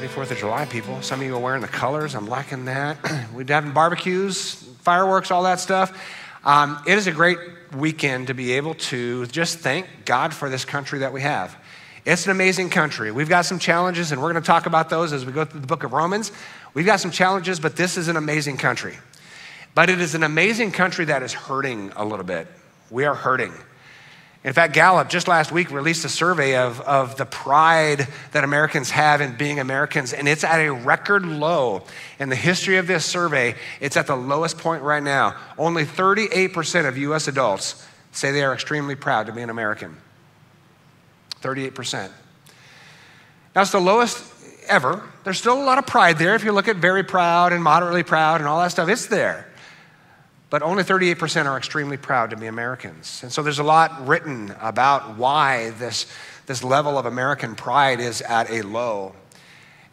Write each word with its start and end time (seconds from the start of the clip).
Happy 0.00 0.14
4th 0.14 0.30
of 0.30 0.38
July, 0.38 0.64
people. 0.64 1.02
Some 1.02 1.20
of 1.20 1.26
you 1.26 1.36
are 1.36 1.38
wearing 1.38 1.60
the 1.60 1.68
colors. 1.68 2.14
I'm 2.14 2.26
liking 2.26 2.64
that. 2.64 2.96
We're 3.34 3.44
having 3.46 3.72
barbecues, 3.72 4.54
fireworks, 4.80 5.30
all 5.30 5.42
that 5.42 5.60
stuff. 5.60 5.92
Um, 6.42 6.82
it 6.86 6.96
is 6.96 7.06
a 7.06 7.12
great 7.12 7.36
weekend 7.76 8.28
to 8.28 8.34
be 8.34 8.52
able 8.52 8.72
to 8.76 9.26
just 9.26 9.58
thank 9.58 9.86
God 10.06 10.32
for 10.32 10.48
this 10.48 10.64
country 10.64 11.00
that 11.00 11.12
we 11.12 11.20
have. 11.20 11.54
It's 12.06 12.24
an 12.24 12.30
amazing 12.30 12.70
country. 12.70 13.12
We've 13.12 13.28
got 13.28 13.44
some 13.44 13.58
challenges, 13.58 14.10
and 14.10 14.22
we're 14.22 14.32
going 14.32 14.42
to 14.42 14.46
talk 14.46 14.64
about 14.64 14.88
those 14.88 15.12
as 15.12 15.26
we 15.26 15.32
go 15.32 15.44
through 15.44 15.60
the 15.60 15.66
book 15.66 15.84
of 15.84 15.92
Romans. 15.92 16.32
We've 16.72 16.86
got 16.86 17.00
some 17.00 17.10
challenges, 17.10 17.60
but 17.60 17.76
this 17.76 17.98
is 17.98 18.08
an 18.08 18.16
amazing 18.16 18.56
country. 18.56 18.96
But 19.74 19.90
it 19.90 20.00
is 20.00 20.14
an 20.14 20.22
amazing 20.22 20.72
country 20.72 21.04
that 21.04 21.22
is 21.22 21.34
hurting 21.34 21.92
a 21.94 22.06
little 22.06 22.24
bit. 22.24 22.46
We 22.88 23.04
are 23.04 23.14
hurting. 23.14 23.52
In 24.42 24.54
fact, 24.54 24.72
Gallup 24.72 25.10
just 25.10 25.28
last 25.28 25.52
week 25.52 25.70
released 25.70 26.04
a 26.06 26.08
survey 26.08 26.56
of, 26.56 26.80
of 26.80 27.16
the 27.16 27.26
pride 27.26 28.08
that 28.32 28.42
Americans 28.42 28.90
have 28.90 29.20
in 29.20 29.36
being 29.36 29.60
Americans, 29.60 30.14
and 30.14 30.26
it's 30.26 30.44
at 30.44 30.60
a 30.60 30.72
record 30.72 31.26
low. 31.26 31.82
In 32.18 32.30
the 32.30 32.36
history 32.36 32.78
of 32.78 32.86
this 32.86 33.04
survey, 33.04 33.54
it's 33.80 33.98
at 33.98 34.06
the 34.06 34.16
lowest 34.16 34.56
point 34.56 34.82
right 34.82 35.02
now. 35.02 35.36
Only 35.58 35.84
38% 35.84 36.88
of 36.88 36.96
US 36.96 37.28
adults 37.28 37.86
say 38.12 38.32
they 38.32 38.42
are 38.42 38.54
extremely 38.54 38.94
proud 38.94 39.26
to 39.26 39.32
be 39.32 39.42
an 39.42 39.50
American. 39.50 39.94
38%. 41.42 42.10
Now, 43.54 43.62
it's 43.62 43.72
the 43.72 43.80
lowest 43.80 44.24
ever. 44.68 45.02
There's 45.24 45.38
still 45.38 45.60
a 45.60 45.64
lot 45.64 45.76
of 45.76 45.86
pride 45.86 46.16
there. 46.16 46.34
If 46.34 46.44
you 46.44 46.52
look 46.52 46.68
at 46.68 46.76
very 46.76 47.02
proud 47.02 47.52
and 47.52 47.62
moderately 47.62 48.04
proud 48.04 48.40
and 48.40 48.48
all 48.48 48.60
that 48.60 48.70
stuff, 48.70 48.88
it's 48.88 49.06
there 49.06 49.49
but 50.50 50.62
only 50.62 50.82
38% 50.82 51.46
are 51.46 51.56
extremely 51.56 51.96
proud 51.96 52.30
to 52.30 52.36
be 52.36 52.46
Americans. 52.46 53.20
And 53.22 53.32
so 53.32 53.42
there's 53.42 53.60
a 53.60 53.64
lot 53.64 54.06
written 54.06 54.54
about 54.60 55.16
why 55.16 55.70
this, 55.70 56.06
this 56.46 56.64
level 56.64 56.98
of 56.98 57.06
American 57.06 57.54
pride 57.54 58.00
is 58.00 58.20
at 58.20 58.50
a 58.50 58.62
low. 58.62 59.14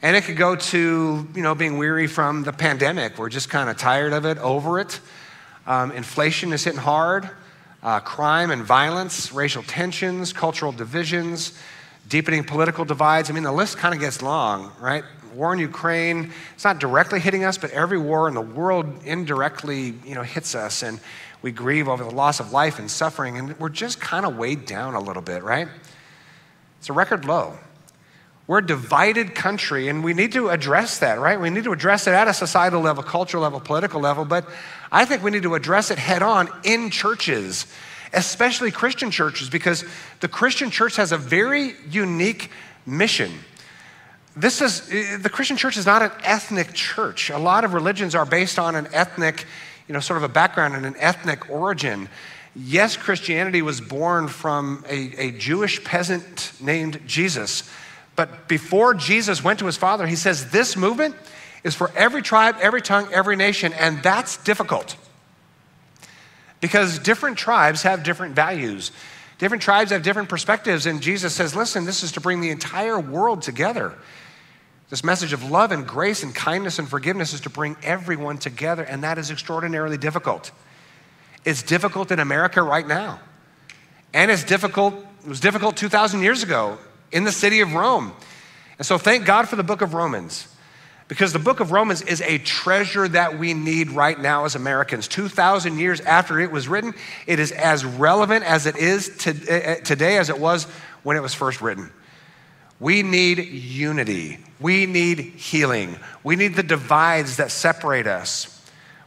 And 0.02 0.16
it 0.16 0.23
could 0.23 0.38
go 0.38 0.55
to, 0.55 1.27
you 1.33 1.41
know, 1.41 1.55
being 1.55 1.77
weary 1.77 2.08
from 2.08 2.44
the 2.44 2.53
pandemic. 2.53 3.17
We're 3.17 3.30
just 3.30 3.49
kind 3.49 3.69
of 3.69 3.77
tired 3.77 4.14
of 4.14 4.25
it, 4.25 4.38
over 4.39 4.80
it. 4.80 4.99
Um, 5.67 5.91
inflation 5.91 6.53
is 6.53 6.64
hitting 6.64 6.80
hard. 6.80 7.30
Uh, 7.83 7.99
crime 7.99 8.49
and 8.49 8.64
violence, 8.64 9.31
racial 9.31 9.61
tensions, 9.64 10.33
cultural 10.33 10.71
divisions, 10.71 11.58
deepening 12.08 12.44
political 12.44 12.86
divides. 12.86 13.30
I 13.30 13.33
mean, 13.33 13.44
the 13.44 13.52
list 13.52 13.77
kind 13.77 13.94
of 13.94 14.00
gets 14.00 14.22
long, 14.22 14.72
right? 14.80 15.03
war 15.38 15.53
in 15.53 15.59
Ukraine, 15.59 16.33
it's 16.55 16.64
not 16.64 16.80
directly 16.80 17.19
hitting 17.19 17.44
us, 17.44 17.58
but 17.58 17.69
every 17.72 17.99
war 17.99 18.27
in 18.27 18.33
the 18.33 18.41
world 18.41 18.88
indirectly, 19.05 19.94
you 20.03 20.16
know, 20.16 20.23
hits 20.23 20.55
us 20.55 20.81
and 20.81 20.99
we 21.41 21.52
grieve 21.52 21.88
over 21.88 22.03
the 22.03 22.09
loss 22.09 22.39
of 22.39 22.52
life 22.52 22.80
and 22.80 22.89
suffering 22.89 23.38
and 23.38 23.58
we're 23.59 23.69
just 23.69 24.02
kind 24.02 24.25
of 24.25 24.36
weighed 24.36 24.66
down 24.66 24.95
a 24.95 24.99
little 24.99 25.22
bit, 25.22 25.44
right? 25.44 25.67
It's 26.80 26.89
a 26.89 26.94
record 26.94 27.25
low. 27.25 27.58
We're 28.47 28.59
a 28.59 28.66
divided 28.66 29.36
country 29.36 29.89
and 29.89 30.03
we 30.03 30.14
need 30.14 30.31
to 30.31 30.49
address 30.49 30.99
that, 30.99 31.19
right? 31.19 31.39
We 31.39 31.49
need 31.49 31.66
to 31.66 31.73
address 31.73 32.08
it 32.08 32.14
at 32.14 32.27
a 32.27 32.33
societal 32.33 32.81
level, 32.81 33.03
cultural 33.03 33.44
level, 33.44 33.59
political 33.59 34.02
level, 34.02 34.25
but 34.25 34.49
I 34.92 35.05
think 35.05 35.21
we 35.21 35.31
need 35.31 35.44
to 35.44 35.53
address 35.53 35.92
it 35.92 35.99
head 35.99 36.23
on 36.23 36.49
in 36.64 36.89
churches, 36.89 37.67
especially 38.13 38.72
Christian 38.72 39.11
churches, 39.11 39.50
because 39.50 39.83
the 40.19 40.27
Christian 40.27 40.72
church 40.72 40.95
has 40.95 41.11
a 41.11 41.17
very 41.17 41.73
unique 41.89 42.52
mission 42.86 43.31
this 44.38 44.61
is 44.61 44.88
the 45.19 45.30
Christian 45.30 45.58
church 45.58 45.77
is 45.77 45.88
not 45.88 46.03
an 46.03 46.11
ethnic 46.23 46.73
church. 46.73 47.31
A 47.31 47.39
lot 47.39 47.64
of 47.64 47.73
religions 47.73 48.14
are 48.14 48.25
based 48.25 48.59
on 48.59 48.75
an 48.75 48.88
ethnic, 48.94 49.45
you 49.88 49.94
know, 49.94 49.99
sort 49.99 50.17
of 50.17 50.23
a 50.23 50.30
background 50.30 50.75
and 50.75 50.86
an 50.86 50.95
ethnic 50.99 51.49
origin. 51.49 52.08
Yes, 52.55 52.95
Christianity 52.95 53.64
was 53.64 53.81
born 53.81 54.27
from 54.27 54.86
a, 54.88 55.11
a 55.17 55.32
Jewish 55.32 55.83
peasant 55.83 56.52
named 56.61 57.02
Jesus. 57.08 57.67
But 58.15 58.48
before 58.48 58.93
Jesus 58.93 59.43
went 59.43 59.59
to 59.59 59.65
his 59.65 59.77
father, 59.77 60.05
he 60.05 60.15
says, 60.15 60.52
This 60.52 60.77
movement 60.77 61.15
is 61.64 61.73
for 61.73 61.92
every 61.95 62.21
tribe, 62.21 62.58
every 62.61 62.82
tongue, 62.82 63.09
every 63.11 63.36
nation, 63.36 63.73
and 63.73 64.03
that's 64.03 64.37
difficult. 64.37 64.95
Because 66.60 67.00
different 67.00 67.38
tribes 67.38 67.84
have 67.84 68.04
different 68.04 68.36
values. 68.36 68.92
Different 69.38 69.62
tribes 69.62 69.92
have 69.92 70.02
different 70.02 70.30
perspectives, 70.30 70.86
and 70.86 71.02
Jesus 71.02 71.34
says, 71.34 71.56
Listen, 71.56 71.86
this 71.86 72.04
is 72.04 72.14
to 72.14 72.22
bring 72.22 72.42
the 72.42 72.50
entire 72.50 73.00
world 73.00 73.44
together. 73.44 73.94
This 74.90 75.04
message 75.04 75.34
of 75.34 75.52
love 75.52 75.72
and 75.72 75.86
grace 75.86 76.23
and 76.23 76.34
kindness 76.34 76.80
and 76.80 76.88
forgiveness 76.88 77.34
is 77.34 77.42
to 77.42 77.50
bring 77.50 77.76
everyone 77.84 78.38
together, 78.38 78.84
and 78.84 79.04
that 79.04 79.18
is 79.18 79.30
extraordinarily 79.30 79.98
difficult. 79.98 80.52
It's 81.44 81.62
difficult 81.62 82.12
in 82.12 82.20
America 82.20 82.62
right 82.62 82.88
now. 82.88 83.20
And 84.14 84.32
it's 84.32 84.44
difficult, 84.44 84.95
it 85.24 85.28
was 85.28 85.39
difficult 85.39 85.78
2,000 85.78 86.22
years 86.22 86.42
ago 86.42 86.78
in 87.12 87.26
the 87.26 87.32
city 87.32 87.60
of 87.60 87.74
Rome. 87.74 88.14
And 88.78 88.86
so 88.86 88.98
thank 88.98 89.26
God 89.26 89.48
for 89.50 89.56
the 89.56 89.64
book 89.64 89.82
of 89.82 89.94
Romans, 89.94 90.48
because 91.08 91.32
the 91.32 91.40
book 91.40 91.60
of 91.60 91.72
Romans 91.72 92.02
is 92.02 92.22
a 92.22 92.38
treasure 92.40 93.08
that 93.08 93.40
we 93.40 93.54
need 93.54 93.92
right 93.92 94.20
now 94.20 94.45
as 94.45 94.56
Americans. 94.56 95.08
2,000 95.08 95.78
years 95.80 96.02
after 96.02 96.40
it 96.40 96.52
was 96.52 96.68
written, 96.68 96.94
it 97.26 97.40
is 97.40 97.52
as 97.52 97.86
relevant 97.86 98.44
as 98.44 98.66
it 98.66 98.76
is 98.76 99.16
to, 99.20 99.32
uh, 99.32 99.76
today 99.84 100.18
as 100.18 100.30
it 100.30 100.38
was 100.38 100.66
when 101.04 101.16
it 101.16 101.22
was 101.22 101.34
first 101.34 101.62
written. 101.62 101.92
We 102.80 103.04
need 103.04 103.40
unity. 103.40 104.40
We 104.60 104.86
need 104.86 105.20
healing. 105.20 105.98
We 106.23 106.36
need 106.36 106.56
the 106.56 106.64
divides 106.64 107.38
that 107.38 107.52
separate 107.52 108.06
us. 108.06 108.54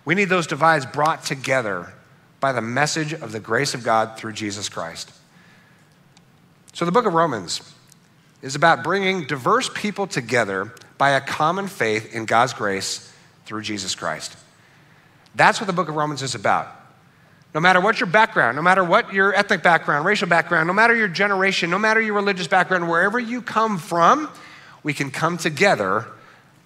We 0.05 0.15
need 0.15 0.25
those 0.25 0.47
divides 0.47 0.87
brought 0.87 1.25
together 1.25 1.93
by 2.41 2.53
the 2.53 2.63
message 2.63 3.13
of 3.13 3.33
the 3.33 3.41
grace 3.41 3.75
of 3.75 3.85
God 3.85 4.17
through 4.17 4.33
Jesus 4.33 4.69
Christ. 4.69 5.13
So, 6.73 6.85
the 6.85 6.93
book 6.93 7.05
of 7.05 7.13
Romans 7.13 7.61
is 8.41 8.55
about 8.55 8.83
bringing 8.83 9.27
diverse 9.27 9.69
people 9.75 10.07
together 10.07 10.73
by 11.01 11.13
a 11.13 11.21
common 11.23 11.67
faith 11.67 12.15
in 12.15 12.27
God's 12.27 12.53
grace 12.53 13.11
through 13.47 13.63
Jesus 13.63 13.95
Christ. 13.95 14.37
That's 15.35 15.59
what 15.59 15.67
the 15.67 15.73
book 15.73 15.89
of 15.89 15.95
Romans 15.95 16.21
is 16.21 16.35
about. 16.35 16.69
No 17.55 17.61
matter 17.61 17.81
what 17.81 18.01
your 18.01 18.07
background, 18.07 18.57
no 18.57 18.61
matter 18.61 18.85
what 18.85 19.15
your 19.15 19.35
ethnic 19.35 19.63
background, 19.63 20.05
racial 20.05 20.29
background, 20.29 20.67
no 20.67 20.75
matter 20.75 20.95
your 20.95 21.09
generation, 21.09 21.71
no 21.71 21.79
matter 21.79 22.03
your 22.03 22.13
religious 22.13 22.49
background, 22.49 22.87
wherever 22.87 23.19
you 23.19 23.41
come 23.41 23.79
from, 23.79 24.29
we 24.83 24.93
can 24.93 25.11
come 25.11 25.39
together 25.39 26.05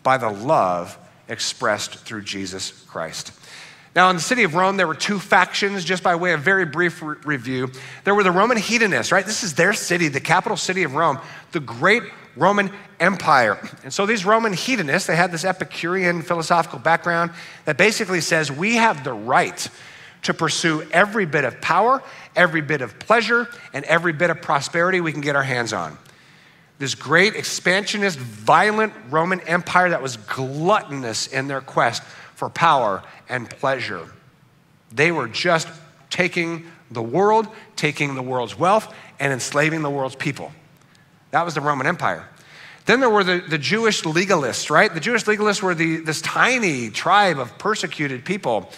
by 0.03 0.19
the 0.19 0.31
love 0.31 0.99
expressed 1.29 1.95
through 2.01 2.23
Jesus 2.23 2.73
Christ. 2.89 3.31
Now, 3.95 4.11
in 4.11 4.17
the 4.17 4.23
city 4.23 4.43
of 4.43 4.57
Rome, 4.57 4.77
there 4.77 4.89
were 4.89 4.97
two 4.97 5.21
factions, 5.21 5.85
just 5.85 6.03
by 6.03 6.17
way 6.17 6.33
of 6.33 6.41
very 6.41 6.65
brief 6.65 7.01
re- 7.01 7.15
review. 7.25 7.71
There 8.03 8.17
were 8.17 8.25
the 8.25 8.33
Roman 8.33 8.57
hedonists, 8.57 9.13
right? 9.13 9.25
This 9.25 9.45
is 9.45 9.55
their 9.55 9.75
city, 9.75 10.09
the 10.09 10.19
capital 10.19 10.57
city 10.57 10.83
of 10.83 10.97
Rome, 10.97 11.21
the 11.53 11.61
great 11.61 12.03
Roman 12.37 12.71
Empire. 13.01 13.59
And 13.83 13.93
so 13.93 14.07
these 14.07 14.25
Roman 14.25 14.53
hedonists, 14.53 15.07
they 15.07 15.17
had 15.17 15.31
this 15.31 15.45
Epicurean 15.45 16.23
philosophical 16.23 16.79
background 16.79 17.33
that 17.65 17.77
basically 17.77 18.21
says 18.21 18.51
we 18.51 18.77
have 18.77 19.05
the 19.05 19.13
right 19.13 19.69
to 20.23 20.35
pursue 20.35 20.83
every 20.91 21.27
bit 21.27 21.45
of 21.45 21.61
power, 21.61 22.03
every 22.35 22.63
bit 22.63 22.81
of 22.81 22.99
pleasure, 22.99 23.49
and 23.73 23.85
every 23.85 24.13
bit 24.13 24.31
of 24.31 24.41
prosperity 24.41 25.01
we 25.01 25.13
can 25.13 25.21
get 25.21 25.37
our 25.37 25.43
hands 25.43 25.73
on. 25.73 25.97
This 26.79 26.95
great 26.95 27.37
expansionist, 27.37 28.19
violent 28.19 28.93
Roman 29.11 29.41
Empire 29.43 29.91
that 29.91 30.03
was 30.03 30.17
gluttonous 30.17 31.29
in 31.29 31.47
their 31.47 31.61
quest 31.61 32.03
for 32.35 32.51
power 32.51 33.03
and 33.29 33.49
pleasure. 33.49 34.09
They 34.93 35.13
were 35.13 35.29
just 35.29 35.69
taking 36.11 36.67
the 36.91 37.03
world, 37.03 37.47
taking 37.77 38.15
the 38.15 38.23
world's 38.23 38.59
wealth, 38.59 38.93
and 39.21 39.33
enslaving 39.33 39.83
the 39.83 39.91
world's 39.91 40.17
people. 40.17 40.53
That 41.35 41.45
was 41.45 41.55
the 41.55 41.61
Roman 41.61 41.89
Empire. 41.89 42.29
Then 42.87 43.01
there 43.01 43.11
were 43.11 43.25
the, 43.25 43.43
the 43.49 43.59
Jewish 43.59 44.03
legalists, 44.03 44.71
right? 44.71 44.93
The 44.93 45.01
Jewish 45.01 45.25
legalists 45.25 45.63
were 45.63 45.75
the, 45.75 45.97
this 45.97 46.21
tiny 46.21 46.91
tribe 46.91 47.41
of 47.41 47.59
persecuted 47.59 48.25
people 48.25 48.71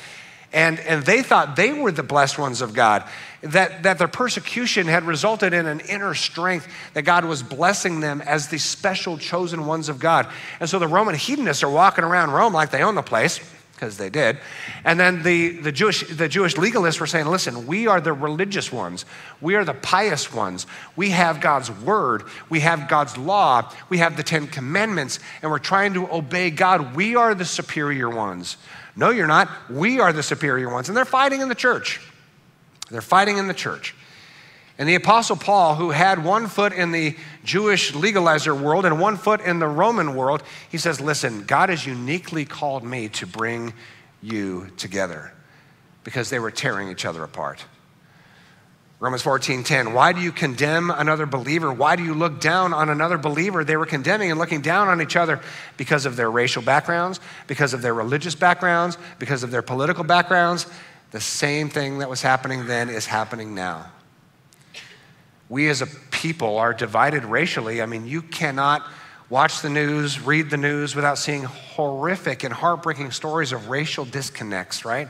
and, 0.53 0.81
and 0.81 1.05
they 1.05 1.23
thought 1.23 1.55
they 1.57 1.75
were 1.75 1.93
the 1.93 2.03
blessed 2.03 2.39
ones 2.39 2.63
of 2.63 2.73
God, 2.73 3.05
that, 3.43 3.83
that 3.83 3.99
their 3.99 4.09
persecution 4.09 4.87
had 4.87 5.05
resulted 5.05 5.53
in 5.53 5.67
an 5.67 5.81
inner 5.81 6.15
strength, 6.15 6.67
that 6.95 7.03
God 7.03 7.27
was 7.27 7.43
blessing 7.43 8.01
them 8.01 8.23
as 8.23 8.49
the 8.49 8.57
special 8.57 9.19
chosen 9.19 9.67
ones 9.67 9.91
of 9.91 9.99
God. 9.99 10.27
And 10.59 10.69
so 10.71 10.79
the 10.79 10.89
Roman 10.89 11.15
hedonists 11.15 11.63
are 11.63 11.71
walking 11.71 12.05
around 12.05 12.31
Rome 12.31 12.55
like 12.55 12.71
they 12.71 12.83
own 12.83 12.95
the 12.95 13.03
place, 13.03 13.39
because 13.77 13.99
they 13.99 14.09
did. 14.09 14.39
And 14.85 14.99
then 14.99 15.23
the, 15.23 15.59
the, 15.59 15.71
Jewish, 15.71 16.09
the 16.09 16.29
Jewish 16.29 16.55
legalists 16.55 16.99
were 16.99 17.07
saying, 17.07 17.27
listen, 17.27 17.67
we 17.67 17.87
are 17.87 18.01
the 18.01 18.15
religious 18.15 18.73
ones. 18.73 19.05
We 19.43 19.55
are 19.55 19.67
the 19.67 19.75
pious 19.75 20.33
ones. 20.33 20.67
We 20.97 21.11
have 21.11 21.43
God's 21.43 21.71
word. 21.71 22.25
We 22.49 22.61
have 22.61 22.89
God's 22.89 23.19
law. 23.19 23.71
We 23.91 23.99
have 23.99 24.17
the 24.17 24.23
Ten 24.23 24.47
Commandments, 24.47 25.21
and 25.43 25.51
we're 25.51 25.59
trying 25.59 25.93
to 25.95 26.11
obey 26.11 26.51
God. 26.51 26.97
We 26.97 27.17
are 27.17 27.35
the 27.35 27.45
superior 27.45 28.09
ones. 28.09 28.57
No, 28.97 29.11
you're 29.11 29.27
not. 29.27 29.51
We 29.69 30.01
are 30.01 30.13
the 30.13 30.23
superior 30.23 30.71
ones. 30.71 30.89
And 30.89 30.97
they're 30.97 31.05
fighting 31.05 31.43
in 31.43 31.51
the 31.51 31.55
church. 31.55 32.01
They're 32.91 33.03
fighting 33.03 33.37
in 33.37 33.47
the 33.47 33.55
church. 33.55 33.95
And 34.79 34.89
the 34.89 34.95
Apostle 34.95 35.37
Paul, 35.37 35.75
who 35.77 35.91
had 35.91 36.23
one 36.23 36.49
foot 36.49 36.73
in 36.73 36.93
the 36.93 37.17
Jewish 37.45 37.93
legalizer 37.93 38.59
world 38.59 38.85
and 38.85 39.01
one 39.01 39.17
foot 39.17 39.41
in 39.41 39.59
the 39.59 39.67
Roman 39.69 40.15
world, 40.15 40.43
he 40.71 40.77
says, 40.77 41.01
Listen, 41.01 41.45
God 41.45 41.71
has 41.71 41.87
uniquely 41.87 42.45
called 42.45 42.85
me 42.85 43.09
to 43.11 43.27
bring 43.27 43.73
you 44.23 44.69
together 44.77 45.33
because 46.05 46.29
they 46.29 46.39
were 46.39 46.51
tearing 46.51 46.91
each 46.91 47.07
other 47.07 47.25
apart. 47.25 47.65
Romans 48.99 49.23
14:10 49.23 49.93
Why 49.93 50.13
do 50.13 50.21
you 50.21 50.33
condemn 50.33 50.91
another 50.91 51.27
believer? 51.27 51.73
Why 51.73 51.97
do 51.97 52.05
you 52.05 52.15
look 52.15 52.41
down 52.41 52.73
on 52.73 52.89
another 52.89 53.19
believer? 53.19 53.65
They 53.65 53.77
were 53.77 53.87
condemning 53.87 54.31
and 54.31 54.39
looking 54.39 54.63
down 54.63 54.89
on 54.89 55.03
each 55.03 55.17
other 55.17 55.41
because 55.77 56.07
of 56.07 56.17
their 56.17 56.31
racial 56.31 56.63
backgrounds, 56.63 57.21
because 57.47 57.75
of 57.75 57.83
their 57.83 57.95
religious 57.95 58.35
backgrounds, 58.35 58.97
because 59.19 59.43
of 59.43 59.51
their 59.51 59.63
political 59.63 60.05
backgrounds. 60.05 60.67
The 61.13 61.21
same 61.21 61.69
thing 61.69 61.99
that 61.99 62.11
was 62.11 62.23
happening 62.23 62.67
then 62.67 62.89
is 62.89 63.07
happening 63.07 63.55
now. 63.55 63.91
We 65.49 65.69
as 65.69 65.83
a 65.83 65.87
people 66.11 66.59
are 66.59 66.75
divided 66.75 67.25
racially. 67.25 67.81
I 67.81 67.87
mean, 67.87 68.07
you 68.07 68.23
cannot 68.23 68.87
watch 69.29 69.61
the 69.61 69.71
news, 69.71 70.21
read 70.21 70.51
the 70.51 70.57
news 70.57 70.95
without 70.95 71.19
seeing 71.19 71.45
horrific 71.45 72.45
and 72.45 72.53
heartbreaking 72.53 73.11
stories 73.11 73.53
of 73.53 73.69
racial 73.69 74.05
disconnects, 74.05 74.85
right? 74.85 75.09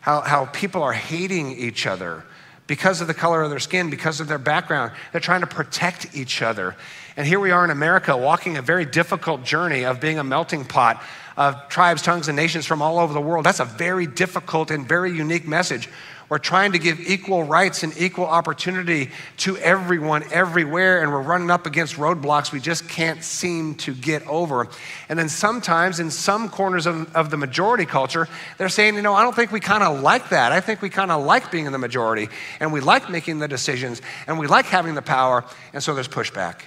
How, 0.00 0.22
how 0.22 0.46
people 0.46 0.82
are 0.82 0.92
hating 0.92 1.52
each 1.52 1.86
other 1.86 2.24
because 2.66 3.00
of 3.00 3.08
the 3.08 3.14
color 3.14 3.42
of 3.42 3.50
their 3.50 3.58
skin, 3.58 3.90
because 3.90 4.20
of 4.20 4.28
their 4.28 4.38
background. 4.38 4.92
They're 5.10 5.20
trying 5.20 5.40
to 5.40 5.46
protect 5.48 6.14
each 6.14 6.40
other. 6.40 6.76
And 7.16 7.26
here 7.26 7.40
we 7.40 7.50
are 7.50 7.64
in 7.64 7.70
America 7.70 8.16
walking 8.16 8.56
a 8.56 8.62
very 8.62 8.84
difficult 8.84 9.42
journey 9.42 9.84
of 9.84 10.00
being 10.00 10.20
a 10.20 10.24
melting 10.24 10.64
pot 10.64 11.02
of 11.36 11.68
tribes, 11.68 12.00
tongues, 12.00 12.28
and 12.28 12.36
nations 12.36 12.66
from 12.66 12.80
all 12.80 13.00
over 13.00 13.12
the 13.12 13.20
world. 13.20 13.44
That's 13.44 13.58
a 13.58 13.64
very 13.64 14.06
difficult 14.06 14.70
and 14.70 14.86
very 14.86 15.10
unique 15.10 15.48
message. 15.48 15.88
We're 16.30 16.38
trying 16.38 16.70
to 16.72 16.78
give 16.78 17.00
equal 17.00 17.42
rights 17.42 17.82
and 17.82 17.92
equal 17.98 18.24
opportunity 18.24 19.10
to 19.38 19.56
everyone 19.56 20.22
everywhere, 20.30 21.02
and 21.02 21.10
we're 21.10 21.22
running 21.22 21.50
up 21.50 21.66
against 21.66 21.96
roadblocks 21.96 22.52
we 22.52 22.60
just 22.60 22.88
can't 22.88 23.24
seem 23.24 23.74
to 23.78 23.92
get 23.92 24.24
over. 24.28 24.68
And 25.08 25.18
then 25.18 25.28
sometimes, 25.28 25.98
in 25.98 26.08
some 26.08 26.48
corners 26.48 26.86
of, 26.86 27.12
of 27.16 27.30
the 27.30 27.36
majority 27.36 27.84
culture, 27.84 28.28
they're 28.58 28.68
saying, 28.68 28.94
you 28.94 29.02
know, 29.02 29.12
I 29.12 29.24
don't 29.24 29.34
think 29.34 29.50
we 29.50 29.58
kind 29.58 29.82
of 29.82 30.02
like 30.02 30.28
that. 30.28 30.52
I 30.52 30.60
think 30.60 30.82
we 30.82 30.88
kind 30.88 31.10
of 31.10 31.24
like 31.24 31.50
being 31.50 31.66
in 31.66 31.72
the 31.72 31.78
majority, 31.78 32.28
and 32.60 32.72
we 32.72 32.80
like 32.80 33.10
making 33.10 33.40
the 33.40 33.48
decisions, 33.48 34.00
and 34.28 34.38
we 34.38 34.46
like 34.46 34.66
having 34.66 34.94
the 34.94 35.02
power, 35.02 35.44
and 35.72 35.82
so 35.82 35.94
there's 35.94 36.06
pushback. 36.06 36.60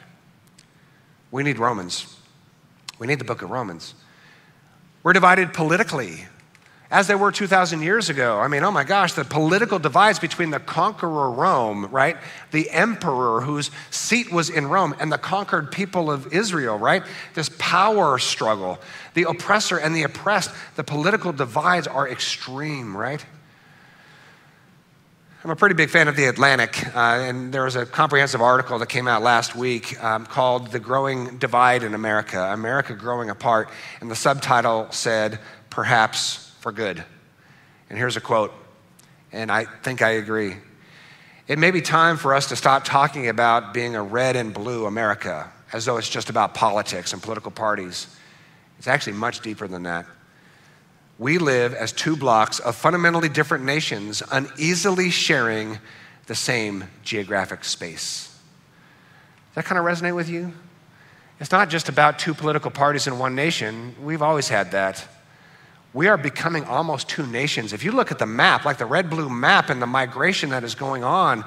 We 1.32 1.42
need 1.42 1.58
Romans. 1.58 2.14
We 3.00 3.08
need 3.08 3.18
the 3.18 3.26
book 3.26 3.42
of 3.42 3.50
Romans. 3.50 3.96
We're 5.04 5.14
divided 5.14 5.54
politically 5.54 6.26
as 6.94 7.08
they 7.08 7.16
were 7.16 7.32
2,000 7.32 7.82
years 7.82 8.12
ago. 8.12 8.40
I 8.40 8.48
mean, 8.48 8.64
oh 8.64 8.70
my 8.70 8.84
gosh, 8.84 9.14
the 9.14 9.26
political 9.26 9.80
divides 9.80 10.20
between 10.20 10.52
the 10.52 10.60
conqueror 10.60 11.32
Rome, 11.32 11.88
right? 11.88 12.18
The 12.52 12.70
emperor 12.70 13.42
whose 13.42 13.72
seat 13.90 14.32
was 14.32 14.52
in 14.52 14.68
Rome 14.68 14.94
and 15.00 15.12
the 15.12 15.18
conquered 15.18 15.72
people 15.72 16.12
of 16.12 16.32
Israel, 16.32 16.78
right? 16.78 17.02
This 17.34 17.50
power 17.58 18.20
struggle, 18.20 18.78
the 19.16 19.24
oppressor 19.24 19.78
and 19.78 19.96
the 19.96 20.04
oppressed, 20.04 20.52
the 20.76 20.84
political 20.84 21.34
divides 21.34 21.88
are 21.88 22.08
extreme, 22.08 22.96
right? 22.96 23.26
I'm 25.44 25.50
a 25.50 25.56
pretty 25.56 25.76
big 25.76 25.90
fan 25.90 26.08
of 26.08 26.16
The 26.16 26.26
Atlantic, 26.26 26.96
uh, 26.96 27.00
and 27.00 27.52
there 27.52 27.64
was 27.64 27.76
a 27.76 27.88
comprehensive 27.88 28.40
article 28.40 28.78
that 28.78 28.88
came 28.88 29.08
out 29.08 29.24
last 29.24 29.56
week 29.56 30.02
um, 30.02 30.28
called 30.28 30.72
The 30.72 30.80
Growing 30.80 31.40
Divide 31.40 31.82
in 31.82 31.96
America 31.96 32.40
America 32.54 32.94
Growing 32.94 33.32
Apart. 33.32 33.70
And 34.00 34.12
the 34.12 34.16
subtitle 34.16 34.88
said, 34.92 35.40
Perhaps 35.72 36.43
for 36.64 36.72
good. 36.72 37.04
And 37.90 37.98
here's 37.98 38.16
a 38.16 38.22
quote, 38.22 38.54
and 39.34 39.52
I 39.52 39.66
think 39.66 40.02
I 40.02 40.12
agree. 40.12 40.56
It 41.46 41.60
may 41.60 41.72
be 41.72 41.82
time 41.82 42.16
for 42.16 42.34
us 42.34 42.48
to 42.48 42.56
stop 42.56 42.86
talking 42.86 43.28
about 43.28 43.74
being 43.74 43.98
a 43.98 44.02
red 44.02 44.38
and 44.38 44.54
blue 44.54 44.86
America 44.86 45.52
as 45.74 45.84
though 45.84 45.98
it's 45.98 46.08
just 46.08 46.30
about 46.30 46.54
politics 46.54 47.12
and 47.12 47.22
political 47.22 47.52
parties. 47.52 48.08
It's 48.78 48.88
actually 48.88 49.14
much 49.14 49.42
deeper 49.42 49.68
than 49.68 49.84
that. 49.84 50.06
We 51.20 51.38
live 51.38 51.74
as 51.74 51.92
two 51.92 52.16
blocks 52.16 52.60
of 52.60 52.78
fundamentally 52.78 53.28
different 53.28 53.66
nations, 53.66 54.24
uneasily 54.32 55.10
sharing 55.10 55.80
the 56.28 56.36
same 56.36 56.86
geographic 57.04 57.66
space. 57.66 58.30
Does 59.50 59.56
that 59.56 59.66
kind 59.66 59.78
of 59.78 59.84
resonate 59.84 60.16
with 60.16 60.30
you? 60.30 60.54
It's 61.42 61.52
not 61.52 61.70
just 61.70 61.90
about 61.90 62.20
two 62.20 62.34
political 62.34 62.72
parties 62.72 63.06
in 63.06 63.20
one 63.20 63.36
nation. 63.36 63.98
We've 64.02 64.22
always 64.22 64.48
had 64.48 64.72
that 64.72 65.06
we 65.94 66.08
are 66.08 66.18
becoming 66.18 66.64
almost 66.66 67.08
two 67.08 67.26
nations. 67.28 67.72
If 67.72 67.84
you 67.84 67.92
look 67.92 68.12
at 68.12 68.20
the 68.20 68.26
map, 68.26 68.66
like 68.66 68.78
the 68.78 68.86
red 68.86 69.10
blue 69.10 69.30
map 69.30 69.70
and 69.70 69.82
the 69.82 69.88
migration 69.88 70.50
that 70.50 70.64
is 70.64 70.76
going 70.76 71.04
on, 71.04 71.46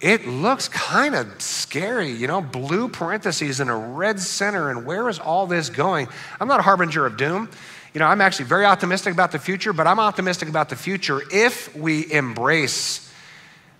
it 0.00 0.26
looks 0.26 0.68
kind 0.68 1.14
of 1.14 1.40
scary, 1.40 2.10
you 2.10 2.26
know, 2.26 2.42
blue 2.42 2.88
parentheses 2.88 3.60
and 3.60 3.70
a 3.70 3.74
red 3.74 4.20
center. 4.20 4.68
And 4.68 4.84
where 4.84 5.08
is 5.08 5.18
all 5.18 5.46
this 5.46 5.70
going? 5.70 6.08
I'm 6.40 6.48
not 6.48 6.60
a 6.60 6.62
harbinger 6.62 7.06
of 7.06 7.16
doom. 7.16 7.48
You 7.94 8.00
know, 8.00 8.06
I'm 8.06 8.20
actually 8.20 8.46
very 8.46 8.64
optimistic 8.64 9.12
about 9.12 9.32
the 9.32 9.38
future, 9.38 9.72
but 9.72 9.86
I'm 9.86 10.00
optimistic 10.00 10.48
about 10.48 10.68
the 10.68 10.76
future 10.76 11.22
if 11.30 11.74
we 11.76 12.10
embrace 12.12 13.12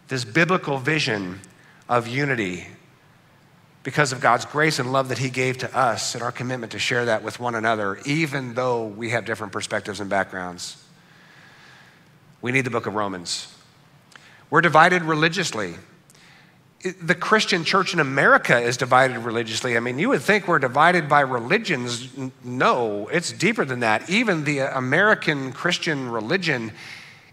this 0.08 0.24
biblical 0.24 0.78
vision 0.78 1.40
of 1.88 2.06
unity 2.06 2.66
because 3.82 4.12
of 4.12 4.20
God's 4.20 4.44
grace 4.44 4.78
and 4.78 4.92
love 4.92 5.08
that 5.08 5.18
He 5.18 5.30
gave 5.30 5.58
to 5.58 5.76
us 5.76 6.14
and 6.14 6.22
our 6.22 6.32
commitment 6.32 6.72
to 6.72 6.78
share 6.78 7.06
that 7.06 7.22
with 7.22 7.40
one 7.40 7.54
another, 7.54 7.98
even 8.04 8.54
though 8.54 8.86
we 8.86 9.10
have 9.10 9.24
different 9.24 9.52
perspectives 9.52 10.00
and 10.00 10.08
backgrounds. 10.08 10.82
We 12.40 12.52
need 12.52 12.64
the 12.64 12.70
book 12.70 12.86
of 12.86 12.94
Romans. 12.94 13.52
We're 14.50 14.60
divided 14.60 15.02
religiously. 15.02 15.74
The 17.00 17.14
Christian 17.14 17.64
church 17.64 17.94
in 17.94 18.00
America 18.00 18.58
is 18.58 18.76
divided 18.76 19.18
religiously. 19.18 19.76
I 19.76 19.80
mean, 19.80 20.00
you 20.00 20.08
would 20.08 20.22
think 20.22 20.48
we're 20.48 20.58
divided 20.58 21.08
by 21.08 21.20
religions. 21.20 22.08
No, 22.42 23.06
it's 23.08 23.32
deeper 23.32 23.64
than 23.64 23.80
that. 23.80 24.10
Even 24.10 24.44
the 24.44 24.58
American 24.60 25.52
Christian 25.52 26.08
religion 26.08 26.72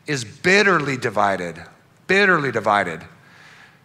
is 0.06 0.24
bitterly 0.24 0.98
divided, 0.98 1.63
bitterly 2.07 2.52
divided 2.52 3.04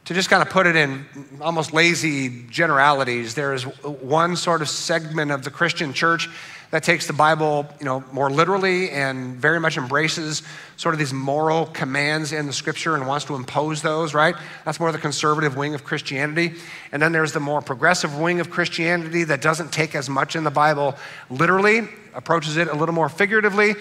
to 0.05 0.15
just 0.15 0.29
kind 0.29 0.43
of 0.43 0.51
put 0.51 0.67
it 0.67 0.77
in 0.77 1.07
almost 1.41 1.73
lazy 1.73 2.45
generalities, 2.51 3.35
there 3.35 3.55
is 3.55 3.63
one 3.63 4.37
sort 4.37 4.61
of 4.61 4.69
segment 4.69 5.31
of 5.31 5.45
the 5.45 5.51
Christian 5.51 5.93
church 5.93 6.29
that 6.71 6.83
takes 6.83 7.07
the 7.07 7.13
Bible, 7.13 7.67
you 7.79 7.85
know, 7.85 8.03
more 8.13 8.29
literally 8.29 8.91
and 8.91 9.37
very 9.37 9.61
much 9.61 9.77
embraces 9.77 10.43
sort 10.77 10.93
of 10.93 10.99
these 10.99 11.13
moral 11.13 11.67
commands 11.67 12.33
in 12.33 12.47
the 12.47 12.53
scripture 12.53 12.97
and 12.97 13.07
wants 13.07 13.25
to 13.27 13.37
impose 13.37 13.81
those, 13.81 14.13
right? 14.13 14.35
That's 14.65 14.81
more 14.81 14.91
the 14.91 14.99
conservative 14.99 15.57
wing 15.57 15.75
of 15.75 15.85
Christianity. 15.85 16.55
And 16.91 17.01
then 17.01 17.13
there's 17.13 17.33
the 17.33 17.41
more 17.41 17.63
progressive 17.63 18.19
wing 18.19 18.41
of 18.41 18.51
Christianity 18.51 19.23
that 19.25 19.41
doesn't 19.41 19.73
take 19.73 19.95
as 19.95 20.11
much 20.11 20.35
in 20.35 20.43
the 20.43 20.51
Bible 20.51 20.97
literally, 21.31 21.89
approaches 22.13 22.57
it 22.57 22.67
a 22.67 22.75
little 22.75 22.95
more 22.95 23.09
figuratively, 23.09 23.75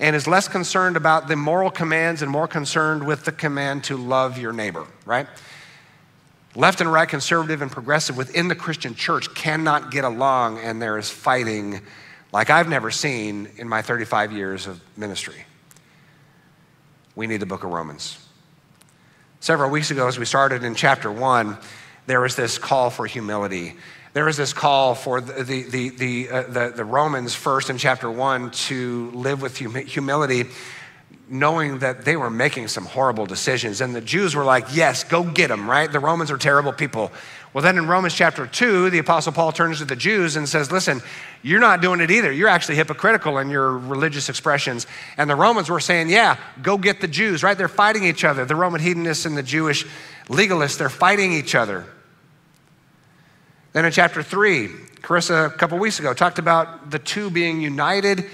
and 0.00 0.16
is 0.16 0.26
less 0.26 0.48
concerned 0.48 0.96
about 0.96 1.28
the 1.28 1.36
moral 1.36 1.70
commands 1.70 2.20
and 2.20 2.30
more 2.30 2.48
concerned 2.48 3.06
with 3.06 3.24
the 3.24 3.32
command 3.32 3.84
to 3.84 3.96
love 3.96 4.38
your 4.38 4.52
neighbor, 4.52 4.86
right? 5.04 5.28
Left 6.56 6.80
and 6.80 6.92
right, 6.92 7.08
conservative 7.08 7.62
and 7.62 7.70
progressive 7.70 8.16
within 8.16 8.48
the 8.48 8.56
Christian 8.56 8.96
church 8.96 9.32
cannot 9.34 9.92
get 9.92 10.04
along, 10.04 10.58
and 10.58 10.82
there 10.82 10.98
is 10.98 11.08
fighting 11.08 11.80
like 12.32 12.50
I've 12.50 12.68
never 12.68 12.90
seen 12.90 13.48
in 13.56 13.68
my 13.68 13.82
35 13.82 14.32
years 14.32 14.66
of 14.66 14.80
ministry. 14.96 15.44
We 17.14 17.26
need 17.26 17.38
the 17.38 17.46
book 17.46 17.62
of 17.62 17.70
Romans. 17.70 18.18
Several 19.38 19.70
weeks 19.70 19.90
ago, 19.90 20.08
as 20.08 20.18
we 20.18 20.24
started 20.24 20.64
in 20.64 20.74
chapter 20.74 21.10
one, 21.10 21.56
there 22.06 22.20
was 22.20 22.34
this 22.34 22.58
call 22.58 22.90
for 22.90 23.06
humility. 23.06 23.76
There 24.12 24.24
was 24.24 24.36
this 24.36 24.52
call 24.52 24.96
for 24.96 25.20
the, 25.20 25.44
the, 25.44 25.62
the, 25.62 25.88
the, 25.90 26.28
uh, 26.28 26.42
the, 26.42 26.72
the 26.74 26.84
Romans 26.84 27.32
first 27.34 27.70
in 27.70 27.78
chapter 27.78 28.10
one 28.10 28.50
to 28.50 29.10
live 29.12 29.40
with 29.40 29.56
humility 29.56 30.46
knowing 31.30 31.78
that 31.78 32.04
they 32.04 32.16
were 32.16 32.28
making 32.28 32.66
some 32.66 32.84
horrible 32.84 33.24
decisions. 33.24 33.80
And 33.80 33.94
the 33.94 34.00
Jews 34.00 34.34
were 34.34 34.44
like, 34.44 34.66
yes, 34.74 35.04
go 35.04 35.22
get 35.22 35.46
them, 35.48 35.70
right? 35.70 35.90
The 35.90 36.00
Romans 36.00 36.30
are 36.32 36.36
terrible 36.36 36.72
people. 36.72 37.12
Well, 37.52 37.62
then 37.62 37.78
in 37.78 37.86
Romans 37.86 38.14
chapter 38.14 38.46
2, 38.46 38.90
the 38.90 38.98
Apostle 38.98 39.32
Paul 39.32 39.52
turns 39.52 39.78
to 39.78 39.84
the 39.84 39.94
Jews 39.94 40.34
and 40.34 40.48
says, 40.48 40.72
listen, 40.72 41.00
you're 41.42 41.60
not 41.60 41.80
doing 41.80 42.00
it 42.00 42.10
either. 42.10 42.32
You're 42.32 42.48
actually 42.48 42.74
hypocritical 42.76 43.38
in 43.38 43.48
your 43.48 43.78
religious 43.78 44.28
expressions. 44.28 44.88
And 45.16 45.30
the 45.30 45.36
Romans 45.36 45.70
were 45.70 45.78
saying, 45.78 46.10
yeah, 46.10 46.36
go 46.62 46.76
get 46.76 47.00
the 47.00 47.08
Jews, 47.08 47.44
right? 47.44 47.56
They're 47.56 47.68
fighting 47.68 48.04
each 48.04 48.24
other. 48.24 48.44
The 48.44 48.56
Roman 48.56 48.80
hedonists 48.80 49.24
and 49.24 49.36
the 49.36 49.42
Jewish 49.42 49.86
legalists, 50.26 50.78
they're 50.78 50.88
fighting 50.88 51.32
each 51.32 51.54
other. 51.54 51.86
Then 53.72 53.84
in 53.84 53.92
chapter 53.92 54.20
3, 54.20 54.68
Carissa, 55.00 55.46
a 55.46 55.50
couple 55.50 55.78
weeks 55.78 56.00
ago, 56.00 56.12
talked 56.12 56.40
about 56.40 56.90
the 56.90 56.98
two 56.98 57.30
being 57.30 57.60
united 57.60 58.26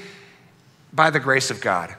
by 0.94 1.10
the 1.10 1.20
grace 1.20 1.50
of 1.50 1.60
God 1.60 1.94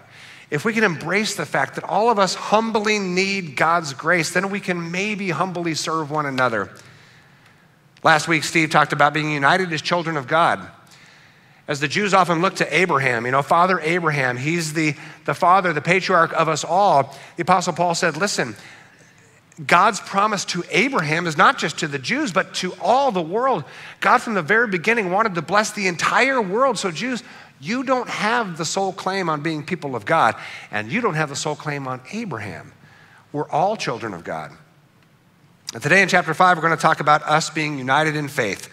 if 0.50 0.64
we 0.64 0.74
can 0.74 0.84
embrace 0.84 1.36
the 1.36 1.46
fact 1.46 1.76
that 1.76 1.84
all 1.84 2.10
of 2.10 2.20
us 2.20 2.36
humbly 2.36 3.00
need 3.00 3.56
God's 3.56 3.94
grace, 3.94 4.34
then 4.34 4.50
we 4.50 4.60
can 4.60 4.92
maybe 4.92 5.30
humbly 5.30 5.74
serve 5.74 6.10
one 6.10 6.26
another. 6.26 6.70
Last 8.04 8.28
week, 8.28 8.44
Steve 8.44 8.70
talked 8.70 8.94
about 8.94 9.14
being 9.14 9.32
united 9.32 9.74
as 9.74 9.82
children 9.82 10.16
of 10.16 10.28
God. 10.28 10.66
As 11.68 11.82
the 11.82 11.88
Jews 11.90 12.14
often 12.14 12.42
look 12.42 12.56
to 12.58 12.78
Abraham, 12.78 13.26
you 13.26 13.32
know, 13.32 13.42
Father 13.42 13.80
Abraham, 13.82 14.38
he's 14.38 14.72
the, 14.72 14.96
the 15.26 15.34
father, 15.34 15.74
the 15.74 15.82
patriarch 15.82 16.32
of 16.32 16.48
us 16.48 16.64
all. 16.64 17.14
The 17.36 17.42
Apostle 17.42 17.74
Paul 17.74 17.94
said, 17.94 18.16
listen, 18.16 18.56
God's 19.66 20.00
promise 20.00 20.46
to 20.46 20.64
Abraham 20.70 21.28
is 21.28 21.36
not 21.36 21.58
just 21.58 21.80
to 21.80 21.88
the 21.88 22.00
Jews, 22.00 22.32
but 22.32 22.54
to 22.56 22.74
all 22.80 23.12
the 23.12 23.22
world. 23.22 23.66
God, 24.00 24.20
from 24.20 24.36
the 24.36 24.42
very 24.42 24.68
beginning, 24.68 25.12
wanted 25.12 25.36
to 25.36 25.42
bless 25.42 25.72
the 25.72 25.88
entire 25.88 26.42
world. 26.42 26.78
So, 26.78 26.92
Jews, 26.92 27.24
you 27.60 27.84
don't 27.84 28.10
have 28.10 28.58
the 28.58 28.66
sole 28.66 28.94
claim 28.94 29.30
on 29.30 29.42
being 29.42 29.64
people 29.64 29.96
of 29.96 30.06
God, 30.06 30.36
and 30.72 30.92
you 30.92 31.02
don't 31.02 31.16
have 31.16 31.30
the 31.30 31.36
sole 31.36 31.56
claim 31.56 31.88
on 31.88 32.02
Abraham. 32.12 32.74
We're 33.32 33.50
all 33.50 33.76
children 33.76 34.14
of 34.14 34.24
God. 34.24 34.52
And 35.74 35.84
today 35.84 36.02
in 36.02 36.08
chapter 36.08 36.34
5, 36.34 36.58
we're 36.58 36.62
going 36.62 36.76
to 36.76 36.82
talk 36.82 37.00
about 37.00 37.24
us 37.24 37.50
being 37.50 37.78
united 37.78 38.16
in 38.16 38.28
faith. 38.28 38.70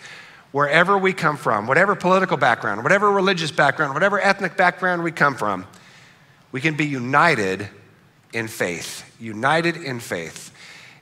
Wherever 0.53 0.97
we 0.97 1.13
come 1.13 1.37
from, 1.37 1.67
whatever 1.67 1.97
political 1.97 2.37
background, 2.37 2.83
whatever 2.85 3.11
religious 3.11 3.51
background, 3.51 3.95
whatever 3.95 4.21
ethnic 4.21 4.57
background 4.57 5.03
we 5.03 5.11
come 5.11 5.35
from, 5.35 5.67
we 6.53 6.61
can 6.61 6.77
be 6.77 6.87
united 6.87 7.69
in 8.33 8.47
faith. 8.47 9.05
United 9.19 9.77
in 9.77 9.99
faith. 9.99 10.53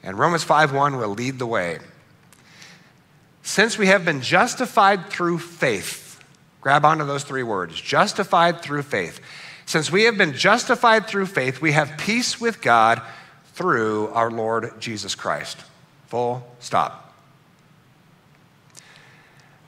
And 0.03 0.19
Romans 0.19 0.45
5:1 0.45 0.99
will 0.99 1.11
lead 1.11 1.39
the 1.39 1.47
way. 1.47 1.79
Since 3.43 3.77
we 3.77 3.89
have 3.89 4.05
been 4.05 4.23
justified 4.23 5.11
through 5.11 5.41
faith, 5.41 6.02
grab 6.63 6.87
onto 6.87 7.05
those 7.05 7.25
three 7.25 7.43
words 7.43 7.79
justified 7.79 8.63
through 8.63 8.83
faith. 8.83 9.21
Since 9.67 9.93
we 9.93 10.05
have 10.05 10.17
been 10.17 10.33
justified 10.33 11.07
through 11.07 11.27
faith, 11.27 11.61
we 11.61 11.73
have 11.73 11.99
peace 11.99 12.41
with 12.41 12.63
God 12.63 13.03
through 13.53 14.09
our 14.09 14.31
Lord 14.31 14.81
Jesus 14.81 15.15
Christ. 15.15 15.59
Full 16.07 16.47
stop. 16.61 17.15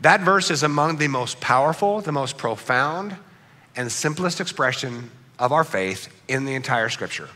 That 0.01 0.21
verse 0.21 0.51
is 0.51 0.63
among 0.63 0.97
the 0.97 1.09
most 1.09 1.41
powerful, 1.41 2.01
the 2.01 2.13
most 2.13 2.37
profound, 2.37 3.17
and 3.77 3.91
simplest 3.91 4.41
expression 4.41 5.11
of 5.39 5.53
our 5.53 5.65
faith 5.65 6.09
in 6.29 6.45
the 6.45 6.55
entire 6.55 6.89
scripture. 6.89 7.29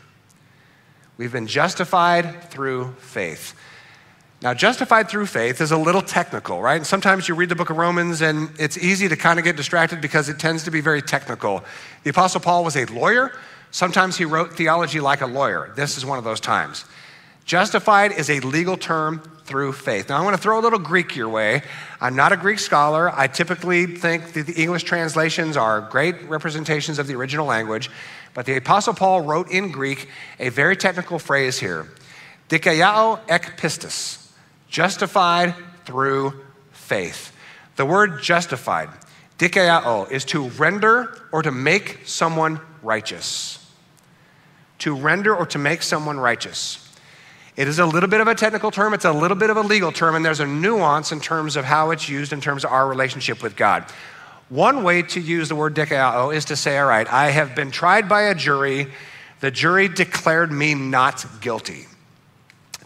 We've 1.17 1.31
been 1.31 1.47
justified 1.47 2.49
through 2.49 2.93
faith. 2.99 3.58
Now, 4.41 4.53
justified 4.53 5.09
through 5.09 5.25
faith 5.25 5.59
is 5.59 5.71
a 5.71 5.77
little 5.77 6.01
technical, 6.01 6.61
right? 6.61 6.77
And 6.77 6.87
sometimes 6.87 7.27
you 7.27 7.35
read 7.35 7.49
the 7.49 7.55
book 7.55 7.69
of 7.69 7.75
Romans 7.75 8.21
and 8.21 8.49
it's 8.57 8.77
easy 8.77 9.09
to 9.09 9.17
kind 9.17 9.37
of 9.37 9.43
get 9.43 9.57
distracted 9.57 9.99
because 9.99 10.29
it 10.29 10.39
tends 10.39 10.63
to 10.63 10.71
be 10.71 10.79
very 10.79 11.01
technical. 11.01 11.61
The 12.03 12.11
Apostle 12.11 12.39
Paul 12.39 12.63
was 12.63 12.77
a 12.77 12.85
lawyer. 12.85 13.33
Sometimes 13.71 14.17
he 14.17 14.23
wrote 14.23 14.53
theology 14.53 15.01
like 15.01 15.19
a 15.19 15.25
lawyer. 15.25 15.73
This 15.75 15.97
is 15.97 16.05
one 16.05 16.17
of 16.17 16.23
those 16.23 16.39
times. 16.39 16.85
Justified 17.43 18.13
is 18.13 18.29
a 18.29 18.39
legal 18.39 18.77
term 18.77 19.21
through 19.43 19.73
faith. 19.73 20.07
Now, 20.07 20.19
I 20.19 20.21
want 20.23 20.37
to 20.37 20.41
throw 20.41 20.57
a 20.57 20.61
little 20.61 20.79
Greek 20.79 21.17
your 21.17 21.27
way. 21.27 21.61
I'm 21.99 22.15
not 22.15 22.31
a 22.31 22.37
Greek 22.37 22.59
scholar. 22.59 23.11
I 23.13 23.27
typically 23.27 23.87
think 23.87 24.31
that 24.33 24.47
the 24.47 24.53
English 24.53 24.83
translations 24.83 25.57
are 25.57 25.81
great 25.81 26.29
representations 26.29 26.97
of 26.97 27.07
the 27.07 27.15
original 27.15 27.45
language, 27.45 27.89
but 28.33 28.45
the 28.45 28.55
Apostle 28.55 28.93
Paul 28.93 29.21
wrote 29.21 29.51
in 29.51 29.71
Greek 29.71 30.07
a 30.39 30.47
very 30.47 30.77
technical 30.77 31.19
phrase 31.19 31.59
here 31.59 31.87
dikaiao 32.47 33.19
ek 33.27 33.57
pistis 33.57 34.28
justified 34.69 35.55
through 35.85 36.33
faith. 36.71 37.35
The 37.75 37.85
word 37.85 38.21
justified, 38.21 38.89
dikaiao, 39.37 40.11
is 40.11 40.25
to 40.25 40.49
render 40.49 41.17
or 41.31 41.41
to 41.41 41.51
make 41.51 41.99
someone 42.05 42.59
righteous. 42.83 43.55
To 44.79 44.95
render 44.95 45.35
or 45.35 45.45
to 45.47 45.57
make 45.57 45.81
someone 45.81 46.19
righteous. 46.19 46.85
It 47.55 47.67
is 47.67 47.79
a 47.79 47.85
little 47.85 48.07
bit 48.07 48.21
of 48.21 48.27
a 48.27 48.35
technical 48.35 48.71
term, 48.71 48.93
it's 48.93 49.05
a 49.05 49.11
little 49.11 49.35
bit 49.35 49.49
of 49.49 49.57
a 49.57 49.61
legal 49.61 49.91
term, 49.91 50.15
and 50.15 50.23
there's 50.23 50.39
a 50.39 50.47
nuance 50.47 51.11
in 51.11 51.19
terms 51.19 51.57
of 51.57 51.65
how 51.65 51.91
it's 51.91 52.07
used 52.07 52.31
in 52.31 52.39
terms 52.39 52.63
of 52.63 52.71
our 52.71 52.87
relationship 52.87 53.43
with 53.43 53.57
God. 53.57 53.85
One 54.47 54.83
way 54.83 55.01
to 55.03 55.19
use 55.19 55.49
the 55.49 55.55
word 55.55 55.75
dikaiao 55.75 56.33
is 56.33 56.45
to 56.45 56.55
say, 56.55 56.77
all 56.77 56.87
right, 56.87 57.11
I 57.11 57.31
have 57.31 57.55
been 57.55 57.69
tried 57.69 58.07
by 58.07 58.23
a 58.23 58.35
jury. 58.35 58.87
The 59.41 59.51
jury 59.51 59.89
declared 59.89 60.51
me 60.51 60.73
not 60.73 61.25
guilty. 61.41 61.85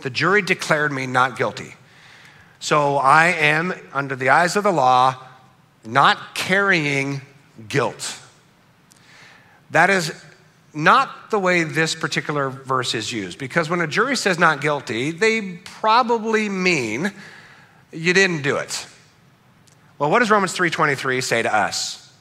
The 0.03 0.09
jury 0.09 0.41
declared 0.41 0.91
me 0.91 1.07
not 1.07 1.37
guilty. 1.37 1.75
So 2.59 2.97
I 2.97 3.27
am, 3.27 3.73
under 3.93 4.17
the 4.17 4.29
eyes 4.29 4.57
of 4.57 4.63
the 4.63 4.71
law, 4.71 5.15
not 5.85 6.35
carrying 6.35 7.21
guilt. 7.69 8.19
That 9.71 9.89
is 9.89 10.13
not 10.73 11.31
the 11.31 11.39
way 11.39 11.63
this 11.63 11.95
particular 11.95 12.49
verse 12.49 12.93
is 12.93 13.13
used, 13.13 13.39
because 13.39 13.69
when 13.69 13.79
a 13.79 13.87
jury 13.87 14.17
says 14.17 14.37
not 14.37 14.59
guilty, 14.59 15.11
they 15.11 15.59
probably 15.63 16.49
mean 16.49 17.13
you 17.93 18.13
didn't 18.13 18.41
do 18.41 18.57
it. 18.57 18.85
Well, 19.99 20.11
what 20.11 20.19
does 20.19 20.29
Romans 20.29 20.53
3:23 20.53 21.21
say 21.21 21.43
to 21.43 21.53
us? 21.53 22.11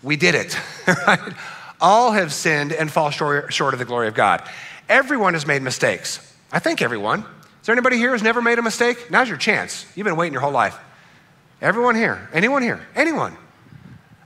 We 0.00 0.14
did 0.14 0.36
it, 0.36 0.56
right? 1.06 1.34
All 1.80 2.12
have 2.12 2.32
sinned 2.32 2.72
and 2.72 2.90
fall 2.90 3.10
short, 3.10 3.52
short 3.52 3.74
of 3.74 3.80
the 3.80 3.84
glory 3.84 4.06
of 4.06 4.14
God. 4.14 4.48
Everyone 4.88 5.34
has 5.34 5.44
made 5.44 5.62
mistakes. 5.62 6.29
I 6.52 6.58
think 6.58 6.82
everyone. 6.82 7.20
Is 7.20 7.66
there 7.66 7.74
anybody 7.74 7.96
here 7.96 8.10
who's 8.10 8.22
never 8.22 8.42
made 8.42 8.58
a 8.58 8.62
mistake? 8.62 9.10
Now's 9.10 9.28
your 9.28 9.38
chance. 9.38 9.86
You've 9.94 10.04
been 10.04 10.16
waiting 10.16 10.32
your 10.32 10.42
whole 10.42 10.50
life. 10.50 10.78
Everyone 11.60 11.94
here? 11.94 12.28
Anyone 12.32 12.62
here? 12.62 12.80
Anyone? 12.94 13.36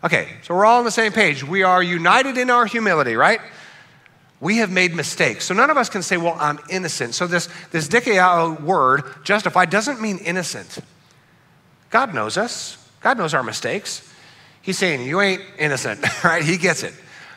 Okay, 0.04 0.28
so 0.42 0.54
we're 0.54 0.64
all 0.64 0.78
on 0.78 0.84
the 0.84 0.90
same 0.90 1.12
page. 1.12 1.42
We 1.42 1.62
are 1.62 1.82
united 1.82 2.38
in 2.38 2.50
our 2.50 2.66
humility, 2.66 3.16
right? 3.16 3.40
We 4.40 4.58
have 4.58 4.70
made 4.70 4.94
mistakes. 4.94 5.46
So 5.46 5.54
none 5.54 5.70
of 5.70 5.76
us 5.76 5.88
can 5.88 6.02
say, 6.02 6.16
well, 6.16 6.36
I'm 6.38 6.58
innocent. 6.70 7.14
So 7.14 7.26
this, 7.26 7.48
this 7.70 7.88
dikaiao 7.88 8.60
word, 8.62 9.04
justified, 9.24 9.70
doesn't 9.70 10.00
mean 10.00 10.18
innocent. 10.18 10.78
God 11.90 12.14
knows 12.14 12.36
us. 12.36 12.76
God 13.00 13.18
knows 13.18 13.34
our 13.34 13.42
mistakes. 13.42 14.08
He's 14.60 14.78
saying, 14.78 15.06
you 15.06 15.20
ain't 15.20 15.42
innocent, 15.58 16.04
right? 16.24 16.44
He 16.44 16.56
gets 16.56 16.82
it. 16.82 16.94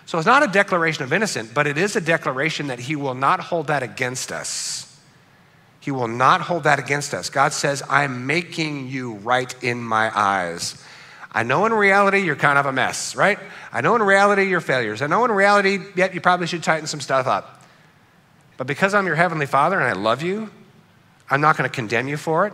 So 0.08 0.18
it's 0.18 0.26
not 0.26 0.42
a 0.42 0.48
declaration 0.48 1.04
of 1.04 1.12
innocent, 1.12 1.54
but 1.54 1.68
it 1.68 1.78
is 1.78 1.98
a 1.98 2.02
declaration 2.02 2.68
that 2.68 2.80
he 2.80 2.96
will 2.96 3.14
not 3.14 3.42
hold 3.42 3.68
that 3.68 3.84
against 3.84 4.32
us. 4.32 4.98
He 5.82 5.92
will 5.92 6.08
not 6.08 6.40
hold 6.40 6.64
that 6.64 6.80
against 6.80 7.14
us. 7.14 7.30
God 7.30 7.52
says, 7.52 7.84
I'm 7.90 8.26
making 8.26 8.88
you 8.88 9.16
right 9.16 9.54
in 9.62 9.84
my 9.84 10.10
eyes. 10.18 10.82
I 11.34 11.44
know 11.44 11.66
in 11.66 11.74
reality 11.74 12.20
you're 12.20 12.38
kind 12.38 12.58
of 12.58 12.66
a 12.66 12.72
mess, 12.72 13.18
right? 13.18 13.38
I 13.74 13.82
know 13.82 13.98
in 13.98 14.02
reality 14.02 14.44
you're 14.44 14.62
failures. 14.62 15.02
I 15.02 15.08
know 15.08 15.26
in 15.26 15.32
reality, 15.32 15.80
yet 15.94 16.14
you 16.14 16.22
probably 16.22 16.48
should 16.48 16.64
tighten 16.64 16.88
some 16.88 17.02
stuff 17.02 17.28
up. 17.28 17.62
But 18.56 18.66
because 18.66 18.94
I'm 18.94 19.08
your 19.08 19.16
heavenly 19.16 19.46
father 19.46 19.78
and 19.78 19.90
I 19.90 20.02
love 20.02 20.22
you, 20.22 20.50
I'm 21.30 21.42
not 21.42 21.58
going 21.58 21.70
to 21.70 21.76
condemn 21.76 22.08
you 22.08 22.16
for 22.16 22.48
it. 22.48 22.54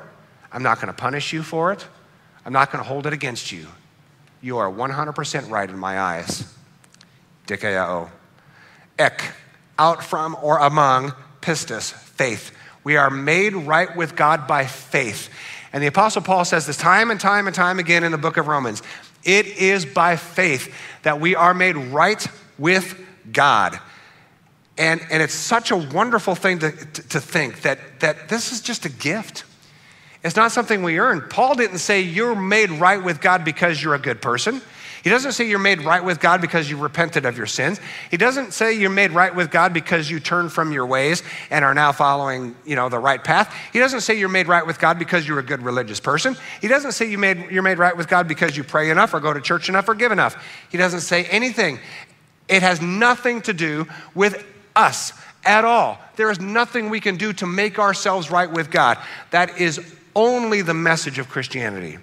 I'm 0.51 0.63
not 0.63 0.77
going 0.77 0.87
to 0.87 0.99
punish 0.99 1.31
you 1.31 1.43
for 1.43 1.71
it. 1.71 1.85
I'm 2.45 2.53
not 2.53 2.71
going 2.71 2.83
to 2.83 2.87
hold 2.87 3.05
it 3.05 3.13
against 3.13 3.51
you. 3.51 3.67
You 4.41 4.57
are 4.57 4.71
100% 4.71 5.51
right 5.51 5.69
in 5.69 5.77
my 5.77 5.99
eyes. 5.99 6.51
Dikaiao. 7.47 8.09
Ek, 8.97 9.33
out 9.77 10.03
from 10.03 10.35
or 10.41 10.59
among, 10.59 11.13
pistis, 11.41 11.91
faith. 11.91 12.51
We 12.83 12.97
are 12.97 13.09
made 13.09 13.53
right 13.55 13.95
with 13.95 14.15
God 14.15 14.47
by 14.47 14.65
faith. 14.65 15.29
And 15.71 15.81
the 15.81 15.87
Apostle 15.87 16.21
Paul 16.21 16.45
says 16.45 16.67
this 16.67 16.77
time 16.77 17.11
and 17.11 17.19
time 17.19 17.47
and 17.47 17.55
time 17.55 17.79
again 17.79 18.03
in 18.03 18.11
the 18.11 18.17
book 18.17 18.37
of 18.37 18.47
Romans. 18.47 18.83
It 19.23 19.47
is 19.47 19.85
by 19.85 20.17
faith 20.17 20.73
that 21.03 21.19
we 21.19 21.35
are 21.35 21.53
made 21.53 21.75
right 21.75 22.25
with 22.57 22.99
God. 23.31 23.79
And, 24.77 25.01
and 25.11 25.21
it's 25.21 25.33
such 25.33 25.71
a 25.71 25.77
wonderful 25.77 26.35
thing 26.35 26.59
to, 26.59 26.71
to, 26.71 27.09
to 27.09 27.19
think 27.19 27.61
that, 27.61 27.79
that 27.99 28.29
this 28.29 28.51
is 28.51 28.61
just 28.61 28.85
a 28.85 28.89
gift. 28.89 29.45
It's 30.23 30.35
not 30.35 30.51
something 30.51 30.83
we 30.83 30.99
earn. 30.99 31.21
Paul 31.29 31.55
didn't 31.55 31.79
say 31.79 32.01
you're 32.01 32.35
made 32.35 32.71
right 32.71 33.03
with 33.03 33.21
God 33.21 33.43
because 33.43 33.81
you're 33.81 33.95
a 33.95 33.99
good 33.99 34.21
person. 34.21 34.61
He 35.03 35.09
doesn't 35.09 35.33
say 35.33 35.49
you're 35.49 35.59
made 35.59 35.81
right 35.81 36.03
with 36.03 36.21
God 36.21 36.39
because 36.39 36.69
you 36.69 36.77
repented 36.77 37.25
of 37.25 37.37
your 37.37 37.45
sins. 37.45 37.81
He 38.09 38.15
doesn't 38.15 38.53
say 38.53 38.71
you're 38.71 38.89
made 38.89 39.11
right 39.11 39.35
with 39.35 39.51
God 39.51 39.73
because 39.73 40.09
you 40.09 40.21
turned 40.21 40.53
from 40.53 40.71
your 40.71 40.85
ways 40.85 41.23
and 41.49 41.65
are 41.65 41.73
now 41.73 41.91
following, 41.91 42.55
you 42.65 42.77
know, 42.77 42.87
the 42.87 42.99
right 42.99 43.21
path. 43.21 43.53
He 43.73 43.79
doesn't 43.79 43.99
say 44.01 44.17
you're 44.17 44.29
made 44.29 44.47
right 44.47 44.65
with 44.65 44.79
God 44.79 44.97
because 44.97 45.27
you're 45.27 45.39
a 45.39 45.43
good 45.43 45.61
religious 45.61 45.99
person. 45.99 46.37
He 46.61 46.69
doesn't 46.69 46.93
say 46.93 47.11
you 47.11 47.17
made, 47.17 47.51
you're 47.51 47.63
made 47.63 47.79
right 47.79 47.95
with 47.95 48.07
God 48.07 48.29
because 48.29 48.55
you 48.55 48.63
pray 48.63 48.91
enough 48.91 49.13
or 49.13 49.19
go 49.19 49.33
to 49.33 49.41
church 49.41 49.67
enough 49.67 49.89
or 49.89 49.93
give 49.93 50.13
enough. 50.13 50.41
He 50.69 50.77
doesn't 50.77 51.01
say 51.01 51.25
anything. 51.25 51.79
It 52.47 52.63
has 52.63 52.81
nothing 52.81 53.41
to 53.41 53.53
do 53.53 53.87
with 54.15 54.45
us 54.73 55.11
at 55.43 55.65
all. 55.65 55.99
There 56.15 56.31
is 56.31 56.39
nothing 56.39 56.89
we 56.89 57.01
can 57.01 57.17
do 57.17 57.33
to 57.33 57.45
make 57.45 57.77
ourselves 57.77 58.31
right 58.31 58.49
with 58.49 58.71
God. 58.71 58.97
That 59.31 59.59
is 59.59 59.95
only 60.15 60.61
the 60.61 60.73
message 60.73 61.19
of 61.19 61.27
Christianity. 61.27 61.97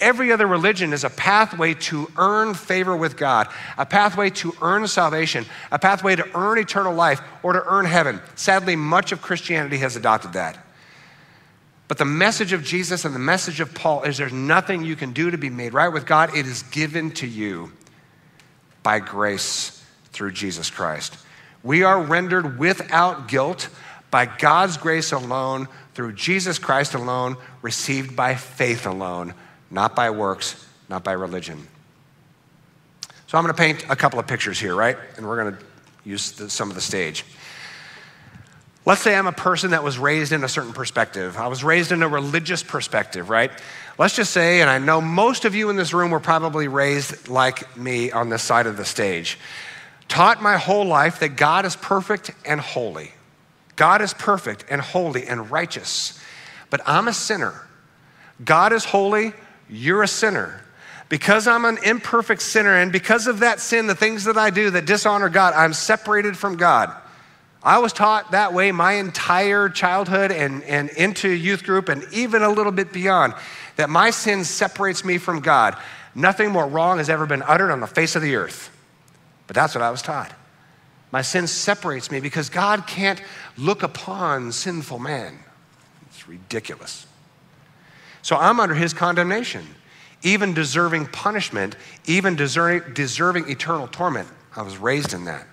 Every 0.00 0.32
other 0.32 0.46
religion 0.46 0.92
is 0.92 1.04
a 1.04 1.10
pathway 1.10 1.74
to 1.74 2.10
earn 2.16 2.54
favor 2.54 2.96
with 2.96 3.16
God, 3.16 3.48
a 3.78 3.86
pathway 3.86 4.30
to 4.30 4.52
earn 4.60 4.86
salvation, 4.88 5.46
a 5.70 5.78
pathway 5.78 6.16
to 6.16 6.28
earn 6.36 6.58
eternal 6.58 6.94
life 6.94 7.20
or 7.42 7.52
to 7.52 7.64
earn 7.64 7.84
heaven. 7.84 8.20
Sadly, 8.34 8.74
much 8.74 9.12
of 9.12 9.22
Christianity 9.22 9.78
has 9.78 9.94
adopted 9.94 10.32
that. 10.32 10.58
But 11.86 11.98
the 11.98 12.04
message 12.04 12.52
of 12.52 12.64
Jesus 12.64 13.04
and 13.04 13.14
the 13.14 13.20
message 13.20 13.60
of 13.60 13.72
Paul 13.72 14.02
is 14.02 14.16
there's 14.16 14.32
nothing 14.32 14.84
you 14.84 14.96
can 14.96 15.12
do 15.12 15.30
to 15.30 15.38
be 15.38 15.50
made 15.50 15.74
right 15.74 15.88
with 15.88 16.06
God. 16.06 16.34
It 16.34 16.46
is 16.46 16.62
given 16.64 17.12
to 17.12 17.26
you 17.26 17.72
by 18.82 18.98
grace 18.98 19.84
through 20.06 20.32
Jesus 20.32 20.70
Christ. 20.70 21.16
We 21.62 21.84
are 21.84 22.02
rendered 22.02 22.58
without 22.58 23.28
guilt 23.28 23.68
by 24.10 24.26
God's 24.26 24.76
grace 24.76 25.12
alone, 25.12 25.68
through 25.94 26.14
Jesus 26.14 26.58
Christ 26.58 26.94
alone, 26.94 27.36
received 27.62 28.16
by 28.16 28.34
faith 28.34 28.86
alone 28.86 29.34
not 29.74 29.96
by 29.96 30.08
works, 30.10 30.64
not 30.88 31.02
by 31.02 31.12
religion. 31.12 31.66
So 33.26 33.36
I'm 33.36 33.44
going 33.44 33.52
to 33.54 33.60
paint 33.60 33.84
a 33.90 33.96
couple 33.96 34.20
of 34.20 34.26
pictures 34.28 34.58
here, 34.60 34.74
right? 34.74 34.96
And 35.16 35.26
we're 35.26 35.42
going 35.42 35.56
to 35.56 35.64
use 36.04 36.32
the, 36.32 36.48
some 36.48 36.70
of 36.70 36.76
the 36.76 36.80
stage. 36.80 37.24
Let's 38.86 39.00
say 39.00 39.16
I'm 39.16 39.26
a 39.26 39.32
person 39.32 39.72
that 39.72 39.82
was 39.82 39.98
raised 39.98 40.30
in 40.30 40.44
a 40.44 40.48
certain 40.48 40.72
perspective. 40.72 41.36
I 41.36 41.48
was 41.48 41.64
raised 41.64 41.90
in 41.90 42.02
a 42.02 42.08
religious 42.08 42.62
perspective, 42.62 43.28
right? 43.28 43.50
Let's 43.98 44.14
just 44.14 44.32
say, 44.32 44.60
and 44.60 44.70
I 44.70 44.78
know 44.78 45.00
most 45.00 45.44
of 45.44 45.54
you 45.54 45.70
in 45.70 45.76
this 45.76 45.92
room 45.92 46.12
were 46.12 46.20
probably 46.20 46.68
raised 46.68 47.28
like 47.28 47.76
me 47.76 48.12
on 48.12 48.28
this 48.28 48.42
side 48.42 48.66
of 48.66 48.76
the 48.76 48.84
stage. 48.84 49.38
Taught 50.06 50.40
my 50.40 50.56
whole 50.56 50.84
life 50.84 51.18
that 51.20 51.30
God 51.30 51.64
is 51.64 51.74
perfect 51.74 52.30
and 52.44 52.60
holy. 52.60 53.10
God 53.74 54.02
is 54.02 54.14
perfect 54.14 54.66
and 54.70 54.80
holy 54.80 55.26
and 55.26 55.50
righteous, 55.50 56.20
but 56.70 56.80
I'm 56.86 57.08
a 57.08 57.12
sinner. 57.12 57.66
God 58.44 58.72
is 58.72 58.84
holy, 58.84 59.32
you're 59.68 60.02
a 60.02 60.08
sinner. 60.08 60.60
Because 61.08 61.46
I'm 61.46 61.64
an 61.64 61.78
imperfect 61.84 62.42
sinner, 62.42 62.74
and 62.74 62.90
because 62.90 63.26
of 63.26 63.40
that 63.40 63.60
sin, 63.60 63.86
the 63.86 63.94
things 63.94 64.24
that 64.24 64.36
I 64.36 64.50
do 64.50 64.70
that 64.70 64.86
dishonor 64.86 65.28
God, 65.28 65.54
I'm 65.54 65.74
separated 65.74 66.36
from 66.36 66.56
God. 66.56 66.94
I 67.62 67.78
was 67.78 67.92
taught 67.92 68.32
that 68.32 68.52
way 68.52 68.72
my 68.72 68.94
entire 68.94 69.70
childhood 69.70 70.30
and, 70.30 70.62
and 70.64 70.90
into 70.90 71.30
youth 71.30 71.64
group 71.64 71.88
and 71.88 72.04
even 72.12 72.42
a 72.42 72.50
little 72.50 72.72
bit 72.72 72.92
beyond 72.92 73.32
that 73.76 73.88
my 73.88 74.10
sin 74.10 74.44
separates 74.44 75.02
me 75.02 75.16
from 75.16 75.40
God. 75.40 75.76
Nothing 76.14 76.50
more 76.50 76.66
wrong 76.66 76.98
has 76.98 77.08
ever 77.08 77.24
been 77.24 77.42
uttered 77.42 77.70
on 77.70 77.80
the 77.80 77.86
face 77.86 78.16
of 78.16 78.22
the 78.22 78.36
earth. 78.36 78.70
But 79.46 79.56
that's 79.56 79.74
what 79.74 79.82
I 79.82 79.90
was 79.90 80.02
taught. 80.02 80.32
My 81.10 81.22
sin 81.22 81.46
separates 81.46 82.10
me 82.10 82.20
because 82.20 82.50
God 82.50 82.86
can't 82.86 83.22
look 83.56 83.82
upon 83.82 84.52
sinful 84.52 84.98
man. 84.98 85.38
It's 86.08 86.28
ridiculous. 86.28 87.06
So 88.24 88.36
I'm 88.36 88.58
under 88.58 88.74
his 88.74 88.94
condemnation, 88.94 89.66
even 90.22 90.54
deserving 90.54 91.08
punishment, 91.08 91.76
even 92.06 92.36
deserving, 92.36 92.94
deserving 92.94 93.50
eternal 93.50 93.86
torment. 93.86 94.26
I 94.56 94.62
was 94.62 94.78
raised 94.78 95.12
in 95.12 95.26
that. 95.26 95.46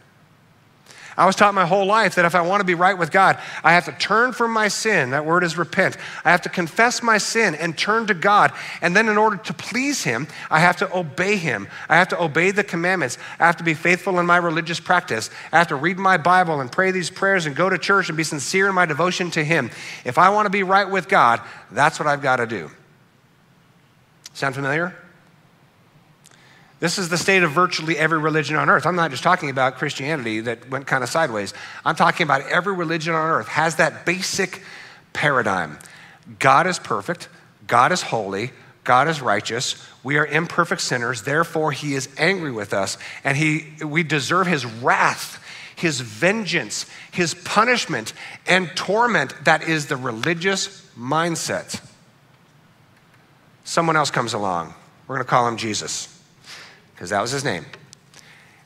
I 1.18 1.26
was 1.26 1.36
taught 1.36 1.54
my 1.54 1.66
whole 1.66 1.86
life 1.86 2.16
that 2.16 2.26
if 2.26 2.36
I 2.36 2.42
want 2.42 2.62
to 2.62 2.66
be 2.66 2.74
right 2.74 2.98
with 2.98 3.12
God, 3.12 3.38
I 3.64 3.74
have 3.74 3.86
to 3.86 3.92
turn 3.92 4.32
from 4.32 4.52
my 4.52 4.70
sin. 4.70 5.12
That 5.12 5.26
word 5.26 5.44
is 5.44 5.58
repent. 5.58 5.98
I 6.24 6.32
have 6.32 6.42
to 6.44 6.50
confess 6.50 7.04
my 7.04 7.18
sin 7.18 7.54
and 7.56 7.78
turn 7.78 8.08
to 8.08 8.14
God. 8.14 8.54
And 8.82 8.96
then, 8.96 9.10
in 9.10 9.18
order 9.18 9.38
to 9.38 9.54
please 9.54 10.04
Him, 10.04 10.28
I 10.50 10.60
have 10.60 10.78
to 10.78 10.98
obey 10.98 11.36
Him. 11.36 11.68
I 11.90 11.98
have 11.98 12.08
to 12.10 12.22
obey 12.22 12.52
the 12.52 12.64
commandments. 12.64 13.18
I 13.40 13.46
have 13.46 13.58
to 13.58 13.64
be 13.64 13.74
faithful 13.74 14.20
in 14.20 14.26
my 14.26 14.38
religious 14.38 14.80
practice. 14.80 15.30
I 15.52 15.58
have 15.58 15.68
to 15.68 15.76
read 15.76 15.98
my 15.98 16.18
Bible 16.18 16.62
and 16.62 16.72
pray 16.72 16.92
these 16.92 17.10
prayers 17.10 17.46
and 17.46 17.56
go 17.56 17.70
to 17.70 17.78
church 17.78 18.10
and 18.10 18.18
be 18.18 18.24
sincere 18.24 18.70
in 18.70 18.76
my 18.76 18.86
devotion 18.86 19.32
to 19.32 19.44
Him. 19.44 19.70
If 20.06 20.18
I 20.18 20.30
want 20.30 20.46
to 20.46 20.52
be 20.52 20.64
right 20.64 20.90
with 20.90 21.10
God, 21.10 21.42
that's 21.72 22.00
what 22.00 22.08
I've 22.08 22.22
got 22.22 22.38
to 22.38 22.48
do. 22.48 22.72
Sound 24.34 24.56
familiar? 24.56 24.96
This 26.82 26.98
is 26.98 27.10
the 27.10 27.18
state 27.18 27.44
of 27.44 27.52
virtually 27.52 27.96
every 27.96 28.18
religion 28.18 28.56
on 28.56 28.68
earth. 28.68 28.88
I'm 28.88 28.96
not 28.96 29.12
just 29.12 29.22
talking 29.22 29.52
about 29.52 29.76
Christianity 29.76 30.42
that 30.42 30.68
went 30.68 30.88
kind 30.88 31.04
of 31.04 31.12
sideways. 31.12 31.54
I'm 31.86 31.96
talking 31.96 32.24
about 32.24 32.42
every 32.50 32.74
religion 32.74 33.14
on 33.14 33.30
earth 33.30 33.48
has 33.50 33.76
that 33.76 34.04
basic 34.04 34.64
paradigm. 35.14 35.78
God 36.40 36.66
is 36.66 36.80
perfect, 36.80 37.30
God 37.68 37.92
is 37.92 38.02
holy, 38.02 38.50
God 38.84 39.08
is 39.08 39.22
righteous. 39.22 39.88
We 40.02 40.18
are 40.18 40.26
imperfect 40.26 40.82
sinners, 40.82 41.22
therefore 41.22 41.72
he 41.72 41.94
is 41.94 42.10
angry 42.18 42.52
with 42.52 42.74
us 42.74 42.98
and 43.24 43.38
he 43.38 43.74
we 43.86 44.02
deserve 44.02 44.48
his 44.48 44.66
wrath, 44.66 45.40
his 45.76 46.02
vengeance, 46.02 46.88
his 47.12 47.36
punishment 47.36 48.14
and 48.48 48.72
torment. 48.76 49.36
That 49.46 49.62
is 49.70 49.86
the 49.86 49.98
religious 49.98 50.84
mindset. 50.98 51.80
Someone 53.66 53.96
else 53.96 54.10
comes 54.10 54.34
along. 54.34 54.74
We're 55.08 55.18
going 55.18 55.26
to 55.26 55.30
call 55.30 55.48
him 55.48 55.58
Jesus 55.58 56.11
because 57.02 57.10
that 57.10 57.22
was 57.22 57.32
his 57.32 57.44
name. 57.44 57.66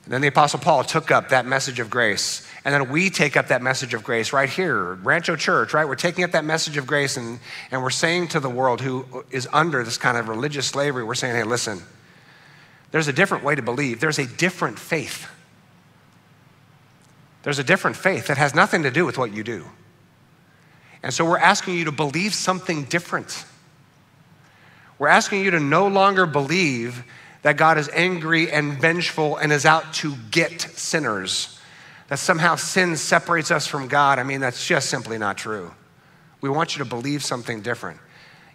And 0.04 0.14
then 0.14 0.20
the 0.20 0.28
Apostle 0.28 0.60
Paul 0.60 0.84
took 0.84 1.10
up 1.10 1.30
that 1.30 1.46
message 1.46 1.80
of 1.80 1.90
grace. 1.90 2.46
And 2.66 2.74
then 2.74 2.92
we 2.92 3.10
take 3.10 3.38
up 3.38 3.48
that 3.48 3.62
message 3.62 3.94
of 3.94 4.04
grace 4.04 4.34
right 4.34 4.50
here, 4.50 4.96
Rancho 4.96 5.38
Church, 5.38 5.74
right? 5.74 5.88
We're 5.88 5.96
taking 5.96 6.26
up 6.26 6.32
that 6.32 6.44
message 6.44 6.76
of 6.76 6.86
grace 6.86 7.16
and, 7.16 7.40
and 7.72 7.82
we're 7.82 7.92
saying 7.92 8.28
to 8.30 8.42
the 8.42 8.50
world 8.50 8.82
who 8.82 9.24
is 9.32 9.48
under 9.54 9.86
this 9.86 9.98
kind 9.98 10.18
of 10.18 10.28
religious 10.28 10.68
slavery, 10.68 11.06
we're 11.06 11.16
saying, 11.16 11.34
hey, 11.34 11.46
listen, 11.46 11.82
there's 12.92 13.08
a 13.08 13.14
different 13.14 13.46
way 13.46 13.56
to 13.56 13.62
believe, 13.62 14.02
there's 14.02 14.20
a 14.20 14.28
different 14.28 14.80
faith. 14.80 15.30
There's 17.44 17.60
a 17.60 17.64
different 17.64 17.96
faith 17.96 18.28
that 18.28 18.38
has 18.38 18.54
nothing 18.54 18.84
to 18.84 18.92
do 18.92 19.06
with 19.06 19.18
what 19.18 19.34
you 19.34 19.46
do. 19.46 19.64
And 21.04 21.14
so 21.14 21.24
we're 21.24 21.38
asking 21.38 21.76
you 21.76 21.86
to 21.86 21.94
believe 21.94 22.34
something 22.34 22.84
different. 22.84 23.46
We're 25.00 25.08
asking 25.08 25.46
you 25.46 25.52
to 25.52 25.62
no 25.62 25.88
longer 25.88 26.26
believe 26.26 27.06
that 27.46 27.58
God 27.58 27.78
is 27.78 27.92
angry 27.94 28.52
and 28.52 28.74
vengeful 28.74 29.38
and 29.38 29.52
is 29.52 29.68
out 29.68 29.94
to 29.94 30.16
get 30.32 30.62
sinners, 30.62 31.60
that 32.08 32.18
somehow 32.18 32.56
sin 32.56 32.98
separates 32.98 33.52
us 33.52 33.68
from 33.68 33.88
God. 33.88 34.18
I 34.18 34.24
mean, 34.24 34.42
that's 34.42 34.66
just 34.66 34.90
simply 34.90 35.20
not 35.20 35.38
true. 35.38 35.72
We 36.42 36.50
want 36.50 36.76
you 36.76 36.84
to 36.84 36.90
believe 36.90 37.24
something 37.24 37.62
different. 37.62 38.00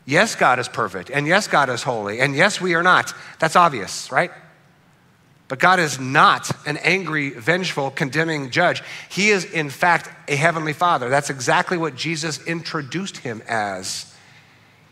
Yes, 0.06 0.34
God 0.34 0.58
is 0.58 0.66
perfect, 0.66 1.08
and 1.08 1.24
yes, 1.24 1.46
God 1.46 1.70
is 1.70 1.84
holy, 1.84 2.18
and 2.18 2.34
yes, 2.34 2.60
we 2.60 2.74
are 2.74 2.82
not. 2.82 3.14
That's 3.38 3.54
obvious, 3.54 4.10
right? 4.10 4.32
But 5.46 5.60
God 5.60 5.78
is 5.78 6.00
not 6.00 6.50
an 6.66 6.76
angry, 6.78 7.30
vengeful, 7.30 7.92
condemning 7.92 8.50
judge. 8.50 8.82
He 9.08 9.28
is, 9.28 9.44
in 9.44 9.70
fact, 9.70 10.10
a 10.26 10.34
heavenly 10.34 10.72
father. 10.72 11.08
That's 11.08 11.30
exactly 11.30 11.78
what 11.78 11.94
Jesus 11.94 12.44
introduced 12.44 13.18
him 13.18 13.40
as. 13.46 14.12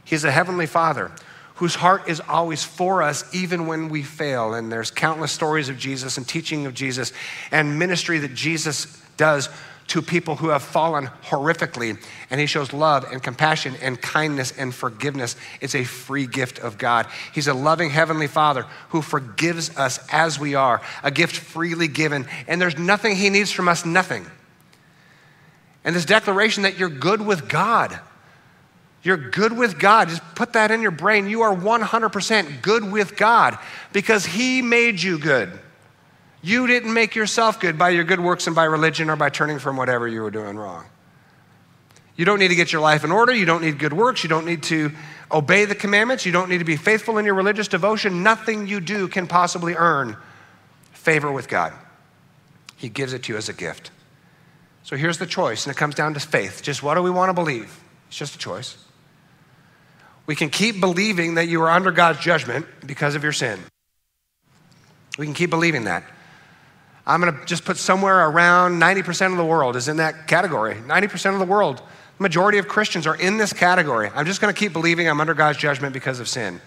He's 0.05 0.23
a 0.23 0.31
heavenly 0.31 0.67
father 0.67 1.11
whose 1.59 1.75
heart 1.75 2.09
is 2.09 2.21
always 2.21 2.63
for 2.63 3.03
us, 3.03 3.25
even 3.35 3.67
when 3.67 3.89
we 3.89 4.03
fail. 4.03 4.55
And 4.55 4.71
there's 4.71 4.93
countless 4.93 5.33
stories 5.33 5.69
of 5.69 5.77
Jesus 5.77 6.17
and 6.17 6.27
teaching 6.27 6.67
of 6.67 6.75
Jesus 6.75 7.13
and 7.51 7.79
ministry 7.79 8.21
that 8.21 8.33
Jesus 8.33 9.03
does 9.17 9.49
to 9.89 10.01
people 10.01 10.37
who 10.37 10.51
have 10.51 10.63
fallen 10.63 11.07
horrifically. 11.25 12.01
And 12.31 12.41
he 12.41 12.47
shows 12.47 12.73
love 12.73 13.11
and 13.11 13.21
compassion 13.21 13.75
and 13.83 14.01
kindness 14.01 14.53
and 14.57 14.73
forgiveness. 14.73 15.35
It's 15.61 15.75
a 15.75 15.83
free 15.83 16.29
gift 16.29 16.61
of 16.61 16.79
God. 16.79 17.07
He's 17.35 17.49
a 17.49 17.55
loving 17.55 17.91
Heavenly 17.91 18.29
Father 18.29 18.65
who 18.91 19.03
forgives 19.03 19.77
us 19.77 19.99
as 20.13 20.39
we 20.39 20.55
are, 20.55 20.81
a 21.03 21.11
gift 21.11 21.37
freely 21.37 21.89
given. 21.89 22.29
And 22.47 22.61
there's 22.61 22.79
nothing 22.79 23.17
he 23.17 23.31
needs 23.31 23.51
from 23.51 23.69
us, 23.69 23.85
nothing. 23.85 24.27
And 25.85 25.97
this 25.97 26.05
declaration 26.05 26.63
that 26.63 26.79
you're 26.79 26.89
good 26.89 27.21
with 27.21 27.49
God 27.49 27.99
you're 29.03 29.17
good 29.17 29.57
with 29.57 29.79
God. 29.79 30.09
Just 30.09 30.23
put 30.35 30.55
that 30.55 30.71
in 30.71 30.83
your 30.83 30.91
brain. 30.91 31.29
You 31.29 31.43
are 31.43 31.55
100% 31.55 32.63
good 32.63 32.91
with 32.91 33.17
God 33.17 33.59
because 33.93 34.27
He 34.27 34.63
made 34.63 35.01
you 35.01 35.19
good. 35.19 35.59
You 36.43 36.67
didn't 36.67 36.93
make 36.93 37.15
yourself 37.15 37.61
good 37.61 37.79
by 37.79 37.91
your 37.91 38.05
good 38.05 38.21
works 38.21 38.47
and 38.47 38.55
by 38.55 38.65
religion 38.65 39.11
or 39.11 39.17
by 39.17 39.29
turning 39.29 39.59
from 39.59 39.77
whatever 39.77 40.07
you 40.07 40.23
were 40.23 40.31
doing 40.31 40.57
wrong. 40.57 40.85
You 42.17 42.25
don't 42.25 42.41
need 42.41 42.49
to 42.49 42.57
get 42.57 42.73
your 42.73 42.83
life 42.83 43.05
in 43.05 43.13
order. 43.13 43.33
You 43.33 43.47
don't 43.47 43.63
need 43.63 43.79
good 43.79 43.93
works. 43.93 44.25
You 44.25 44.29
don't 44.29 44.45
need 44.45 44.65
to 44.65 44.91
obey 45.31 45.65
the 45.65 45.75
commandments. 45.77 46.27
You 46.27 46.33
don't 46.33 46.49
need 46.49 46.59
to 46.59 46.65
be 46.65 46.77
faithful 46.77 47.19
in 47.19 47.25
your 47.25 47.35
religious 47.35 47.69
devotion. 47.69 48.25
Nothing 48.25 48.67
you 48.67 48.81
do 48.81 49.07
can 49.07 49.29
possibly 49.29 49.75
earn 49.75 50.17
favor 50.93 51.31
with 51.31 51.49
God. 51.49 51.73
He 52.77 52.89
gives 52.89 53.13
it 53.13 53.25
to 53.25 53.33
you 53.33 53.39
as 53.39 53.49
a 53.49 53.53
gift. 53.53 53.93
So 54.83 54.97
here's 54.97 55.19
the 55.19 55.27
choice, 55.27 55.67
and 55.67 55.75
it 55.75 55.79
comes 55.79 55.95
down 55.95 56.15
to 56.15 56.21
faith. 56.21 56.63
Just 56.63 56.83
what 56.83 56.95
do 56.95 57.03
we 57.03 57.11
want 57.11 57.29
to 57.29 57.35
believe? 57.35 57.81
It's 58.09 58.17
just 58.17 58.35
a 58.35 58.39
choice. 58.39 58.77
We 60.29 60.37
can 60.37 60.51
keep 60.51 60.79
believing 60.79 61.37
that 61.37 61.49
you 61.49 61.63
are 61.63 61.71
under 61.71 61.91
God's 61.91 62.21
judgment 62.21 62.67
because 62.87 63.15
of 63.15 63.23
your 63.23 63.33
sin. 63.33 63.59
We 65.17 65.25
can 65.25 65.35
keep 65.35 65.49
believing 65.49 65.85
that. 65.85 66.05
I'm 67.07 67.23
going 67.23 67.35
to 67.35 67.47
just 67.47 67.65
put 67.65 67.79
somewhere 67.79 68.29
around 68.29 68.79
90% 68.79 69.33
of 69.33 69.39
the 69.39 69.45
world 69.45 69.75
is 69.75 69.89
in 69.89 69.97
that 69.97 70.29
category. 70.29 70.75
90% 70.75 71.33
of 71.33 71.39
the 71.39 71.47
world, 71.47 71.81
majority 72.19 72.59
of 72.59 72.69
Christians 72.69 73.07
are 73.07 73.17
in 73.17 73.39
this 73.39 73.55
category. 73.55 74.11
I'm 74.15 74.27
just 74.27 74.43
going 74.43 74.53
to 74.53 74.59
keep 74.59 74.75
believing 74.75 75.09
I'm 75.09 75.19
under 75.19 75.33
God's 75.33 75.57
judgment 75.57 75.95
because 75.95 76.21
of 76.21 76.29
sin. 76.29 76.61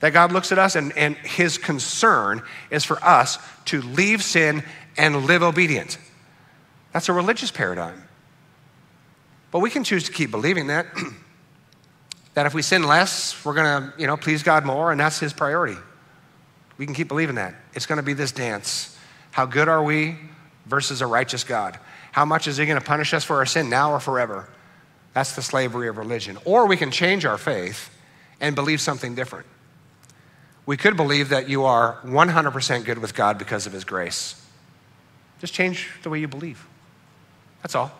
That 0.00 0.12
God 0.12 0.32
looks 0.32 0.52
at 0.52 0.58
us 0.58 0.76
and, 0.76 0.94
and 0.94 1.16
his 1.16 1.56
concern 1.56 2.42
is 2.70 2.84
for 2.84 3.02
us 3.02 3.38
to 3.64 3.80
leave 3.80 4.22
sin 4.22 4.62
and 4.98 5.24
live 5.24 5.42
obedient. 5.42 5.96
That's 6.92 7.08
a 7.08 7.14
religious 7.14 7.50
paradigm. 7.50 8.02
But 9.50 9.60
we 9.60 9.70
can 9.70 9.84
choose 9.84 10.04
to 10.04 10.12
keep 10.12 10.30
believing 10.30 10.66
that. 10.66 10.86
that 12.34 12.46
if 12.46 12.54
we 12.54 12.62
sin 12.62 12.82
less, 12.82 13.44
we're 13.44 13.54
going 13.54 13.64
to, 13.64 13.94
you 13.98 14.06
know, 14.06 14.16
please 14.16 14.42
God 14.42 14.64
more, 14.64 14.90
and 14.90 15.00
that's 15.00 15.18
his 15.18 15.32
priority. 15.32 15.76
We 16.76 16.84
can 16.84 16.94
keep 16.94 17.08
believing 17.08 17.36
that. 17.36 17.54
It's 17.74 17.86
going 17.86 17.96
to 17.96 18.02
be 18.02 18.12
this 18.12 18.32
dance. 18.32 18.96
How 19.30 19.46
good 19.46 19.68
are 19.68 19.82
we 19.82 20.16
versus 20.66 21.00
a 21.00 21.06
righteous 21.06 21.44
God? 21.44 21.78
How 22.12 22.24
much 22.24 22.46
is 22.48 22.56
he 22.56 22.66
going 22.66 22.78
to 22.78 22.84
punish 22.84 23.14
us 23.14 23.24
for 23.24 23.36
our 23.36 23.46
sin 23.46 23.70
now 23.70 23.92
or 23.92 24.00
forever? 24.00 24.48
That's 25.12 25.36
the 25.36 25.42
slavery 25.42 25.88
of 25.88 25.96
religion. 25.96 26.38
Or 26.44 26.66
we 26.66 26.76
can 26.76 26.90
change 26.90 27.24
our 27.24 27.38
faith 27.38 27.90
and 28.40 28.56
believe 28.56 28.80
something 28.80 29.14
different. 29.14 29.46
We 30.66 30.76
could 30.76 30.96
believe 30.96 31.28
that 31.28 31.48
you 31.48 31.64
are 31.64 31.98
100% 32.04 32.84
good 32.84 32.98
with 32.98 33.14
God 33.14 33.38
because 33.38 33.66
of 33.66 33.72
his 33.72 33.84
grace. 33.84 34.40
Just 35.40 35.52
change 35.52 35.90
the 36.02 36.10
way 36.10 36.20
you 36.20 36.28
believe. 36.28 36.66
That's 37.62 37.74
all. 37.74 37.92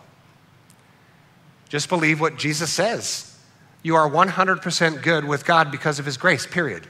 Just 1.69 1.89
believe 1.89 2.19
what 2.19 2.37
Jesus 2.37 2.71
says 2.71 3.34
you 3.85 3.95
are 3.95 4.09
100% 4.09 5.03
good 5.03 5.25
with 5.25 5.45
God 5.45 5.69
because 5.69 5.99
of 5.99 6.07
His 6.07 6.17
grace, 6.17 6.47
period. 6.47 6.87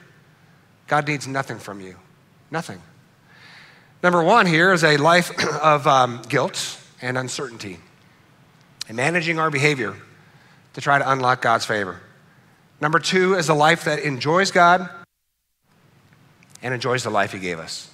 God 0.88 1.06
needs 1.10 1.28
nothing 1.28 1.60
from 1.60 1.82
you. 1.82 1.98
Nothing. 2.50 2.82
Number 4.02 4.24
one 4.24 4.46
here 4.46 4.72
is 4.72 4.82
a 4.86 4.96
life 4.96 5.30
of 5.62 5.86
um, 5.88 6.22
guilt 6.30 6.80
and 7.02 7.18
uncertainty 7.18 7.80
and 8.88 8.96
managing 8.96 9.40
our 9.40 9.52
behavior 9.52 9.94
to 10.74 10.80
try 10.80 10.98
to 10.98 11.12
unlock 11.12 11.42
God's 11.42 11.66
favor. 11.66 12.00
Number 12.80 13.00
two 13.00 13.34
is 13.34 13.50
a 13.50 13.54
life 13.54 13.84
that 13.84 14.00
enjoys 14.00 14.52
God 14.52 14.90
and 16.64 16.74
enjoys 16.74 17.04
the 17.04 17.10
life 17.10 17.34
He 17.34 17.40
gave 17.40 17.60
us. 17.60 17.92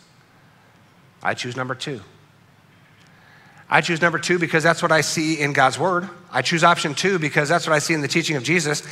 I 1.23 1.33
choose 1.33 1.55
number 1.55 1.73
two. 1.73 2.01
I 3.73 3.79
choose 3.79 4.01
number 4.01 4.19
two 4.19 4.37
because 4.37 4.63
that's 4.63 4.81
what 4.81 4.91
I 4.91 4.99
see 4.99 5.39
in 5.39 5.53
God's 5.53 5.79
word. 5.79 6.09
I 6.29 6.41
choose 6.41 6.61
option 6.61 6.93
two 6.93 7.17
because 7.17 7.47
that's 7.47 7.65
what 7.65 7.73
I 7.73 7.79
see 7.79 7.93
in 7.93 8.01
the 8.01 8.07
teaching 8.09 8.35
of 8.35 8.43
Jesus. 8.43 8.83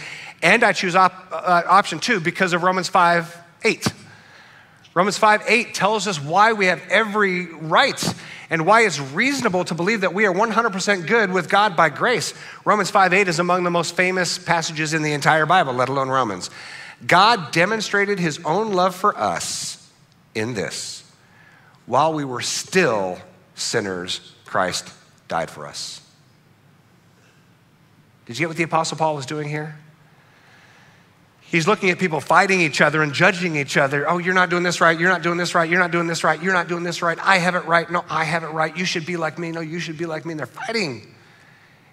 And 0.42 0.63
I 0.63 0.72
choose 0.72 0.96
op- 0.96 1.28
uh, 1.32 1.63
option 1.68 2.00
two 2.00 2.22
because 2.22 2.54
of 2.54 2.63
Romans 2.63 2.88
5 2.88 3.38
8. 3.65 3.88
Romans 4.94 5.18
5 5.18 5.44
8 5.46 5.74
tells 5.74 6.08
us 6.08 6.20
why 6.20 6.54
we 6.54 6.68
have 6.68 6.82
every 6.89 7.48
right 7.48 8.02
and 8.50 8.65
why 8.65 8.82
it's 8.82 9.00
reasonable 9.00 9.65
to 9.65 9.76
believe 9.76 10.02
that 10.02 10.13
we 10.13 10.26
are 10.26 10.34
100% 10.34 11.06
good 11.06 11.32
with 11.32 11.50
God 11.50 11.76
by 11.76 11.89
grace. 11.89 12.34
Romans 12.63 12.89
5 12.89 13.13
8 13.13 13.28
is 13.28 13.39
among 13.39 13.65
the 13.65 13.72
most 13.72 13.98
famous 13.98 14.38
passages 14.38 14.94
in 14.94 15.04
the 15.04 15.12
entire 15.12 15.46
Bible, 15.46 15.74
let 15.74 15.89
alone 15.89 16.08
Romans. 16.08 16.50
God 17.06 17.52
demonstrated 17.52 18.18
his 18.18 18.39
own 18.46 18.72
love 18.72 18.96
for 18.96 19.18
us 19.18 19.92
in 20.34 20.54
this 20.54 21.04
while 21.86 22.13
we 22.13 22.24
were 22.24 22.42
still 22.42 23.20
sinners, 23.56 24.36
Christ 24.49 24.91
died 25.27 25.51
for 25.51 25.67
us. 25.67 26.01
Did 28.25 28.38
you 28.38 28.43
get 28.43 28.47
what 28.47 28.57
the 28.57 28.63
Apostle 28.63 28.97
Paul 28.97 29.15
was 29.15 29.27
doing 29.27 29.47
here? 29.47 29.77
He's 31.41 31.67
looking 31.67 31.91
at 31.91 31.99
people 31.99 32.19
fighting 32.19 32.59
each 32.59 32.81
other 32.81 33.03
and 33.03 33.13
judging 33.13 33.55
each 33.55 33.77
other. 33.77 34.09
Oh, 34.09 34.17
you're 34.17 34.33
not 34.33 34.49
doing 34.49 34.63
this 34.63 34.81
right. 34.81 34.99
You're 34.99 35.09
not 35.09 35.21
doing 35.21 35.38
this 35.38 35.53
right. 35.53 35.69
You're 35.69 35.79
not 35.79 35.91
doing 35.91 36.07
this 36.07 36.23
right. 36.23 36.41
You're 36.41 36.53
not 36.53 36.67
doing 36.67 36.83
this 36.83 37.03
right. 37.03 37.17
I 37.21 37.38
have 37.38 37.53
it 37.53 37.65
right. 37.65 37.89
No, 37.91 38.03
I 38.09 38.23
have 38.23 38.43
it 38.43 38.47
right. 38.47 38.75
You 38.75 38.85
should 38.85 39.05
be 39.05 39.17
like 39.17 39.38
me. 39.38 39.51
No, 39.51 39.62
you 39.62 39.79
should 39.79 39.97
be 39.97 40.07
like 40.07 40.25
me. 40.25 40.33
And 40.33 40.39
they're 40.39 40.47
fighting. 40.47 41.15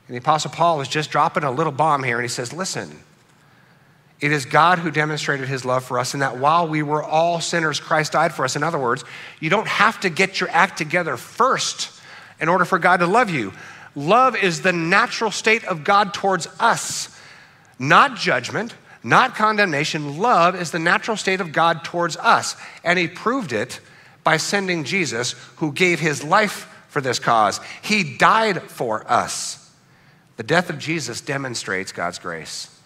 And 0.09 0.15
the 0.15 0.19
Apostle 0.19 0.51
Paul 0.51 0.81
is 0.81 0.89
just 0.89 1.11
dropping 1.11 1.45
a 1.45 1.51
little 1.51 1.73
bomb 1.73 2.03
here 2.03 2.17
and 2.17 2.25
he 2.25 2.29
says, 2.29 2.55
Listen, 2.55 2.91
it 4.21 4.33
is 4.33 4.47
God 4.47 4.79
who 4.79 4.91
demonstrated 4.91 5.47
his 5.47 5.67
love 5.67 5.85
for 5.85 5.99
us, 5.99 6.15
and 6.15 6.23
that 6.23 6.39
while 6.39 6.67
we 6.67 6.83
were 6.83 7.03
all 7.03 7.41
sinners, 7.41 7.81
Christ 7.81 8.13
died 8.13 8.33
for 8.33 8.47
us. 8.47 8.57
In 8.57 8.63
other 8.63 8.79
words, 8.79 9.05
you 9.41 9.51
don't 9.51 9.69
have 9.69 10.01
to 10.01 10.11
get 10.11 10.41
your 10.41 10.49
act 10.51 10.79
together 10.79 11.19
first 11.19 11.96
in 12.41 12.49
order 12.49 12.65
for 12.65 12.79
God 12.79 12.99
to 12.99 13.07
love 13.07 13.31
you. 13.31 13.53
Love 13.95 14.37
is 14.37 14.61
the 14.63 14.73
natural 14.73 15.31
state 15.31 15.65
of 15.65 15.83
God 15.83 16.13
towards 16.13 16.47
us, 16.61 17.19
not 17.79 18.17
judgment, 18.17 18.75
not 19.03 19.35
condemnation. 19.35 20.19
Love 20.19 20.55
is 20.55 20.71
the 20.71 20.79
natural 20.79 21.17
state 21.17 21.41
of 21.41 21.53
God 21.53 21.85
towards 21.85 22.17
us. 22.17 22.57
And 22.85 22.99
He 22.99 23.09
proved 23.09 23.53
it 23.53 23.81
by 24.25 24.37
sending 24.37 24.85
Jesus, 24.85 25.33
who 25.57 25.73
gave 25.73 26.01
His 26.01 26.25
life 26.25 26.69
for 26.89 27.01
this 27.01 27.19
cause. 27.19 27.61
He 27.83 28.17
died 28.17 28.63
for 28.63 29.11
us. 29.11 29.71
The 30.37 30.43
death 30.43 30.69
of 30.69 30.79
Jesus 30.79 31.21
demonstrates 31.21 31.93
God's 31.93 32.19
grace. 32.19 32.77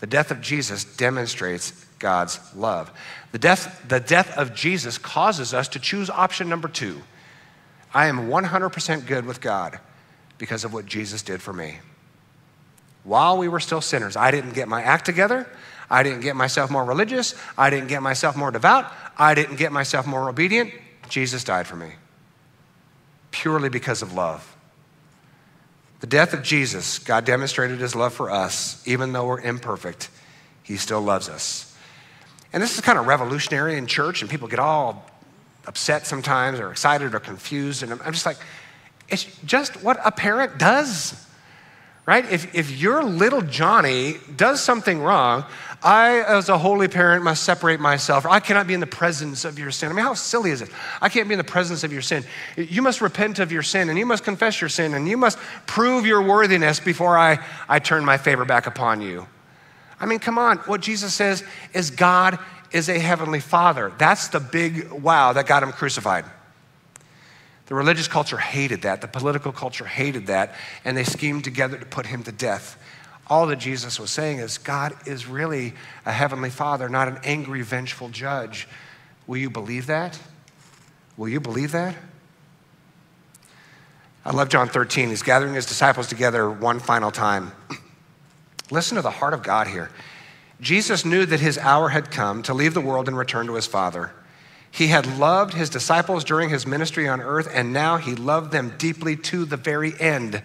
The 0.00 0.06
death 0.06 0.30
of 0.30 0.40
Jesus 0.40 0.84
demonstrates 0.84 1.72
God's 1.98 2.38
love. 2.54 2.92
The 3.30 3.38
death, 3.38 3.84
the 3.88 4.00
death 4.00 4.36
of 4.36 4.54
Jesus 4.54 4.98
causes 4.98 5.54
us 5.54 5.68
to 5.68 5.78
choose 5.78 6.10
option 6.10 6.48
number 6.48 6.68
two 6.68 7.00
I 7.94 8.06
am 8.06 8.28
100% 8.28 9.06
good 9.06 9.26
with 9.26 9.40
God 9.40 9.78
because 10.38 10.64
of 10.64 10.72
what 10.72 10.86
Jesus 10.86 11.22
did 11.22 11.42
for 11.42 11.52
me. 11.52 11.78
While 13.04 13.38
we 13.38 13.48
were 13.48 13.60
still 13.60 13.80
sinners, 13.80 14.16
I 14.16 14.30
didn't 14.30 14.54
get 14.54 14.68
my 14.68 14.82
act 14.82 15.04
together. 15.04 15.46
I 15.90 16.02
didn't 16.02 16.20
get 16.20 16.36
myself 16.36 16.70
more 16.70 16.84
religious. 16.84 17.34
I 17.58 17.68
didn't 17.70 17.88
get 17.88 18.02
myself 18.02 18.36
more 18.36 18.50
devout. 18.50 18.90
I 19.18 19.34
didn't 19.34 19.56
get 19.56 19.72
myself 19.72 20.06
more 20.06 20.28
obedient. 20.28 20.72
Jesus 21.08 21.44
died 21.44 21.66
for 21.66 21.76
me 21.76 21.92
purely 23.32 23.68
because 23.68 24.02
of 24.02 24.12
love. 24.12 24.56
The 26.00 26.06
death 26.06 26.32
of 26.32 26.42
Jesus, 26.42 26.98
God 26.98 27.24
demonstrated 27.24 27.80
his 27.80 27.96
love 27.96 28.12
for 28.12 28.30
us. 28.30 28.82
Even 28.86 29.12
though 29.12 29.26
we're 29.26 29.40
imperfect, 29.40 30.10
he 30.62 30.76
still 30.76 31.00
loves 31.00 31.28
us. 31.28 31.74
And 32.52 32.62
this 32.62 32.74
is 32.74 32.80
kind 32.80 32.98
of 32.98 33.06
revolutionary 33.06 33.78
in 33.78 33.86
church, 33.86 34.20
and 34.20 34.30
people 34.30 34.46
get 34.46 34.58
all 34.58 35.06
upset 35.66 36.06
sometimes 36.06 36.58
or 36.58 36.70
excited 36.70 37.14
or 37.14 37.20
confused. 37.20 37.82
And 37.82 37.92
I'm 37.92 38.12
just 38.12 38.26
like, 38.26 38.38
it's 39.08 39.24
just 39.44 39.82
what 39.82 40.00
a 40.04 40.10
parent 40.10 40.58
does, 40.58 41.26
right? 42.06 42.24
If, 42.30 42.54
if 42.54 42.70
your 42.80 43.02
little 43.04 43.42
Johnny 43.42 44.14
does 44.36 44.62
something 44.62 45.00
wrong, 45.00 45.44
I, 45.84 46.22
as 46.22 46.48
a 46.48 46.56
holy 46.56 46.86
parent, 46.86 47.24
must 47.24 47.42
separate 47.42 47.80
myself. 47.80 48.24
I 48.24 48.38
cannot 48.38 48.68
be 48.68 48.74
in 48.74 48.80
the 48.80 48.86
presence 48.86 49.44
of 49.44 49.58
your 49.58 49.72
sin. 49.72 49.90
I 49.90 49.94
mean, 49.94 50.04
how 50.04 50.14
silly 50.14 50.50
is 50.50 50.62
it? 50.62 50.70
I 51.00 51.08
can't 51.08 51.28
be 51.28 51.34
in 51.34 51.38
the 51.38 51.44
presence 51.44 51.82
of 51.82 51.92
your 51.92 52.02
sin. 52.02 52.24
You 52.56 52.82
must 52.82 53.00
repent 53.00 53.40
of 53.40 53.50
your 53.50 53.62
sin 53.62 53.88
and 53.88 53.98
you 53.98 54.06
must 54.06 54.22
confess 54.22 54.60
your 54.60 54.70
sin 54.70 54.94
and 54.94 55.08
you 55.08 55.16
must 55.16 55.38
prove 55.66 56.06
your 56.06 56.22
worthiness 56.22 56.78
before 56.78 57.18
I, 57.18 57.44
I 57.68 57.80
turn 57.80 58.04
my 58.04 58.16
favor 58.16 58.44
back 58.44 58.66
upon 58.66 59.00
you. 59.00 59.26
I 59.98 60.06
mean, 60.06 60.20
come 60.20 60.38
on. 60.38 60.58
What 60.58 60.80
Jesus 60.80 61.14
says 61.14 61.44
is 61.74 61.90
God 61.90 62.38
is 62.72 62.88
a 62.88 62.98
heavenly 62.98 63.40
father. 63.40 63.92
That's 63.98 64.28
the 64.28 64.40
big 64.40 64.90
wow 64.90 65.32
that 65.32 65.46
got 65.46 65.62
him 65.62 65.72
crucified. 65.72 66.24
The 67.66 67.74
religious 67.74 68.08
culture 68.08 68.36
hated 68.36 68.82
that, 68.82 69.00
the 69.00 69.08
political 69.08 69.52
culture 69.52 69.86
hated 69.86 70.26
that, 70.26 70.54
and 70.84 70.96
they 70.96 71.04
schemed 71.04 71.44
together 71.44 71.78
to 71.78 71.86
put 71.86 72.06
him 72.06 72.22
to 72.24 72.32
death. 72.32 72.76
All 73.28 73.46
that 73.46 73.56
Jesus 73.56 73.98
was 73.98 74.10
saying 74.10 74.38
is 74.38 74.58
God 74.58 74.94
is 75.06 75.26
really 75.26 75.74
a 76.04 76.12
heavenly 76.12 76.50
father, 76.50 76.88
not 76.88 77.08
an 77.08 77.18
angry, 77.24 77.62
vengeful 77.62 78.08
judge. 78.08 78.68
Will 79.26 79.38
you 79.38 79.48
believe 79.48 79.86
that? 79.86 80.18
Will 81.16 81.28
you 81.28 81.40
believe 81.40 81.72
that? 81.72 81.94
I 84.24 84.30
love 84.30 84.48
John 84.48 84.68
13. 84.68 85.08
He's 85.08 85.22
gathering 85.22 85.54
his 85.54 85.66
disciples 85.66 86.06
together 86.06 86.50
one 86.50 86.78
final 86.78 87.10
time. 87.10 87.52
Listen 88.70 88.96
to 88.96 89.02
the 89.02 89.10
heart 89.10 89.34
of 89.34 89.42
God 89.42 89.66
here. 89.66 89.90
Jesus 90.62 91.04
knew 91.04 91.26
that 91.26 91.40
his 91.40 91.58
hour 91.58 91.88
had 91.88 92.12
come 92.12 92.44
to 92.44 92.54
leave 92.54 92.72
the 92.72 92.80
world 92.80 93.08
and 93.08 93.18
return 93.18 93.46
to 93.48 93.54
his 93.54 93.66
Father. 93.66 94.12
He 94.70 94.86
had 94.86 95.18
loved 95.18 95.54
his 95.54 95.68
disciples 95.68 96.22
during 96.22 96.50
his 96.50 96.68
ministry 96.68 97.08
on 97.08 97.20
earth, 97.20 97.48
and 97.52 97.72
now 97.72 97.96
he 97.96 98.14
loved 98.14 98.52
them 98.52 98.72
deeply 98.78 99.16
to 99.16 99.44
the 99.44 99.56
very 99.56 99.92
end. 100.00 100.40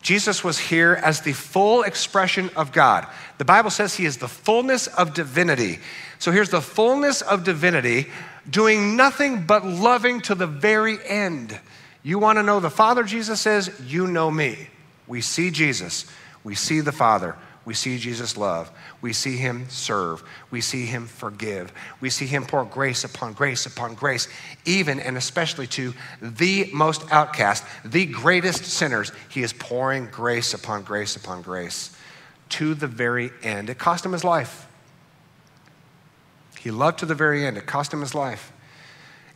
Jesus 0.00 0.44
was 0.44 0.58
here 0.58 0.92
as 0.94 1.20
the 1.20 1.32
full 1.32 1.82
expression 1.82 2.50
of 2.54 2.70
God. 2.70 3.06
The 3.38 3.44
Bible 3.44 3.70
says 3.70 3.94
he 3.94 4.06
is 4.06 4.18
the 4.18 4.28
fullness 4.28 4.86
of 4.86 5.12
divinity. 5.12 5.80
So 6.20 6.30
here's 6.30 6.50
the 6.50 6.62
fullness 6.62 7.20
of 7.20 7.42
divinity, 7.42 8.06
doing 8.48 8.96
nothing 8.96 9.44
but 9.44 9.66
loving 9.66 10.20
to 10.22 10.36
the 10.36 10.46
very 10.46 10.98
end. 11.04 11.58
You 12.04 12.20
want 12.20 12.38
to 12.38 12.44
know 12.44 12.60
the 12.60 12.70
Father, 12.70 13.02
Jesus 13.02 13.40
says, 13.40 13.72
you 13.84 14.06
know 14.06 14.30
me. 14.30 14.68
We 15.08 15.20
see 15.20 15.50
Jesus, 15.50 16.06
we 16.44 16.54
see 16.54 16.78
the 16.78 16.92
Father 16.92 17.36
we 17.64 17.74
see 17.74 17.98
Jesus 17.98 18.36
love. 18.36 18.70
We 19.00 19.12
see 19.12 19.36
him 19.36 19.68
serve. 19.68 20.22
We 20.50 20.60
see 20.60 20.86
him 20.86 21.06
forgive. 21.06 21.72
We 22.00 22.10
see 22.10 22.26
him 22.26 22.44
pour 22.44 22.64
grace 22.64 23.04
upon 23.04 23.34
grace 23.34 23.66
upon 23.66 23.94
grace, 23.94 24.26
even 24.64 24.98
and 24.98 25.16
especially 25.16 25.68
to 25.68 25.94
the 26.20 26.68
most 26.72 27.04
outcast, 27.12 27.64
the 27.84 28.06
greatest 28.06 28.64
sinners. 28.64 29.12
He 29.28 29.42
is 29.42 29.52
pouring 29.52 30.06
grace 30.06 30.54
upon 30.54 30.82
grace 30.82 31.14
upon 31.14 31.42
grace 31.42 31.96
to 32.50 32.74
the 32.74 32.88
very 32.88 33.30
end. 33.42 33.70
It 33.70 33.78
cost 33.78 34.04
him 34.04 34.12
his 34.12 34.24
life. 34.24 34.66
He 36.58 36.70
loved 36.70 36.98
to 37.00 37.06
the 37.06 37.14
very 37.14 37.46
end. 37.46 37.56
It 37.56 37.66
cost 37.66 37.92
him 37.92 38.00
his 38.00 38.14
life. 38.14 38.52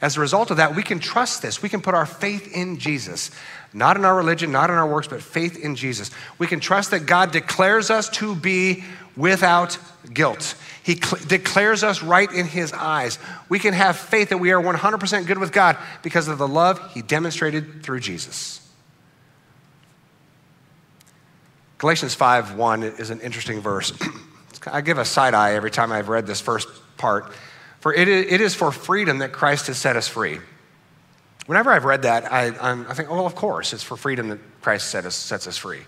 As 0.02 0.16
a 0.16 0.20
result 0.20 0.50
of 0.50 0.58
that, 0.58 0.76
we 0.76 0.82
can 0.82 0.98
trust 0.98 1.40
this. 1.40 1.62
We 1.62 1.68
can 1.68 1.80
put 1.80 1.94
our 1.94 2.04
faith 2.04 2.54
in 2.54 2.78
Jesus, 2.78 3.30
not 3.76 3.98
in 3.98 4.06
our 4.06 4.16
religion, 4.16 4.50
not 4.50 4.70
in 4.70 4.76
our 4.76 4.88
works, 4.88 5.06
but 5.06 5.20
faith 5.20 5.58
in 5.62 5.76
Jesus. 5.76 6.10
We 6.38 6.46
can 6.46 6.60
trust 6.60 6.92
that 6.92 7.00
God 7.00 7.30
declares 7.30 7.90
us 7.90 8.08
to 8.10 8.34
be 8.34 8.84
without 9.16 9.78
guilt. 10.12 10.54
He 10.82 10.94
cl- 10.94 11.22
declares 11.26 11.84
us 11.84 12.02
right 12.02 12.30
in 12.32 12.46
His 12.46 12.72
eyes. 12.72 13.18
We 13.50 13.58
can 13.58 13.74
have 13.74 13.98
faith 13.98 14.30
that 14.30 14.38
we 14.38 14.50
are 14.52 14.62
100% 14.62 15.26
good 15.26 15.36
with 15.36 15.52
God 15.52 15.76
because 16.02 16.26
of 16.26 16.38
the 16.38 16.48
love 16.48 16.94
He 16.94 17.02
demonstrated 17.02 17.82
through 17.82 18.00
Jesus. 18.00 18.66
Galatians 21.76 22.14
5 22.14 22.56
1 22.56 22.82
is 22.82 23.10
an 23.10 23.20
interesting 23.20 23.60
verse. 23.60 23.92
I 24.66 24.80
give 24.80 24.96
a 24.96 25.04
side 25.04 25.34
eye 25.34 25.52
every 25.52 25.70
time 25.70 25.92
I've 25.92 26.08
read 26.08 26.26
this 26.26 26.40
first 26.40 26.68
part. 26.96 27.30
For 27.80 27.92
it 27.92 28.08
is 28.08 28.54
for 28.54 28.72
freedom 28.72 29.18
that 29.18 29.32
Christ 29.32 29.66
has 29.66 29.76
set 29.76 29.96
us 29.96 30.08
free. 30.08 30.38
Whenever 31.46 31.72
I've 31.72 31.84
read 31.84 32.02
that, 32.02 32.30
I, 32.32 32.46
I 32.48 32.94
think, 32.94 33.10
oh, 33.10 33.14
well, 33.14 33.26
of 33.26 33.34
course, 33.34 33.72
it's 33.72 33.82
for 33.82 33.96
freedom 33.96 34.28
that 34.28 34.38
Christ 34.62 34.90
set 34.90 35.04
us, 35.04 35.14
sets 35.14 35.46
us 35.46 35.56
free. 35.56 35.80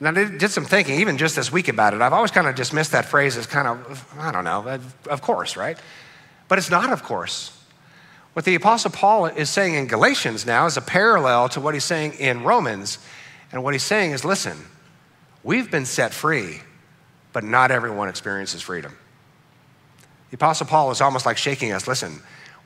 And 0.00 0.08
I 0.08 0.24
did 0.24 0.50
some 0.50 0.64
thinking, 0.64 1.00
even 1.00 1.18
just 1.18 1.36
this 1.36 1.52
week 1.52 1.68
about 1.68 1.92
it. 1.92 2.00
I've 2.00 2.14
always 2.14 2.30
kind 2.30 2.46
of 2.46 2.54
dismissed 2.54 2.92
that 2.92 3.04
phrase 3.04 3.36
as 3.36 3.46
kind 3.46 3.68
of, 3.68 4.14
I 4.18 4.32
don't 4.32 4.44
know, 4.44 4.80
of 5.10 5.20
course, 5.20 5.58
right? 5.58 5.78
But 6.48 6.56
it's 6.56 6.70
not 6.70 6.90
of 6.90 7.02
course. 7.02 7.56
What 8.32 8.44
the 8.44 8.54
Apostle 8.54 8.90
Paul 8.90 9.26
is 9.26 9.50
saying 9.50 9.74
in 9.74 9.86
Galatians 9.86 10.46
now 10.46 10.64
is 10.66 10.76
a 10.76 10.80
parallel 10.80 11.48
to 11.50 11.60
what 11.60 11.74
he's 11.74 11.84
saying 11.84 12.14
in 12.14 12.44
Romans. 12.44 12.98
And 13.52 13.62
what 13.62 13.74
he's 13.74 13.82
saying 13.82 14.12
is 14.12 14.24
listen, 14.24 14.56
we've 15.42 15.70
been 15.70 15.84
set 15.84 16.14
free, 16.14 16.60
but 17.32 17.44
not 17.44 17.70
everyone 17.70 18.08
experiences 18.08 18.62
freedom. 18.62 18.96
The 20.30 20.36
Apostle 20.36 20.66
Paul 20.66 20.90
is 20.92 21.00
almost 21.00 21.26
like 21.26 21.36
shaking 21.36 21.72
us. 21.72 21.86
Listen, 21.86 22.20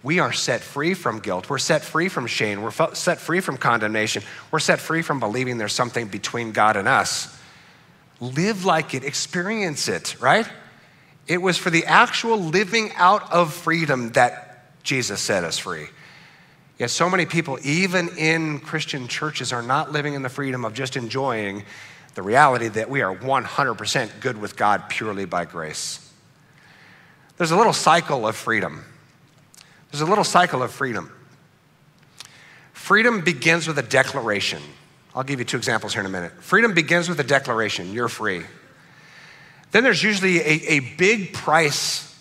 we 0.05 0.19
are 0.19 0.33
set 0.33 0.61
free 0.61 0.93
from 0.93 1.19
guilt. 1.19 1.49
We're 1.49 1.59
set 1.59 1.83
free 1.83 2.11
from 2.11 2.27
shame. 2.27 2.61
We're 2.61 2.95
set 2.95 3.19
free 3.19 3.41
from 3.41 3.57
condemnation. 3.57 4.23
We're 4.51 4.59
set 4.59 4.79
free 4.79 5.01
from 5.01 5.19
believing 5.19 5.57
there's 5.57 5.73
something 5.73 6.09
between 6.09 6.53
God 6.53 6.77
and 6.77 6.87
us. 6.87 7.35
Live 8.21 8.67
like 8.67 8.93
it, 8.93 9.03
experience 9.03 9.89
it, 9.89 10.21
right? 10.21 10.47
It 11.27 11.39
was 11.39 11.57
for 11.57 11.71
the 11.71 11.87
actual 11.87 12.37
living 12.37 12.93
out 12.97 13.33
of 13.33 13.55
freedom 13.55 14.13
that 14.13 14.83
Jesus 14.83 15.23
set 15.23 15.43
us 15.43 15.57
free. 15.57 15.87
Yet 16.79 16.91
so 16.91 17.09
many 17.09 17.25
people, 17.25 17.59
even 17.65 18.11
in 18.19 18.61
Christian 18.61 19.09
churches, 19.09 19.55
are 19.55 19.63
not 19.63 19.91
living 19.91 20.13
in 20.13 20.21
the 20.21 20.29
freedom 20.29 20.67
of 20.67 20.75
just 20.75 20.99
enjoying 20.99 21.65
the 22.15 22.23
reality 22.23 22.69
that 22.69 22.91
we 22.91 23.01
are 23.01 23.17
100% 23.17 24.21
good 24.21 24.39
with 24.39 24.55
God 24.55 24.91
purely 24.91 25.25
by 25.25 25.47
grace. 25.47 26.13
There's 27.39 27.53
a 27.53 27.57
little 27.57 27.73
cycle 27.73 28.27
of 28.29 28.37
freedom. 28.37 28.85
There's 29.95 30.03
a 30.03 30.07
little 30.07 30.25
cycle 30.25 30.61
of 30.61 30.73
freedom. 30.73 31.09
Freedom 32.73 33.21
begins 33.21 33.69
with 33.69 33.79
a 33.79 33.83
declaration. 33.83 34.61
I'll 35.15 35.23
give 35.23 35.39
you 35.39 35.45
two 35.45 35.57
examples 35.57 35.93
here 35.93 36.01
in 36.01 36.07
a 36.07 36.11
minute. 36.11 36.33
Freedom 36.41 36.75
begins 36.75 37.09
with 37.09 37.21
a 37.21 37.23
declaration 37.23 37.93
you're 37.93 38.09
free. 38.09 38.43
Then 39.71 39.85
there's 39.85 40.03
usually 40.03 40.39
a, 40.41 40.63
a 40.67 40.81
big 40.81 41.33
price 41.33 42.13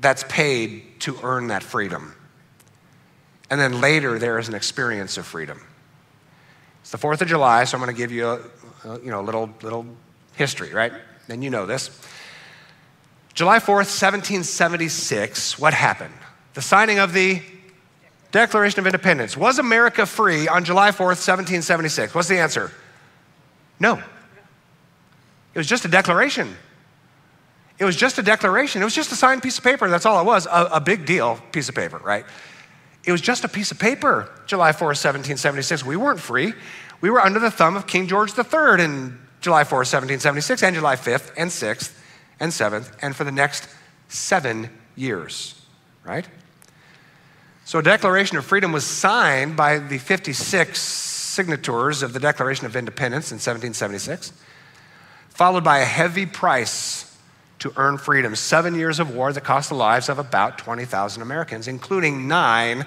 that's 0.00 0.22
paid 0.28 1.00
to 1.00 1.16
earn 1.22 1.46
that 1.46 1.62
freedom. 1.62 2.14
And 3.48 3.58
then 3.58 3.80
later, 3.80 4.18
there 4.18 4.38
is 4.38 4.48
an 4.48 4.54
experience 4.54 5.16
of 5.16 5.24
freedom. 5.24 5.62
It's 6.82 6.90
the 6.90 6.98
4th 6.98 7.22
of 7.22 7.28
July, 7.28 7.64
so 7.64 7.78
I'm 7.78 7.82
going 7.82 7.96
to 7.96 7.98
give 7.98 8.12
you 8.12 8.26
a, 8.26 8.40
a, 8.84 9.00
you 9.00 9.10
know, 9.10 9.22
a 9.22 9.24
little, 9.24 9.48
little 9.62 9.86
history, 10.34 10.74
right? 10.74 10.92
And 11.30 11.42
you 11.42 11.48
know 11.48 11.64
this. 11.64 11.88
July 13.32 13.60
4th, 13.60 13.88
1776, 13.88 15.58
what 15.58 15.72
happened? 15.72 16.12
The 16.54 16.62
signing 16.62 16.98
of 16.98 17.12
the 17.12 17.42
Declaration 18.34 18.80
of 18.80 18.86
Independence. 18.86 19.36
Was 19.36 19.60
America 19.60 20.06
free 20.06 20.48
on 20.48 20.64
July 20.64 20.90
4th, 20.90 21.22
1776? 21.22 22.14
What's 22.14 22.26
the 22.26 22.38
answer? 22.38 22.72
No. 23.78 24.02
It 25.54 25.58
was 25.58 25.68
just 25.68 25.84
a 25.84 25.88
declaration. 25.88 26.56
It 27.78 27.84
was 27.84 27.94
just 27.94 28.18
a 28.18 28.22
declaration. 28.22 28.82
It 28.82 28.84
was 28.84 28.94
just 28.94 29.12
a 29.12 29.14
signed 29.14 29.42
piece 29.42 29.58
of 29.58 29.62
paper. 29.62 29.88
That's 29.88 30.04
all 30.04 30.20
it 30.20 30.24
was. 30.24 30.46
A, 30.46 30.68
a 30.72 30.80
big 30.80 31.06
deal 31.06 31.40
piece 31.52 31.68
of 31.68 31.76
paper, 31.76 31.98
right? 31.98 32.24
It 33.04 33.12
was 33.12 33.20
just 33.20 33.44
a 33.44 33.48
piece 33.48 33.70
of 33.70 33.78
paper, 33.78 34.28
July 34.46 34.72
4th, 34.72 34.98
1776. 34.98 35.84
We 35.84 35.96
weren't 35.96 36.20
free. 36.20 36.54
We 37.00 37.10
were 37.10 37.20
under 37.20 37.38
the 37.38 37.50
thumb 37.50 37.76
of 37.76 37.86
King 37.86 38.08
George 38.08 38.32
III 38.36 38.82
in 38.82 39.18
July 39.40 39.62
4th, 39.62 39.92
1776, 39.92 40.62
and 40.62 40.74
July 40.74 40.96
5th, 40.96 41.32
and 41.36 41.50
6th, 41.50 41.96
and 42.40 42.50
7th, 42.50 42.90
and 43.02 43.14
for 43.14 43.24
the 43.24 43.30
next 43.30 43.68
seven 44.08 44.70
years, 44.96 45.60
right? 46.02 46.26
So 47.66 47.78
a 47.78 47.82
Declaration 47.82 48.36
of 48.36 48.44
Freedom 48.44 48.72
was 48.72 48.86
signed 48.86 49.56
by 49.56 49.78
the 49.78 49.96
56 49.96 50.78
signatories 50.78 52.02
of 52.02 52.12
the 52.12 52.20
Declaration 52.20 52.66
of 52.66 52.76
Independence 52.76 53.30
in 53.30 53.36
1776, 53.36 54.34
followed 55.30 55.64
by 55.64 55.78
a 55.78 55.84
heavy 55.86 56.26
price 56.26 57.16
to 57.60 57.72
earn 57.76 57.96
freedom. 57.96 58.36
Seven 58.36 58.74
years 58.74 59.00
of 59.00 59.14
war 59.14 59.32
that 59.32 59.44
cost 59.44 59.70
the 59.70 59.74
lives 59.74 60.10
of 60.10 60.18
about 60.18 60.58
20,000 60.58 61.22
Americans, 61.22 61.66
including 61.66 62.28
nine 62.28 62.84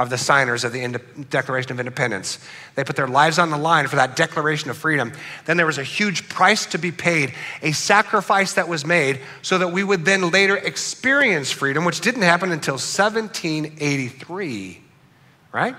of 0.00 0.08
the 0.08 0.16
signers 0.16 0.64
of 0.64 0.72
the 0.72 0.98
Declaration 1.28 1.72
of 1.72 1.78
Independence. 1.78 2.38
They 2.74 2.84
put 2.84 2.96
their 2.96 3.06
lives 3.06 3.38
on 3.38 3.50
the 3.50 3.58
line 3.58 3.86
for 3.86 3.96
that 3.96 4.16
Declaration 4.16 4.70
of 4.70 4.78
Freedom. 4.78 5.12
Then 5.44 5.58
there 5.58 5.66
was 5.66 5.76
a 5.76 5.84
huge 5.84 6.30
price 6.30 6.64
to 6.66 6.78
be 6.78 6.90
paid, 6.90 7.34
a 7.60 7.72
sacrifice 7.72 8.54
that 8.54 8.66
was 8.66 8.86
made 8.86 9.20
so 9.42 9.58
that 9.58 9.68
we 9.68 9.84
would 9.84 10.06
then 10.06 10.30
later 10.30 10.56
experience 10.56 11.50
freedom, 11.50 11.84
which 11.84 12.00
didn't 12.00 12.22
happen 12.22 12.50
until 12.50 12.74
1783, 12.74 14.80
right? 15.52 15.76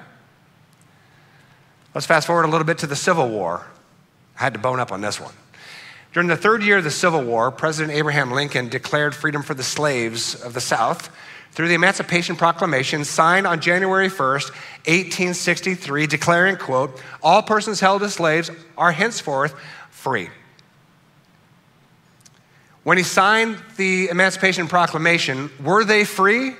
Let's 1.95 2.05
fast 2.05 2.27
forward 2.27 2.45
a 2.45 2.49
little 2.49 2.67
bit 2.67 2.77
to 2.79 2.87
the 2.87 2.95
Civil 2.95 3.27
War. 3.27 3.65
I 4.39 4.43
had 4.43 4.53
to 4.53 4.59
bone 4.59 4.79
up 4.79 4.91
on 4.91 5.01
this 5.01 5.19
one. 5.19 5.33
During 6.13 6.27
the 6.27 6.37
third 6.37 6.61
year 6.61 6.77
of 6.77 6.83
the 6.83 6.91
Civil 6.91 7.23
War, 7.23 7.49
President 7.49 7.97
Abraham 7.97 8.31
Lincoln 8.31 8.69
declared 8.69 9.15
freedom 9.15 9.41
for 9.41 9.55
the 9.55 9.63
slaves 9.63 10.35
of 10.35 10.53
the 10.53 10.61
South 10.61 11.09
through 11.51 11.67
the 11.67 11.73
Emancipation 11.73 12.35
Proclamation 12.35 13.03
signed 13.03 13.45
on 13.45 13.59
January 13.59 14.07
1st, 14.07 14.51
1863, 14.85 16.07
declaring, 16.07 16.55
quote, 16.55 17.01
all 17.21 17.43
persons 17.43 17.79
held 17.79 18.03
as 18.03 18.13
slaves 18.13 18.49
are 18.77 18.91
henceforth 18.91 19.53
free. 19.89 20.29
When 22.83 22.97
he 22.97 23.03
signed 23.03 23.61
the 23.77 24.09
Emancipation 24.09 24.67
Proclamation, 24.67 25.51
were 25.63 25.83
they 25.83 26.03
free 26.05 26.55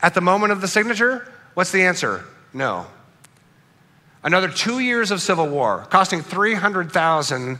at 0.00 0.14
the 0.14 0.20
moment 0.20 0.52
of 0.52 0.60
the 0.60 0.68
signature? 0.68 1.30
What's 1.54 1.72
the 1.72 1.82
answer? 1.82 2.24
No. 2.54 2.86
Another 4.22 4.48
two 4.48 4.78
years 4.78 5.10
of 5.10 5.20
civil 5.20 5.48
war, 5.48 5.86
costing 5.90 6.22
300,000 6.22 7.58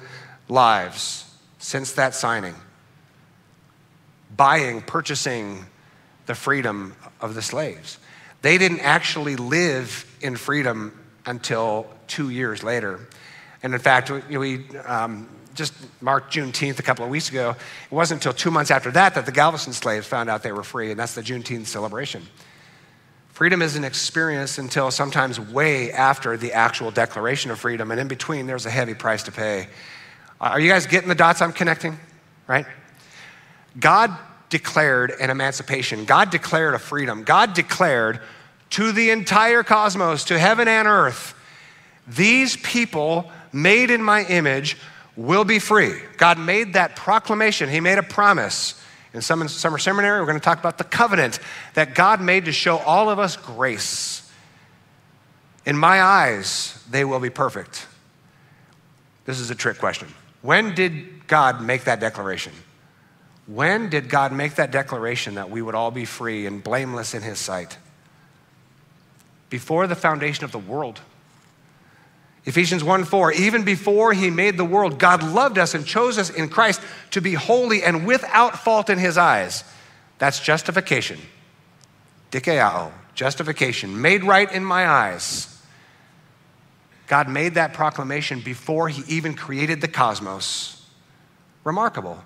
lives 0.48 1.30
since 1.58 1.92
that 1.92 2.14
signing. 2.14 2.54
Buying, 4.36 4.82
purchasing 4.82 5.66
the 6.26 6.34
freedom 6.34 6.94
of 7.20 7.34
the 7.34 7.42
slaves. 7.42 7.98
They 8.42 8.58
didn't 8.58 8.80
actually 8.80 9.36
live 9.36 10.04
in 10.20 10.36
freedom 10.36 10.98
until 11.24 11.86
two 12.06 12.30
years 12.30 12.62
later. 12.62 13.00
And 13.62 13.74
in 13.74 13.80
fact, 13.80 14.10
we 14.28 14.68
um, 14.86 15.28
just 15.54 15.72
marked 16.00 16.34
Juneteenth 16.34 16.78
a 16.78 16.82
couple 16.82 17.04
of 17.04 17.10
weeks 17.10 17.30
ago. 17.30 17.50
It 17.50 17.94
wasn't 17.94 18.20
until 18.20 18.32
two 18.32 18.50
months 18.50 18.70
after 18.70 18.90
that 18.92 19.14
that 19.14 19.26
the 19.26 19.32
Galveston 19.32 19.72
slaves 19.72 20.06
found 20.06 20.30
out 20.30 20.42
they 20.42 20.52
were 20.52 20.62
free, 20.62 20.90
and 20.90 21.00
that's 21.00 21.14
the 21.14 21.22
Juneteenth 21.22 21.66
celebration. 21.66 22.22
Freedom 23.30 23.60
isn't 23.60 23.84
experienced 23.84 24.58
until 24.58 24.90
sometimes 24.90 25.38
way 25.38 25.92
after 25.92 26.36
the 26.36 26.52
actual 26.52 26.90
declaration 26.90 27.50
of 27.50 27.58
freedom, 27.58 27.90
and 27.90 28.00
in 28.00 28.08
between, 28.08 28.46
there's 28.46 28.66
a 28.66 28.70
heavy 28.70 28.94
price 28.94 29.24
to 29.24 29.32
pay. 29.32 29.68
Are 30.40 30.60
you 30.60 30.70
guys 30.70 30.86
getting 30.86 31.08
the 31.08 31.14
dots 31.14 31.42
I'm 31.42 31.52
connecting? 31.52 31.98
Right? 32.46 32.66
God 33.78 34.16
declared 34.48 35.12
an 35.20 35.30
emancipation. 35.30 36.04
God 36.04 36.30
declared 36.30 36.74
a 36.74 36.78
freedom. 36.78 37.24
God 37.24 37.54
declared 37.54 38.20
to 38.70 38.92
the 38.92 39.10
entire 39.10 39.62
cosmos, 39.62 40.24
to 40.24 40.38
heaven 40.38 40.68
and 40.68 40.88
earth, 40.88 41.34
these 42.06 42.56
people 42.56 43.30
made 43.52 43.90
in 43.90 44.02
my 44.02 44.24
image 44.24 44.76
will 45.16 45.44
be 45.44 45.58
free. 45.58 45.94
God 46.16 46.38
made 46.38 46.74
that 46.74 46.94
proclamation. 46.94 47.68
He 47.68 47.80
made 47.80 47.98
a 47.98 48.02
promise. 48.02 48.80
In 49.14 49.22
summer 49.22 49.78
seminary, 49.78 50.20
we're 50.20 50.26
going 50.26 50.38
to 50.38 50.44
talk 50.44 50.58
about 50.58 50.78
the 50.78 50.84
covenant 50.84 51.38
that 51.74 51.94
God 51.94 52.20
made 52.20 52.44
to 52.44 52.52
show 52.52 52.78
all 52.78 53.08
of 53.08 53.18
us 53.18 53.36
grace. 53.36 54.30
In 55.64 55.76
my 55.76 56.02
eyes, 56.02 56.84
they 56.90 57.04
will 57.04 57.18
be 57.18 57.30
perfect. 57.30 57.86
This 59.24 59.40
is 59.40 59.50
a 59.50 59.54
trick 59.54 59.78
question. 59.78 60.08
When 60.42 60.74
did 60.74 61.26
God 61.26 61.62
make 61.62 61.84
that 61.84 61.98
declaration? 61.98 62.52
When 63.46 63.88
did 63.88 64.08
God 64.08 64.32
make 64.32 64.56
that 64.56 64.72
declaration 64.72 65.36
that 65.36 65.50
we 65.50 65.62
would 65.62 65.74
all 65.74 65.90
be 65.90 66.04
free 66.04 66.46
and 66.46 66.62
blameless 66.62 67.14
in 67.14 67.22
His 67.22 67.38
sight? 67.38 67.78
Before 69.50 69.86
the 69.86 69.94
foundation 69.94 70.44
of 70.44 70.52
the 70.52 70.58
world. 70.58 71.00
Ephesians 72.44 72.82
1 72.82 73.04
4, 73.04 73.32
even 73.32 73.64
before 73.64 74.12
He 74.12 74.30
made 74.30 74.56
the 74.56 74.64
world, 74.64 74.98
God 74.98 75.22
loved 75.22 75.58
us 75.58 75.74
and 75.74 75.86
chose 75.86 76.18
us 76.18 76.30
in 76.30 76.48
Christ 76.48 76.80
to 77.12 77.20
be 77.20 77.34
holy 77.34 77.82
and 77.82 78.06
without 78.06 78.58
fault 78.58 78.90
in 78.90 78.98
His 78.98 79.16
eyes. 79.16 79.64
That's 80.18 80.40
justification. 80.40 81.18
Dikaiō, 82.30 82.90
justification, 83.14 84.00
made 84.00 84.24
right 84.24 84.50
in 84.50 84.64
my 84.64 84.88
eyes. 84.88 85.52
God 87.06 87.28
made 87.28 87.54
that 87.54 87.72
proclamation 87.72 88.40
before 88.40 88.88
he 88.88 89.02
even 89.14 89.34
created 89.34 89.80
the 89.80 89.88
cosmos. 89.88 90.84
Remarkable. 91.62 92.18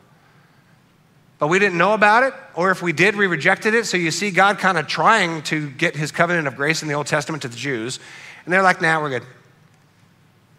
But 1.40 1.48
we 1.48 1.58
didn't 1.58 1.78
know 1.78 1.94
about 1.94 2.22
it, 2.22 2.34
or 2.54 2.70
if 2.70 2.82
we 2.82 2.92
did, 2.92 3.16
we 3.16 3.26
rejected 3.26 3.74
it. 3.74 3.86
So 3.86 3.96
you 3.96 4.10
see 4.10 4.30
God 4.30 4.58
kind 4.58 4.76
of 4.76 4.86
trying 4.86 5.40
to 5.44 5.70
get 5.70 5.96
his 5.96 6.12
covenant 6.12 6.46
of 6.46 6.54
grace 6.54 6.82
in 6.82 6.88
the 6.88 6.94
Old 6.94 7.06
Testament 7.06 7.42
to 7.42 7.48
the 7.48 7.56
Jews. 7.56 7.98
And 8.44 8.52
they're 8.52 8.62
like, 8.62 8.82
nah, 8.82 9.00
we're 9.00 9.08
good. 9.08 9.24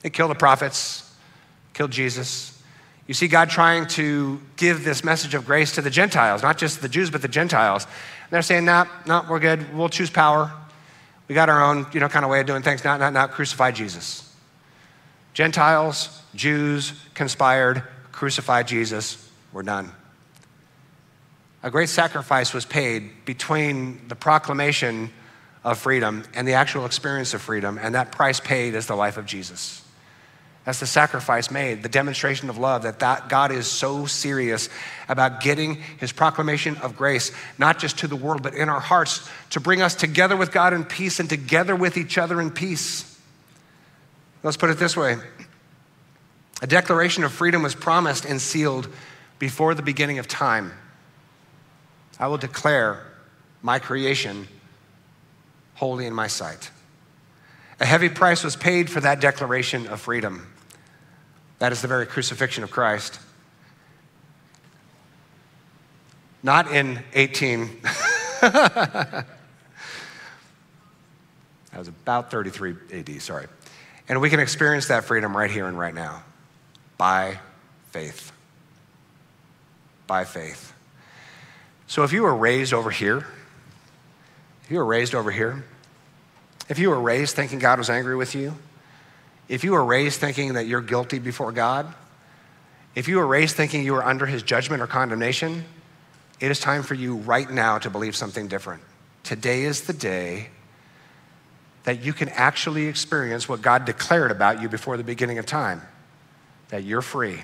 They 0.01 0.09
killed 0.09 0.31
the 0.31 0.35
prophets, 0.35 1.15
killed 1.73 1.91
Jesus. 1.91 2.59
You 3.05 3.13
see 3.13 3.27
God 3.27 3.51
trying 3.51 3.85
to 3.89 4.41
give 4.57 4.83
this 4.83 5.03
message 5.03 5.35
of 5.35 5.45
grace 5.45 5.75
to 5.75 5.81
the 5.81 5.91
Gentiles, 5.91 6.41
not 6.41 6.57
just 6.57 6.81
the 6.81 6.89
Jews, 6.89 7.11
but 7.11 7.21
the 7.21 7.27
Gentiles. 7.27 7.83
And 7.83 8.31
they're 8.31 8.41
saying, 8.41 8.65
nah, 8.65 8.85
no, 9.05 9.23
we're 9.29 9.39
good. 9.39 9.75
We'll 9.75 9.89
choose 9.89 10.09
power. 10.09 10.51
We 11.27 11.35
got 11.35 11.47
our 11.47 11.63
own, 11.63 11.85
you 11.93 11.99
know, 11.99 12.09
kind 12.09 12.25
of 12.25 12.31
way 12.31 12.39
of 12.39 12.47
doing 12.47 12.63
things. 12.63 12.83
Not, 12.83 12.99
not, 12.99 13.13
not 13.13 13.31
crucify 13.31 13.69
Jesus. 13.69 14.33
Gentiles, 15.35 16.23
Jews 16.33 16.93
conspired, 17.13 17.83
crucified 18.11 18.67
Jesus. 18.67 19.29
We're 19.53 19.61
done. 19.61 19.91
A 21.63 21.69
great 21.69 21.89
sacrifice 21.89 22.53
was 22.53 22.65
paid 22.65 23.25
between 23.25 24.07
the 24.07 24.15
proclamation 24.15 25.11
of 25.63 25.77
freedom 25.77 26.23
and 26.33 26.47
the 26.47 26.53
actual 26.53 26.85
experience 26.85 27.33
of 27.33 27.41
freedom, 27.41 27.77
and 27.79 27.93
that 27.93 28.11
price 28.11 28.39
paid 28.39 28.73
is 28.73 28.87
the 28.87 28.95
life 28.95 29.17
of 29.17 29.25
Jesus. 29.25 29.83
That's 30.65 30.79
the 30.79 30.87
sacrifice 30.87 31.49
made, 31.49 31.81
the 31.81 31.89
demonstration 31.89 32.49
of 32.49 32.57
love 32.57 32.83
that, 32.83 32.99
that 32.99 33.29
God 33.29 33.51
is 33.51 33.65
so 33.65 34.05
serious 34.05 34.69
about 35.09 35.41
getting 35.41 35.75
his 35.99 36.11
proclamation 36.11 36.77
of 36.77 36.95
grace, 36.95 37.31
not 37.57 37.79
just 37.79 37.99
to 37.99 38.07
the 38.07 38.15
world, 38.15 38.43
but 38.43 38.53
in 38.53 38.69
our 38.69 38.79
hearts, 38.79 39.27
to 39.51 39.59
bring 39.59 39.81
us 39.81 39.95
together 39.95 40.37
with 40.37 40.51
God 40.51 40.73
in 40.73 40.83
peace 40.83 41.19
and 41.19 41.27
together 41.27 41.75
with 41.75 41.97
each 41.97 42.17
other 42.17 42.39
in 42.39 42.51
peace. 42.51 43.19
Let's 44.43 44.57
put 44.57 44.69
it 44.69 44.77
this 44.77 44.97
way 44.97 45.17
a 46.61 46.67
declaration 46.67 47.23
of 47.23 47.31
freedom 47.31 47.63
was 47.63 47.73
promised 47.73 48.25
and 48.25 48.39
sealed 48.39 48.87
before 49.39 49.73
the 49.73 49.81
beginning 49.81 50.19
of 50.19 50.27
time. 50.27 50.73
I 52.21 52.27
will 52.27 52.37
declare 52.37 53.03
my 53.63 53.79
creation 53.79 54.47
holy 55.73 56.05
in 56.05 56.13
my 56.13 56.27
sight. 56.27 56.69
A 57.79 57.85
heavy 57.85 58.09
price 58.09 58.43
was 58.43 58.55
paid 58.55 58.91
for 58.91 58.99
that 58.99 59.19
declaration 59.19 59.87
of 59.87 59.99
freedom. 59.99 60.47
That 61.57 61.71
is 61.71 61.81
the 61.81 61.87
very 61.87 62.05
crucifixion 62.05 62.63
of 62.63 62.69
Christ. 62.69 63.19
Not 66.43 66.71
in 66.71 67.03
18. 67.15 67.79
that 68.41 69.25
was 71.75 71.87
about 71.87 72.29
33 72.29 72.75
AD, 72.93 73.21
sorry. 73.23 73.47
And 74.07 74.21
we 74.21 74.29
can 74.29 74.39
experience 74.39 74.89
that 74.89 75.05
freedom 75.05 75.35
right 75.35 75.49
here 75.49 75.65
and 75.65 75.77
right 75.77 75.93
now 75.93 76.23
by 76.99 77.39
faith. 77.89 78.31
By 80.05 80.23
faith. 80.23 80.70
So 81.91 82.05
if 82.05 82.13
you 82.13 82.23
were 82.23 82.33
raised 82.33 82.73
over 82.73 82.89
here, 82.89 83.27
if 84.63 84.71
you 84.71 84.77
were 84.77 84.85
raised 84.85 85.13
over 85.13 85.29
here, 85.29 85.65
if 86.69 86.79
you 86.79 86.89
were 86.89 87.01
raised 87.01 87.35
thinking 87.35 87.59
God 87.59 87.79
was 87.79 87.89
angry 87.89 88.15
with 88.15 88.33
you, 88.33 88.55
if 89.49 89.65
you 89.65 89.73
were 89.73 89.83
raised 89.83 90.17
thinking 90.17 90.53
that 90.53 90.67
you're 90.67 90.79
guilty 90.79 91.19
before 91.19 91.51
God, 91.51 91.93
if 92.95 93.09
you 93.09 93.17
were 93.17 93.27
raised 93.27 93.57
thinking 93.57 93.83
you 93.83 93.91
were 93.91 94.05
under 94.05 94.25
his 94.25 94.41
judgment 94.41 94.81
or 94.81 94.87
condemnation, 94.87 95.65
it 96.39 96.49
is 96.49 96.61
time 96.61 96.81
for 96.81 96.93
you 96.93 97.17
right 97.17 97.51
now 97.51 97.77
to 97.79 97.89
believe 97.89 98.15
something 98.15 98.47
different. 98.47 98.81
Today 99.23 99.63
is 99.63 99.81
the 99.81 99.91
day 99.91 100.47
that 101.83 102.05
you 102.05 102.13
can 102.13 102.29
actually 102.29 102.85
experience 102.85 103.49
what 103.49 103.61
God 103.61 103.83
declared 103.83 104.31
about 104.31 104.61
you 104.61 104.69
before 104.69 104.95
the 104.95 105.03
beginning 105.03 105.39
of 105.39 105.45
time 105.45 105.81
that 106.69 106.85
you're 106.85 107.01
free, 107.01 107.41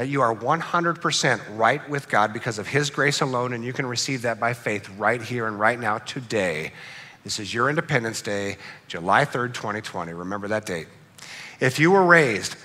that 0.00 0.08
you 0.08 0.22
are 0.22 0.34
100% 0.34 1.58
right 1.58 1.86
with 1.90 2.08
God 2.08 2.32
because 2.32 2.58
of 2.58 2.66
His 2.66 2.88
grace 2.88 3.20
alone, 3.20 3.52
and 3.52 3.62
you 3.62 3.74
can 3.74 3.84
receive 3.84 4.22
that 4.22 4.40
by 4.40 4.54
faith 4.54 4.88
right 4.96 5.20
here 5.20 5.46
and 5.46 5.60
right 5.60 5.78
now 5.78 5.98
today. 5.98 6.72
This 7.22 7.38
is 7.38 7.52
your 7.52 7.68
Independence 7.68 8.22
Day, 8.22 8.56
July 8.88 9.26
3rd, 9.26 9.52
2020. 9.52 10.14
Remember 10.14 10.48
that 10.48 10.64
date. 10.64 10.86
If 11.60 11.78
you 11.78 11.90
were 11.90 12.02
raised 12.02 12.56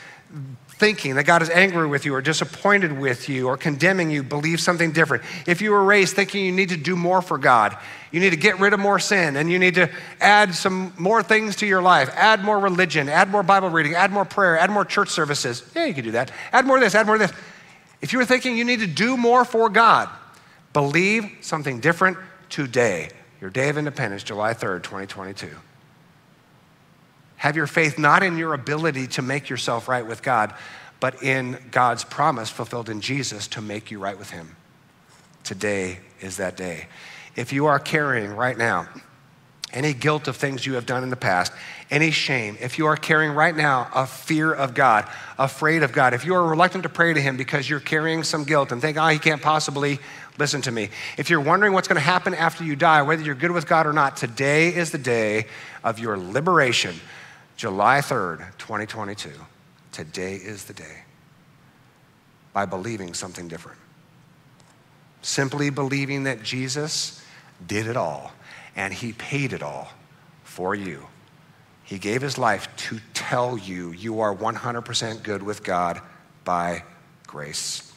thinking 0.78 1.16
that 1.16 1.24
God 1.24 1.42
is 1.42 1.50
angry 1.50 1.88
with 1.88 2.06
you 2.06 2.14
or 2.14 2.22
disappointed 2.22 3.00
with 3.00 3.30
you 3.30 3.48
or 3.48 3.56
condemning 3.56 4.12
you, 4.12 4.24
believe 4.24 4.60
something 4.60 4.92
different. 4.92 5.24
If 5.48 5.62
you 5.62 5.72
were 5.72 5.84
raised 5.84 6.16
thinking 6.16 6.46
you 6.46 6.52
need 6.52 6.70
to 6.70 6.78
do 6.78 6.98
more 6.98 7.22
for 7.22 7.38
God, 7.38 7.78
you 8.12 8.20
need 8.20 8.32
to 8.32 8.38
get 8.38 8.60
rid 8.60 8.74
of 8.74 8.80
more 8.80 9.00
sin 9.00 9.38
and 9.38 9.50
you 9.50 9.58
need 9.58 9.76
to 9.76 9.90
add 10.20 10.54
some 10.54 10.94
more 10.98 11.24
things 11.24 11.56
to 11.58 11.66
your 11.66 11.82
life, 11.82 12.10
add 12.14 12.44
more 12.44 12.60
religion, 12.60 13.08
add 13.08 13.30
more 13.30 13.42
Bible 13.42 13.70
reading, 13.70 13.94
add 13.94 14.12
more 14.12 14.26
prayer, 14.26 14.60
add 14.60 14.70
more 14.70 14.84
church 14.84 15.10
services. 15.10 15.64
Yeah, 15.74 15.86
you 15.86 15.94
can 15.94 16.04
do 16.04 16.12
that. 16.12 16.32
Add 16.52 16.66
more 16.66 16.80
this, 16.80 16.94
add 16.94 17.06
more 17.06 17.18
this. 17.18 17.32
If 18.02 18.12
you 18.12 18.20
were 18.20 18.26
thinking 18.26 18.58
you 18.58 18.66
need 18.66 18.82
to 18.82 18.88
do 18.88 19.16
more 19.16 19.46
for 19.46 19.70
God, 19.70 20.10
believe 20.74 21.26
something 21.40 21.80
different 21.80 22.18
today. 22.50 23.10
Your 23.40 23.50
day 23.50 23.70
of 23.70 23.78
independence, 23.78 24.24
July 24.24 24.54
3rd, 24.54 24.84
2022. 24.84 25.50
Have 27.46 27.56
your 27.56 27.68
faith 27.68 28.00
not 28.00 28.24
in 28.24 28.40
your 28.40 28.56
ability 28.56 29.06
to 29.06 29.22
make 29.22 29.50
yourself 29.50 29.88
right 29.88 30.04
with 30.04 30.24
God, 30.24 30.56
but 31.00 31.22
in 31.22 31.60
God's 31.70 32.04
promise 32.04 32.50
fulfilled 32.50 32.90
in 32.90 33.02
Jesus 33.02 33.48
to 33.50 33.62
make 33.62 33.92
you 33.92 34.00
right 34.00 34.18
with 34.18 34.32
Him. 34.32 34.56
Today 35.44 36.00
is 36.22 36.38
that 36.38 36.58
day. 36.58 36.88
If 37.36 37.54
you 37.54 37.68
are 37.68 37.78
carrying 37.78 38.32
right 38.32 38.58
now 38.58 38.88
any 39.72 39.94
guilt 39.94 40.28
of 40.28 40.38
things 40.38 40.66
you 40.66 40.74
have 40.74 40.88
done 40.88 41.04
in 41.04 41.12
the 41.12 41.16
past, 41.16 41.54
any 41.92 42.10
shame, 42.10 42.58
if 42.62 42.80
you 42.80 42.88
are 42.88 42.98
carrying 42.98 43.34
right 43.34 43.56
now 43.56 43.92
a 43.94 44.08
fear 44.08 44.52
of 44.52 44.74
God, 44.74 45.08
afraid 45.38 45.84
of 45.84 45.94
God, 45.94 46.16
if 46.16 46.26
you 46.26 46.34
are 46.34 46.50
reluctant 46.50 46.82
to 46.82 46.90
pray 46.90 47.14
to 47.14 47.22
Him 47.22 47.38
because 47.38 47.70
you're 47.70 47.80
carrying 47.80 48.24
some 48.24 48.44
guilt 48.44 48.72
and 48.72 48.82
think, 48.82 48.98
oh, 48.98 49.08
He 49.10 49.20
can't 49.20 49.44
possibly 49.44 50.00
listen 50.40 50.64
to 50.64 50.72
me. 50.72 50.90
If 51.16 51.30
you're 51.30 51.42
wondering 51.42 51.74
what's 51.74 51.88
going 51.88 51.98
to 51.98 52.02
happen 52.02 52.34
after 52.34 52.64
you 52.64 52.76
die, 52.76 53.04
whether 53.04 53.22
you're 53.22 53.36
good 53.36 53.52
with 53.52 53.68
God 53.68 53.86
or 53.86 53.94
not, 53.94 54.18
today 54.18 54.74
is 54.74 54.90
the 54.90 54.98
day 54.98 55.46
of 55.84 56.00
your 56.00 56.18
liberation 56.18 56.96
July 57.56 58.00
3rd, 58.00 58.40
2022, 58.58 59.32
today 59.94 60.36
is 60.36 60.66
the 60.66 60.74
day 60.74 61.04
by 62.52 62.66
believing 62.66 63.14
something 63.14 63.48
different. 63.48 63.80
Simply 65.22 65.70
believing 65.70 66.26
that 66.26 66.44
Jesus 66.44 67.24
did 67.66 67.88
it 67.88 67.96
all 67.96 68.34
and 68.76 68.94
he 68.94 69.14
paid 69.14 69.54
it 69.54 69.64
all 69.64 69.90
for 70.44 70.76
you. 70.76 71.08
He 71.84 71.98
gave 71.98 72.22
his 72.22 72.38
life 72.38 72.68
to 72.78 73.00
tell 73.14 73.58
you 73.58 73.92
you 73.92 74.20
are 74.20 74.36
100% 74.36 75.24
good 75.24 75.42
with 75.42 75.64
God 75.64 76.02
by 76.44 76.84
grace. 77.26 77.94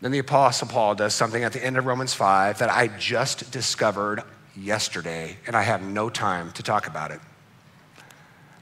Then 0.00 0.10
the 0.10 0.20
Apostle 0.20 0.68
Paul 0.68 0.94
does 0.94 1.14
something 1.14 1.44
at 1.44 1.52
the 1.52 1.62
end 1.62 1.76
of 1.76 1.84
Romans 1.84 2.14
5 2.14 2.58
that 2.58 2.70
I 2.70 2.88
just 2.88 3.52
discovered 3.52 4.22
yesterday, 4.56 5.36
and 5.46 5.56
I 5.56 5.62
have 5.62 5.82
no 5.82 6.08
time 6.08 6.52
to 6.52 6.62
talk 6.62 6.86
about 6.86 7.10
it. 7.10 7.20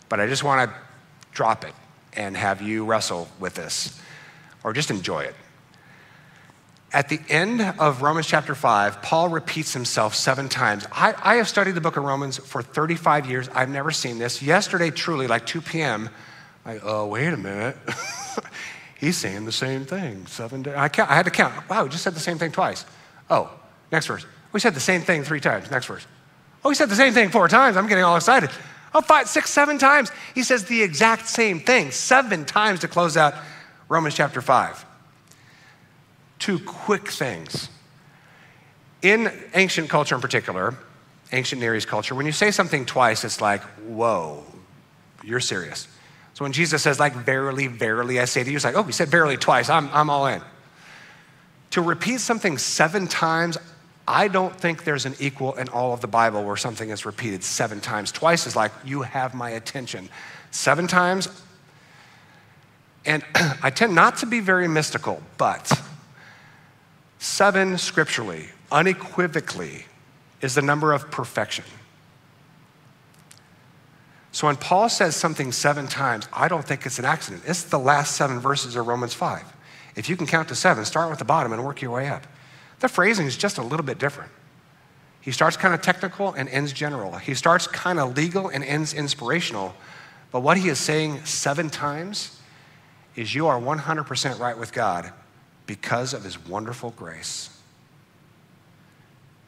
But 0.09 0.21
I 0.21 0.27
just 0.27 0.45
want 0.45 0.71
to 0.71 0.77
drop 1.33 1.65
it 1.65 1.75
and 2.13 2.37
have 2.37 2.61
you 2.61 2.85
wrestle 2.85 3.29
with 3.39 3.55
this 3.55 4.01
or 4.65 4.73
just 4.73 4.91
enjoy 4.91 5.21
it. 5.21 5.35
At 6.93 7.09
the 7.09 7.21
end 7.29 7.61
of 7.79 8.03
Romans 8.03 8.27
chapter 8.27 8.55
5, 8.55 9.01
Paul 9.01 9.29
repeats 9.29 9.73
himself 9.73 10.17
seven 10.17 10.49
times. 10.49 10.87
I, 10.91 11.15
I, 11.23 11.37
have 11.37 11.47
studied 11.49 11.77
the 11.77 11.81
book 11.81 11.97
of 11.97 12.03
Romans 12.03 12.39
for 12.39 12.63
35 12.63 13.31
years. 13.31 13.49
I've 13.51 13.69
never 13.69 13.93
seen 13.93 14.19
this. 14.19 14.43
Yesterday, 14.43 14.91
truly, 14.91 15.29
like 15.29 15.47
2 15.47 15.61
p.m., 15.61 16.11
I, 16.67 16.81
oh, 16.83 17.07
wait 17.07 17.33
a 17.33 17.37
minute. 17.37 17.77
He's 18.99 19.17
saying 19.17 19.45
the 19.45 19.53
same 19.53 19.85
thing. 19.85 20.27
Seven 20.27 20.63
days. 20.63 20.75
I, 20.75 20.91
I 20.99 21.15
had 21.15 21.25
to 21.25 21.31
count. 21.31 21.69
Wow, 21.71 21.85
he 21.85 21.91
just 21.91 22.03
said 22.03 22.15
the 22.15 22.21
same 22.21 22.39
thing 22.39 22.51
twice. 22.53 22.85
Oh, 23.31 23.51
next 23.93 24.07
verse. 24.07 24.27
We 24.53 24.61
said 24.61 24.75
the 24.75 24.81
same 24.81 25.03
thing 25.03 25.23
three 25.23 25.41
times. 25.41 25.71
Next 25.71 25.87
verse. 25.87 26.07
Oh, 26.65 26.69
he 26.69 26.75
said 26.75 26.89
the 26.89 26.97
same 26.97 27.13
thing 27.13 27.31
four 27.31 27.49
times. 27.49 27.77
I'm 27.77 27.87
getting 27.87 28.05
all 28.05 28.17
excited. 28.17 28.51
Oh, 28.95 29.01
five, 29.01 29.29
six, 29.29 29.51
seven 29.51 29.79
times. 29.79 30.11
He 30.35 30.43
says 30.43 30.65
the 30.65 30.83
exact 30.83 31.29
same 31.29 31.61
thing 31.61 31.91
seven 31.91 32.45
times 32.45 32.81
to 32.81 32.89
close 32.89 33.17
out 33.17 33.35
Romans 33.89 34.15
chapter 34.15 34.41
5. 34.41 34.85
Two 36.39 36.59
quick 36.59 37.09
things. 37.09 37.69
In 39.03 39.33
ancient 39.55 39.89
culture 39.89 40.15
in 40.15 40.21
particular, 40.21 40.75
ancient 41.33 41.61
Near 41.61 41.75
East 41.75 41.89
culture, 41.89 42.15
when 42.15 42.27
you 42.27 42.33
say 42.33 42.51
something 42.51 42.85
twice, 42.85 43.25
it's 43.25 43.41
like, 43.41 43.63
whoa, 43.79 44.45
you're 45.23 45.41
serious. 45.41 45.87
So 46.35 46.45
when 46.45 46.53
Jesus 46.53 46.83
says, 46.83 46.99
like, 46.99 47.15
verily, 47.15 47.67
verily, 47.67 48.21
I 48.21 48.25
say 48.25 48.43
to 48.43 48.51
you, 48.51 48.57
it's 48.57 48.65
like, 48.65 48.75
oh, 48.75 48.83
he 48.83 48.93
said 48.93 49.09
verily 49.09 49.37
twice, 49.37 49.69
I'm, 49.69 49.89
I'm 49.93 50.11
all 50.11 50.27
in. 50.27 50.43
To 51.73 51.83
repeat 51.83 52.21
something 52.21 52.59
seven 52.59 53.07
times, 53.07 53.57
I 54.11 54.27
don't 54.27 54.55
think 54.55 54.83
there's 54.83 55.07
an 55.07 55.15
equal 55.21 55.55
in 55.55 55.69
all 55.69 55.95
of 55.95 56.01
the 56.01 56.09
Bible 56.09 56.43
where 56.43 56.57
something 56.57 56.91
is 56.91 57.07
repeated 57.07 57.45
seven 57.45 57.81
times. 57.81 58.11
Twice 58.11 58.45
is 58.45 58.57
like, 58.57 58.73
you 58.85 59.03
have 59.03 59.35
my 59.35 59.51
attention. 59.51 60.09
Seven 60.51 60.89
times, 60.89 61.29
and 63.07 63.25
I 63.63 63.71
tend 63.71 63.95
not 63.95 64.17
to 64.19 64.27
be 64.27 64.41
very 64.41 64.67
mystical, 64.67 65.23
but 65.39 65.81
seven 67.21 67.79
scripturally, 67.79 68.49
unequivocally, 68.73 69.85
is 70.41 70.57
the 70.57 70.63
number 70.63 70.93
of 70.93 71.13
perfection. 71.13 71.65
So 74.33 74.49
when 74.49 74.57
Paul 74.57 74.89
says 74.89 75.15
something 75.15 75.53
seven 75.53 75.87
times, 75.87 76.27
I 76.33 76.49
don't 76.49 76.65
think 76.65 76.85
it's 76.85 76.99
an 76.99 77.05
accident. 77.05 77.45
It's 77.47 77.63
the 77.63 77.79
last 77.79 78.17
seven 78.17 78.41
verses 78.41 78.75
of 78.75 78.89
Romans 78.89 79.15
5. 79.15 79.45
If 79.95 80.09
you 80.09 80.17
can 80.17 80.27
count 80.27 80.49
to 80.49 80.57
seven, 80.57 80.85
start 80.85 81.11
with 81.11 81.21
the 81.21 81.25
bottom 81.25 81.53
and 81.53 81.65
work 81.65 81.81
your 81.81 81.93
way 81.93 82.09
up. 82.09 82.27
The 82.81 82.89
phrasing 82.89 83.27
is 83.27 83.37
just 83.37 83.59
a 83.59 83.63
little 83.63 83.85
bit 83.85 83.99
different. 83.99 84.31
He 85.21 85.33
starts 85.33 85.57
kind 85.57 85.75
of 85.75 85.83
technical 85.83 86.33
and 86.33 86.49
ends 86.49 86.73
general. 86.73 87.17
He 87.17 87.35
starts 87.35 87.67
kind 87.67 87.99
of 88.01 88.17
legal 88.17 88.49
and 88.49 88.65
ends 88.65 88.95
inspirational. 88.95 89.75
But 90.33 90.41
what 90.41 90.57
he 90.57 90.69
is 90.69 90.79
saying 90.79 91.25
seven 91.27 91.69
times 91.69 92.41
is 93.17 93.35
you 93.35 93.47
are 93.47 93.61
100% 93.61 94.39
right 94.39 94.57
with 94.57 94.73
God 94.73 95.13
because 95.67 96.15
of 96.15 96.25
his 96.25 96.39
wonderful 96.47 96.91
grace. 96.91 97.51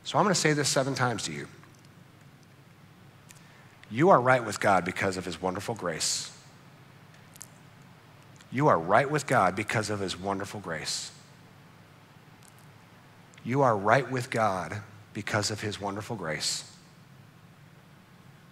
So 0.04 0.18
I'm 0.18 0.24
going 0.24 0.34
to 0.34 0.40
say 0.40 0.52
this 0.52 0.68
seven 0.68 0.94
times 0.94 1.22
to 1.24 1.32
you. 1.32 1.48
You 3.90 4.10
are 4.10 4.20
right 4.20 4.44
with 4.44 4.60
God 4.60 4.84
because 4.84 5.16
of 5.16 5.24
his 5.24 5.40
wonderful 5.40 5.74
grace. 5.74 6.30
You 8.50 8.68
are 8.68 8.78
right 8.78 9.10
with 9.10 9.26
God 9.26 9.56
because 9.56 9.88
of 9.90 10.00
his 10.00 10.18
wonderful 10.18 10.60
grace. 10.60 11.10
You 13.44 13.62
are 13.62 13.76
right 13.76 14.08
with 14.10 14.30
God 14.30 14.80
because 15.14 15.50
of 15.50 15.60
his 15.60 15.80
wonderful 15.80 16.16
grace. 16.16 16.64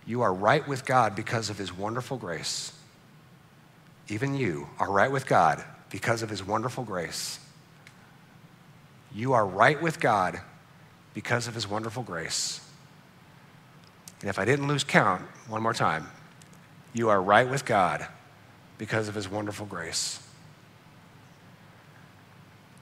You 0.06 0.22
are 0.22 0.32
right 0.32 0.66
with 0.66 0.84
God 0.84 1.14
because 1.14 1.50
of 1.50 1.58
his 1.58 1.76
wonderful 1.76 2.16
grace. 2.16 2.72
Even 4.08 4.34
you 4.34 4.68
are 4.78 4.90
right 4.90 5.10
with 5.10 5.26
God 5.26 5.62
because 5.90 6.22
of 6.22 6.30
his 6.30 6.44
wonderful 6.44 6.84
grace. 6.84 7.38
You 9.14 9.32
are 9.34 9.46
right 9.46 9.80
with 9.80 10.00
God 10.00 10.40
because 11.14 11.46
of 11.46 11.54
his 11.54 11.68
wonderful 11.68 12.02
grace. 12.02 12.60
And 14.20 14.28
if 14.28 14.38
I 14.38 14.44
didn't 14.44 14.68
lose 14.68 14.84
count, 14.84 15.22
one 15.48 15.62
more 15.62 15.74
time, 15.74 16.08
you 16.92 17.08
are 17.08 17.20
right 17.20 17.48
with 17.48 17.64
God 17.64 18.06
because 18.78 19.08
of 19.08 19.14
his 19.14 19.28
wonderful 19.28 19.66
grace. 19.66 20.20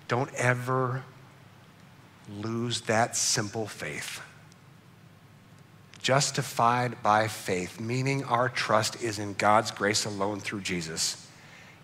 Don't 0.08 0.32
ever 0.34 1.04
lose 2.28 2.82
that 2.82 3.16
simple 3.16 3.66
faith. 3.66 4.20
justified 6.00 7.02
by 7.02 7.28
faith, 7.28 7.80
meaning 7.80 8.24
our 8.24 8.48
trust 8.48 9.02
is 9.02 9.18
in 9.18 9.34
God's 9.34 9.70
grace 9.70 10.04
alone 10.06 10.40
through 10.40 10.62
Jesus. 10.62 11.26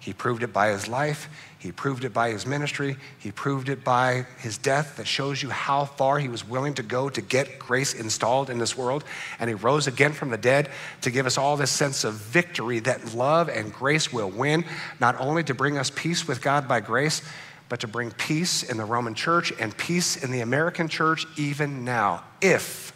He 0.01 0.12
proved 0.12 0.42
it 0.42 0.53
by 0.53 0.68
his 0.68 0.86
life. 0.86 1.28
He 1.59 1.72
proved 1.72 2.05
it 2.05 2.12
by 2.12 2.30
his 2.30 2.47
ministry. 2.47 2.97
He 3.18 3.32
proved 3.32 3.68
it 3.70 3.84
by 3.84 4.26
his 4.38 4.59
death 4.59 4.97
that 4.99 5.07
shows 5.07 5.42
you 5.42 5.49
how 5.49 5.86
far 5.86 6.18
he 6.18 6.28
was 6.28 6.47
willing 6.47 6.74
to 6.74 6.82
go 6.82 7.09
to 7.09 7.20
get 7.22 7.59
grace 7.59 7.95
installed 7.95 8.51
in 8.51 8.59
this 8.59 8.76
world. 8.76 9.03
And 9.40 9.49
he 9.49 9.55
rose 9.55 9.86
again 9.86 10.12
from 10.12 10.30
the 10.30 10.36
dead 10.36 10.68
to 11.01 11.11
give 11.11 11.24
us 11.24 11.38
all 11.38 11.57
this 11.57 11.70
sense 11.70 12.05
of 12.05 12.14
victory 12.14 12.80
that 12.80 13.14
love 13.14 13.49
and 13.49 13.72
grace 13.72 14.12
will 14.12 14.30
win, 14.30 14.64
not 15.01 15.18
only 15.18 15.42
to 15.45 15.55
bring 15.55 15.78
us 15.78 15.90
peace 15.90 16.28
with 16.28 16.42
God 16.42 16.68
by 16.68 16.80
grace, 16.80 17.22
but 17.68 17.80
to 17.80 17.88
bring 17.88 18.10
peace 18.10 18.62
in 18.62 18.76
the 18.76 18.84
Roman 18.84 19.14
church 19.14 19.52
and 19.58 19.76
peace 19.76 20.22
in 20.22 20.30
the 20.30 20.40
American 20.40 20.88
church 20.88 21.26
even 21.36 21.84
now, 21.84 22.22
if 22.40 22.92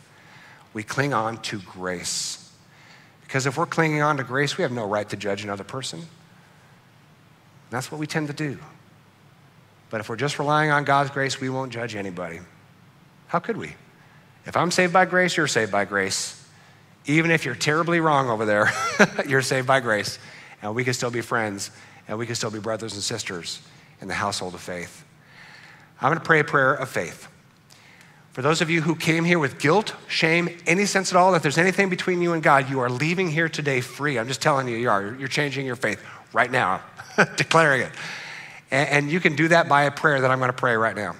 we 0.72 0.82
cling 0.82 1.14
on 1.14 1.40
to 1.42 1.58
grace. 1.60 2.52
Because 3.22 3.46
if 3.46 3.56
we're 3.56 3.66
clinging 3.66 4.02
on 4.02 4.16
to 4.18 4.24
grace, 4.24 4.56
we 4.56 4.62
have 4.62 4.72
no 4.72 4.86
right 4.86 5.08
to 5.08 5.16
judge 5.16 5.44
another 5.44 5.64
person. 5.64 6.02
That's 7.70 7.90
what 7.90 7.98
we 7.98 8.06
tend 8.06 8.28
to 8.28 8.32
do. 8.32 8.58
But 9.90 10.00
if 10.00 10.08
we're 10.08 10.16
just 10.16 10.38
relying 10.38 10.70
on 10.70 10.84
God's 10.84 11.10
grace, 11.10 11.40
we 11.40 11.48
won't 11.48 11.72
judge 11.72 11.94
anybody. 11.94 12.40
How 13.26 13.38
could 13.38 13.56
we? 13.56 13.74
If 14.46 14.56
I'm 14.56 14.70
saved 14.70 14.92
by 14.92 15.04
grace, 15.04 15.36
you're 15.36 15.46
saved 15.46 15.72
by 15.72 15.84
grace. 15.84 16.34
Even 17.06 17.30
if 17.30 17.44
you're 17.44 17.54
terribly 17.54 18.00
wrong 18.00 18.28
over 18.28 18.44
there, 18.44 18.70
you're 19.28 19.42
saved 19.42 19.66
by 19.66 19.80
grace. 19.80 20.18
And 20.60 20.74
we 20.74 20.84
can 20.84 20.94
still 20.94 21.10
be 21.10 21.20
friends, 21.20 21.70
and 22.06 22.18
we 22.18 22.26
can 22.26 22.34
still 22.34 22.50
be 22.50 22.58
brothers 22.58 22.94
and 22.94 23.02
sisters 23.02 23.60
in 24.00 24.08
the 24.08 24.14
household 24.14 24.54
of 24.54 24.60
faith. 24.60 25.04
I'm 26.00 26.10
going 26.10 26.18
to 26.18 26.24
pray 26.24 26.40
a 26.40 26.44
prayer 26.44 26.74
of 26.74 26.88
faith. 26.88 27.28
For 28.32 28.42
those 28.42 28.60
of 28.60 28.70
you 28.70 28.82
who 28.82 28.94
came 28.94 29.24
here 29.24 29.40
with 29.40 29.58
guilt, 29.58 29.94
shame, 30.06 30.48
any 30.64 30.86
sense 30.86 31.12
at 31.12 31.16
all 31.16 31.32
that 31.32 31.42
there's 31.42 31.58
anything 31.58 31.88
between 31.88 32.22
you 32.22 32.34
and 32.34 32.42
God, 32.42 32.70
you 32.70 32.78
are 32.78 32.88
leaving 32.88 33.28
here 33.28 33.48
today 33.48 33.80
free. 33.80 34.16
I'm 34.16 34.28
just 34.28 34.40
telling 34.40 34.68
you, 34.68 34.76
you 34.76 34.88
are. 34.88 35.16
You're 35.18 35.26
changing 35.26 35.66
your 35.66 35.74
faith 35.74 36.00
right 36.32 36.50
now, 36.50 36.80
declaring 37.36 37.82
it. 37.82 37.90
And, 38.70 39.10
you 39.10 39.18
can 39.18 39.34
do 39.34 39.48
that 39.48 39.68
by 39.68 39.84
a 39.84 39.90
prayer 39.90 40.20
that 40.20 40.30
I'm 40.30 40.38
going 40.38 40.50
to 40.50 40.56
pray 40.56 40.76
right 40.76 40.94
now. 40.94 41.16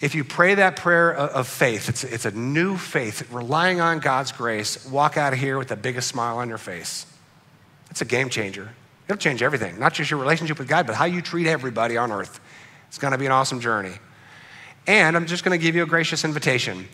If 0.00 0.14
you 0.14 0.24
pray 0.24 0.54
that 0.54 0.76
prayer 0.76 1.12
of, 1.12 1.30
of 1.30 1.48
faith, 1.48 1.88
it's, 1.88 2.02
it's 2.02 2.24
a 2.24 2.30
new 2.30 2.76
faith, 2.76 3.30
relying 3.30 3.80
on 3.80 4.00
God's 4.00 4.32
grace, 4.32 4.84
walk 4.86 5.16
out 5.16 5.32
of 5.32 5.38
here 5.38 5.58
with 5.58 5.68
the 5.68 5.76
biggest 5.76 6.08
smile 6.08 6.38
on 6.38 6.48
your 6.48 6.58
face. 6.58 7.06
It's 7.90 8.00
a 8.00 8.04
game 8.04 8.30
changer. 8.30 8.70
It'll 9.08 9.18
change 9.18 9.42
everything, 9.42 9.78
not 9.78 9.94
just 9.94 10.10
your 10.10 10.18
relationship 10.18 10.58
with 10.58 10.68
God, 10.68 10.86
but 10.86 10.96
how 10.96 11.04
you 11.04 11.22
treat 11.22 11.46
everybody 11.46 11.96
on 11.96 12.10
earth. 12.10 12.40
It's 12.88 12.98
going 12.98 13.12
to 13.12 13.18
be 13.18 13.26
an 13.26 13.32
awesome 13.32 13.60
journey. 13.60 13.94
And 14.86 15.16
I'm 15.16 15.26
just 15.26 15.44
going 15.44 15.58
to 15.58 15.62
give 15.62 15.74
you 15.74 15.82
a 15.82 15.86
gracious 15.86 16.24
invitation. 16.24 16.88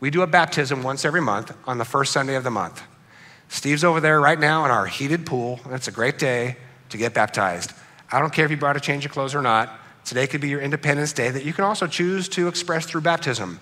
We 0.00 0.10
do 0.10 0.22
a 0.22 0.26
baptism 0.26 0.82
once 0.82 1.04
every 1.04 1.20
month 1.20 1.56
on 1.66 1.78
the 1.78 1.84
first 1.84 2.12
Sunday 2.12 2.34
of 2.34 2.44
the 2.44 2.50
month. 2.50 2.82
Steve's 3.48 3.84
over 3.84 4.00
there 4.00 4.20
right 4.20 4.38
now 4.38 4.64
in 4.64 4.70
our 4.70 4.86
heated 4.86 5.26
pool, 5.26 5.60
and 5.64 5.74
it's 5.74 5.88
a 5.88 5.92
great 5.92 6.18
day 6.18 6.56
to 6.88 6.96
get 6.96 7.14
baptized. 7.14 7.72
I 8.10 8.18
don't 8.18 8.32
care 8.32 8.44
if 8.44 8.50
you 8.50 8.56
brought 8.56 8.76
a 8.76 8.80
change 8.80 9.04
of 9.04 9.12
clothes 9.12 9.34
or 9.34 9.42
not. 9.42 9.70
Today 10.04 10.26
could 10.26 10.40
be 10.40 10.48
your 10.48 10.60
Independence 10.60 11.12
Day 11.12 11.30
that 11.30 11.44
you 11.44 11.52
can 11.52 11.64
also 11.64 11.86
choose 11.86 12.28
to 12.30 12.48
express 12.48 12.84
through 12.84 13.00
baptism. 13.00 13.58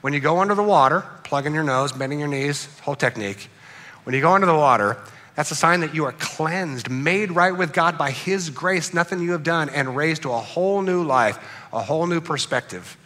When 0.00 0.12
you 0.12 0.20
go 0.20 0.38
under 0.38 0.54
the 0.54 0.62
water, 0.62 1.04
plugging 1.22 1.54
your 1.54 1.64
nose, 1.64 1.92
bending 1.92 2.18
your 2.18 2.28
knees, 2.28 2.68
whole 2.80 2.96
technique. 2.96 3.48
When 4.04 4.14
you 4.14 4.20
go 4.20 4.32
under 4.32 4.46
the 4.46 4.54
water, 4.54 4.98
that's 5.34 5.50
a 5.50 5.54
sign 5.54 5.80
that 5.80 5.94
you 5.94 6.04
are 6.04 6.12
cleansed, 6.12 6.90
made 6.90 7.30
right 7.32 7.56
with 7.56 7.72
God 7.72 7.96
by 7.96 8.10
His 8.10 8.50
grace, 8.50 8.92
nothing 8.92 9.20
you 9.20 9.32
have 9.32 9.42
done, 9.42 9.68
and 9.70 9.96
raised 9.96 10.22
to 10.22 10.32
a 10.32 10.38
whole 10.38 10.82
new 10.82 11.02
life, 11.02 11.38
a 11.72 11.82
whole 11.82 12.06
new 12.06 12.20
perspective 12.20 12.96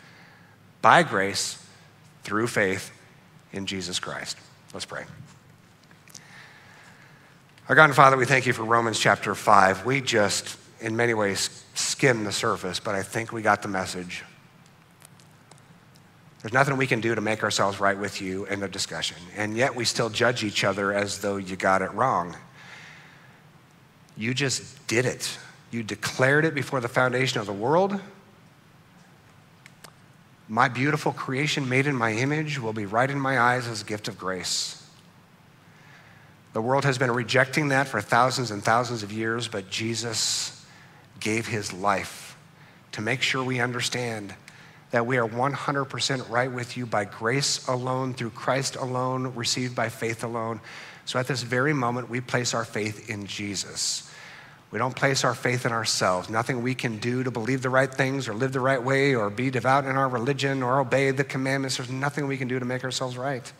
by 0.83 1.03
grace 1.03 1.62
through 2.24 2.49
faith 2.49 2.91
in 3.53 3.66
Jesus 3.66 4.01
Christ. 4.01 4.37
Let's 4.74 4.87
pray. 4.87 5.05
Our 7.68 7.74
God 7.74 7.87
and 7.87 7.95
Father, 7.95 8.16
we 8.16 8.27
thank 8.27 8.47
you 8.47 8.53
for 8.53 8.64
Romans 8.64 8.99
chapter 8.99 9.35
5. 9.35 9.87
We 9.87 10.01
just, 10.01 10.57
in 10.81 10.97
many 10.97 11.14
ways, 11.14 11.64
skimmed 11.74 12.27
the 12.27 12.33
surface, 12.33 12.81
but 12.81 12.95
I 12.95 13.03
think 13.03 13.33
we 13.33 13.43
got 13.43 13.62
the 13.62 13.68
message. 13.68 14.24
There's 16.43 16.53
nothing 16.53 16.76
we 16.76 16.87
can 16.87 17.01
do 17.01 17.14
to 17.14 17.20
make 17.20 17.43
ourselves 17.43 17.80
right 17.80 17.99
with 17.99 18.20
you 18.20 18.45
in 18.47 18.61
the 18.61 18.68
discussion, 18.68 19.16
and 19.37 19.57
yet 19.57 19.74
we 19.74 19.84
still 19.84 20.11
judge 20.11 20.45
each 20.45 20.64
other 20.64 20.93
as 20.93 21.20
though 21.20 21.37
you 21.37 21.57
got 21.57 21.82
it 21.82 21.93
wrong. 21.93 22.37
You 24.16 24.32
just 24.34 24.87
did 24.87 25.07
it. 25.07 25.39
You 25.70 25.82
declared 25.82 26.45
it 26.45 26.55
before 26.55 26.80
the 26.80 26.89
foundation 26.89 27.41
of 27.41 27.47
the 27.47 27.53
world. 27.53 28.01
My 30.49 30.68
beautiful 30.68 31.12
creation 31.12 31.68
made 31.68 31.87
in 31.87 31.97
my 31.97 32.12
image 32.12 32.61
will 32.61 32.72
be 32.72 32.87
right 32.87 33.11
in 33.11 33.18
my 33.18 33.39
eyes 33.39 33.66
as 33.66 33.82
a 33.82 33.84
gift 33.84 34.07
of 34.07 34.16
grace. 34.16 34.82
The 36.53 36.62
world 36.62 36.84
has 36.84 36.97
been 36.97 37.11
rejecting 37.11 37.68
that 37.68 37.89
for 37.89 38.01
thousands 38.01 38.51
and 38.51 38.62
thousands 38.62 39.03
of 39.03 39.12
years, 39.12 39.49
but 39.49 39.68
Jesus 39.68 40.64
gave 41.18 41.49
his 41.49 41.72
life 41.72 42.37
to 42.93 43.03
make 43.03 43.20
sure 43.20 43.43
we 43.43 43.61
understand 43.61 44.34
that 44.91 45.07
we 45.07 45.16
are 45.18 45.28
100% 45.28 46.30
right 46.30 46.51
with 46.51 46.76
you 46.76 46.87
by 46.87 47.05
grace 47.05 47.66
alone, 47.66 48.14
through 48.14 48.30
Christ 48.30 48.76
alone, 48.76 49.34
received 49.34 49.74
by 49.74 49.89
faith 49.89 50.22
alone. 50.22 50.61
So 51.05 51.18
at 51.18 51.26
this 51.26 51.43
very 51.43 51.72
moment, 51.72 52.09
we 52.09 52.20
place 52.20 52.55
our 52.55 52.64
faith 52.64 53.11
in 53.11 53.26
Jesus. 53.26 54.11
We 54.70 54.78
don't 54.78 54.95
place 54.95 55.24
our 55.24 55.34
faith 55.34 55.64
in 55.64 55.72
ourselves. 55.72 56.28
Nothing 56.28 56.62
we 56.62 56.74
can 56.74 56.99
do 56.99 57.22
to 57.22 57.30
believe 57.30 57.62
the 57.62 57.70
right 57.70 57.93
things 57.93 58.28
or 58.28 58.34
live 58.34 58.53
the 58.53 58.61
right 58.61 58.82
way 58.82 59.14
or 59.14 59.30
be 59.30 59.51
devout 59.51 59.84
in 59.84 59.97
our 59.97 60.09
religion 60.09 60.62
or 60.62 60.80
obey 60.80 61.11
the 61.12 61.24
commandments. 61.24 61.76
There's 61.76 61.91
nothing 61.91 62.26
we 62.26 62.37
can 62.37 62.49
do 62.49 62.59
to 62.59 62.64
make 62.64 62.82
ourselves 62.84 63.16
right. 63.16 63.51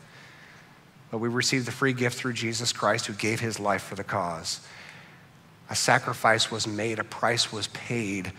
But 1.11 1.19
we 1.19 1.29
receive 1.29 1.65
the 1.65 1.73
free 1.73 1.93
gift 1.93 2.19
through 2.19 2.33
Jesus 2.33 2.73
Christ 2.73 3.07
who 3.07 3.13
gave 3.13 3.41
his 3.41 3.61
life 3.61 3.83
for 3.83 3.95
the 3.95 4.05
cause. 4.05 4.61
A 5.71 5.77
sacrifice 5.77 6.51
was 6.51 6.67
made, 6.67 6.99
a 6.99 7.05
price 7.05 7.53
was 7.53 7.69
paid 7.69 8.33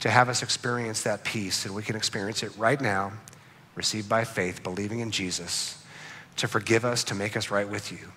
to 0.00 0.10
have 0.10 0.28
us 0.28 0.42
experience 0.42 1.02
that 1.02 1.24
peace, 1.24 1.64
and 1.64 1.74
we 1.74 1.82
can 1.82 1.96
experience 1.96 2.42
it 2.42 2.56
right 2.56 2.80
now, 2.80 3.12
received 3.74 4.08
by 4.08 4.24
faith, 4.24 4.62
believing 4.62 5.00
in 5.00 5.10
Jesus, 5.10 5.82
to 6.36 6.48
forgive 6.48 6.84
us, 6.84 7.04
to 7.04 7.14
make 7.14 7.36
us 7.36 7.50
right 7.50 7.68
with 7.68 7.92
you. 7.92 8.12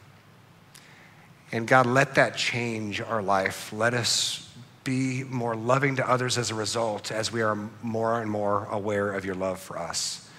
And 1.51 1.67
God, 1.67 1.85
let 1.85 2.15
that 2.15 2.35
change 2.35 3.01
our 3.01 3.21
life. 3.21 3.73
Let 3.73 3.93
us 3.93 4.47
be 4.83 5.23
more 5.23 5.55
loving 5.55 5.95
to 5.97 6.09
others 6.09 6.37
as 6.37 6.51
a 6.51 6.55
result, 6.55 7.11
as 7.11 7.31
we 7.31 7.41
are 7.41 7.57
more 7.81 8.21
and 8.21 8.29
more 8.29 8.65
aware 8.65 9.13
of 9.13 9.25
your 9.25 9.35
love 9.35 9.59
for 9.59 9.77
us. 9.77 10.29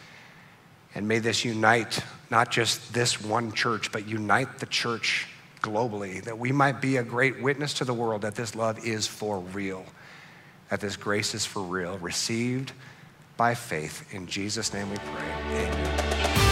And 0.95 1.07
may 1.07 1.19
this 1.19 1.45
unite 1.45 2.01
not 2.31 2.51
just 2.51 2.93
this 2.93 3.21
one 3.21 3.53
church, 3.53 3.93
but 3.93 4.09
unite 4.09 4.59
the 4.59 4.67
church 4.67 5.29
globally, 5.63 6.23
that 6.25 6.39
we 6.39 6.53
might 6.53 6.81
be 6.81 6.97
a 6.97 7.03
great 7.03 7.41
witness 7.43 7.75
to 7.75 7.85
the 7.85 7.95
world 7.95 8.23
that 8.23 8.35
this 8.35 8.55
love 8.55 8.85
is 8.85 9.07
for 9.07 9.41
real, 9.41 9.85
that 10.71 10.81
this 10.81 10.97
grace 10.97 11.35
is 11.35 11.45
for 11.45 11.63
real, 11.63 11.99
received 11.99 12.73
by 13.37 13.55
faith. 13.55 14.15
In 14.15 14.27
Jesus' 14.27 14.73
name 14.73 14.91
we 14.91 14.97
pray. 14.97 15.33
Amen. 15.47 16.50